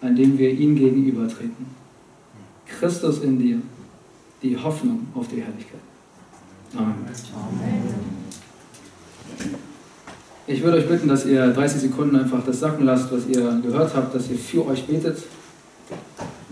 an 0.00 0.16
dem 0.16 0.36
wir 0.38 0.50
ihm 0.50 0.76
gegenübertreten. 0.76 1.66
Christus 2.66 3.20
in 3.20 3.38
dir, 3.38 3.58
die 4.42 4.56
Hoffnung 4.56 5.06
auf 5.14 5.28
die 5.28 5.40
Herrlichkeit. 5.40 5.80
Amen. 6.76 7.06
Ich 10.46 10.62
würde 10.62 10.78
euch 10.78 10.88
bitten, 10.88 11.08
dass 11.08 11.24
ihr 11.24 11.52
30 11.52 11.82
Sekunden 11.82 12.16
einfach 12.16 12.44
das 12.44 12.60
sacken 12.60 12.84
lasst, 12.84 13.10
was 13.10 13.26
ihr 13.26 13.60
gehört 13.62 13.94
habt, 13.94 14.14
dass 14.14 14.28
ihr 14.28 14.36
für 14.36 14.66
euch 14.66 14.86
betet. 14.86 15.22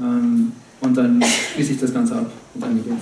Ähm, 0.01 0.53
und 0.81 0.97
dann 0.97 1.23
schließe 1.23 1.73
ich 1.73 1.81
das 1.81 1.93
Ganze 1.93 2.17
ab 2.17 2.31
mit 2.55 2.65
einem 2.65 2.77
Gebet. 2.83 2.99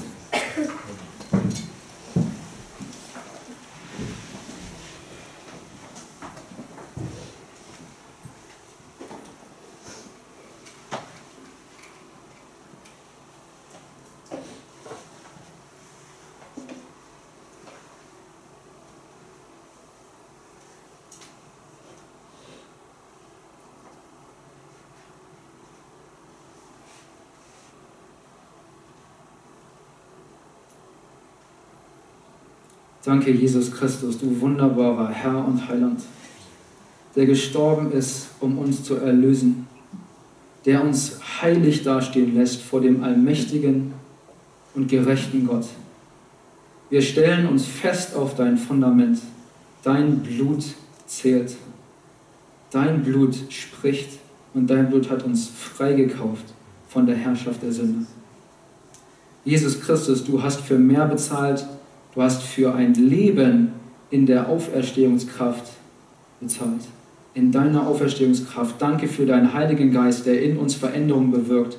Danke, 33.10 33.32
Jesus 33.32 33.72
Christus, 33.72 34.18
du 34.18 34.40
wunderbarer 34.40 35.08
Herr 35.08 35.44
und 35.44 35.66
Heiland, 35.66 36.00
der 37.16 37.26
gestorben 37.26 37.90
ist, 37.90 38.28
um 38.38 38.56
uns 38.56 38.84
zu 38.84 38.94
erlösen, 38.98 39.66
der 40.64 40.84
uns 40.84 41.18
heilig 41.42 41.82
dastehen 41.82 42.36
lässt 42.36 42.62
vor 42.62 42.80
dem 42.80 43.02
allmächtigen 43.02 43.94
und 44.76 44.86
gerechten 44.86 45.44
Gott. 45.44 45.64
Wir 46.88 47.02
stellen 47.02 47.48
uns 47.48 47.66
fest 47.66 48.14
auf 48.14 48.36
dein 48.36 48.56
Fundament. 48.56 49.18
Dein 49.82 50.20
Blut 50.20 50.62
zählt. 51.08 51.56
Dein 52.70 53.02
Blut 53.02 53.34
spricht 53.48 54.20
und 54.54 54.70
dein 54.70 54.88
Blut 54.88 55.10
hat 55.10 55.24
uns 55.24 55.48
freigekauft 55.48 56.44
von 56.88 57.06
der 57.06 57.16
Herrschaft 57.16 57.60
der 57.64 57.72
Sünde. 57.72 58.06
Jesus 59.44 59.80
Christus, 59.80 60.22
du 60.22 60.40
hast 60.40 60.60
für 60.60 60.78
mehr 60.78 61.06
bezahlt, 61.06 61.66
Du 62.14 62.22
hast 62.22 62.42
für 62.42 62.74
ein 62.74 62.94
Leben 62.94 63.68
in 64.10 64.26
der 64.26 64.48
Auferstehungskraft 64.48 65.64
bezahlt. 66.40 66.80
In 67.34 67.52
deiner 67.52 67.86
Auferstehungskraft. 67.86 68.82
Danke 68.82 69.06
für 69.06 69.26
deinen 69.26 69.54
Heiligen 69.54 69.92
Geist, 69.92 70.26
der 70.26 70.42
in 70.42 70.56
uns 70.56 70.74
Veränderungen 70.74 71.30
bewirkt. 71.30 71.78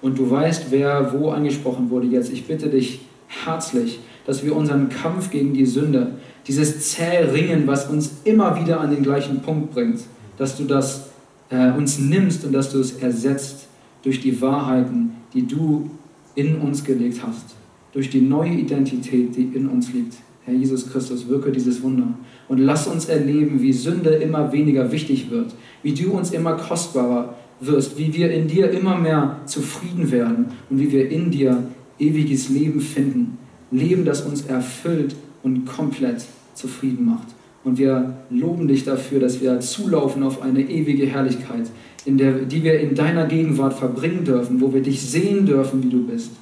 Und 0.00 0.18
du 0.18 0.30
weißt, 0.30 0.66
wer 0.70 1.12
wo 1.12 1.30
angesprochen 1.30 1.90
wurde 1.90 2.06
jetzt. 2.06 2.32
Ich 2.32 2.46
bitte 2.46 2.68
dich 2.68 3.00
herzlich, 3.26 3.98
dass 4.24 4.44
wir 4.44 4.54
unseren 4.54 4.88
Kampf 4.88 5.30
gegen 5.30 5.52
die 5.52 5.66
Sünde, 5.66 6.12
dieses 6.46 6.92
zähe 6.92 7.32
Ringen, 7.32 7.66
was 7.66 7.88
uns 7.88 8.12
immer 8.22 8.60
wieder 8.60 8.80
an 8.80 8.90
den 8.90 9.02
gleichen 9.02 9.42
Punkt 9.42 9.72
bringt, 9.72 10.00
dass 10.38 10.56
du 10.56 10.64
das 10.64 11.08
äh, 11.50 11.72
uns 11.72 11.98
nimmst 11.98 12.44
und 12.44 12.52
dass 12.52 12.70
du 12.70 12.78
es 12.78 12.92
ersetzt 12.98 13.66
durch 14.04 14.20
die 14.20 14.40
Wahrheiten, 14.40 15.16
die 15.34 15.46
du 15.46 15.90
in 16.36 16.56
uns 16.58 16.84
gelegt 16.84 17.20
hast 17.26 17.61
durch 17.92 18.10
die 18.10 18.20
neue 18.20 18.52
Identität, 18.52 19.36
die 19.36 19.50
in 19.54 19.68
uns 19.68 19.92
liegt. 19.92 20.14
Herr 20.44 20.54
Jesus 20.54 20.90
Christus, 20.90 21.28
wirke 21.28 21.52
dieses 21.52 21.82
Wunder 21.82 22.14
und 22.48 22.58
lass 22.58 22.88
uns 22.88 23.04
erleben, 23.04 23.62
wie 23.62 23.72
Sünde 23.72 24.10
immer 24.10 24.52
weniger 24.52 24.90
wichtig 24.90 25.30
wird, 25.30 25.54
wie 25.82 25.92
du 25.92 26.10
uns 26.12 26.32
immer 26.32 26.54
kostbarer 26.54 27.36
wirst, 27.60 27.96
wie 27.96 28.12
wir 28.12 28.32
in 28.32 28.48
dir 28.48 28.70
immer 28.70 28.96
mehr 28.96 29.40
zufrieden 29.46 30.10
werden 30.10 30.46
und 30.68 30.80
wie 30.80 30.90
wir 30.90 31.08
in 31.10 31.30
dir 31.30 31.62
ewiges 31.98 32.48
Leben 32.48 32.80
finden. 32.80 33.38
Leben, 33.70 34.04
das 34.04 34.22
uns 34.22 34.42
erfüllt 34.42 35.14
und 35.42 35.64
komplett 35.64 36.24
zufrieden 36.54 37.06
macht. 37.06 37.28
Und 37.64 37.78
wir 37.78 38.16
loben 38.28 38.66
dich 38.66 38.84
dafür, 38.84 39.20
dass 39.20 39.40
wir 39.40 39.60
zulaufen 39.60 40.24
auf 40.24 40.42
eine 40.42 40.60
ewige 40.60 41.06
Herrlichkeit, 41.06 41.70
in 42.04 42.18
der, 42.18 42.32
die 42.32 42.64
wir 42.64 42.80
in 42.80 42.96
deiner 42.96 43.26
Gegenwart 43.26 43.74
verbringen 43.74 44.24
dürfen, 44.24 44.60
wo 44.60 44.74
wir 44.74 44.82
dich 44.82 45.00
sehen 45.00 45.46
dürfen, 45.46 45.82
wie 45.84 45.88
du 45.88 46.04
bist. 46.04 46.32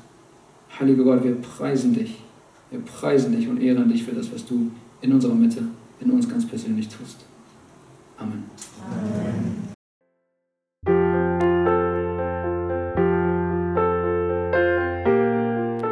Heiliger 0.81 1.05
Gott, 1.05 1.23
wir 1.23 1.35
preisen 1.35 1.93
dich. 1.93 2.17
Wir 2.71 2.81
preisen 2.81 3.37
dich 3.37 3.47
und 3.49 3.61
ehren 3.61 3.91
dich 3.91 4.03
für 4.03 4.13
das, 4.13 4.33
was 4.33 4.47
du 4.47 4.71
in 5.03 5.13
unserer 5.13 5.35
Mitte, 5.35 5.63
in 6.01 6.11
uns 6.11 6.27
ganz 6.27 6.47
persönlich 6.47 6.89
tust. 6.89 7.27
Amen. 8.17 8.45
Amen. 8.91 9.61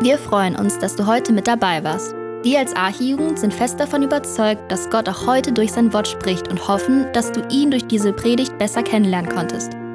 Wir 0.00 0.16
freuen 0.16 0.56
uns, 0.56 0.78
dass 0.78 0.96
du 0.96 1.06
heute 1.06 1.34
mit 1.34 1.46
dabei 1.46 1.84
warst. 1.84 2.14
Wir 2.42 2.60
als 2.60 2.74
Archijugend 2.74 3.38
sind 3.38 3.52
fest 3.52 3.78
davon 3.80 4.02
überzeugt, 4.02 4.72
dass 4.72 4.88
Gott 4.88 5.08
auch 5.08 5.26
heute 5.26 5.52
durch 5.52 5.72
sein 5.72 5.92
Wort 5.92 6.08
spricht 6.08 6.48
und 6.48 6.66
hoffen, 6.66 7.06
dass 7.12 7.32
du 7.32 7.46
ihn 7.50 7.70
durch 7.70 7.86
diese 7.86 8.14
Predigt 8.14 8.56
besser 8.56 8.82
kennenlernen 8.82 9.30
konntest. 9.30 9.72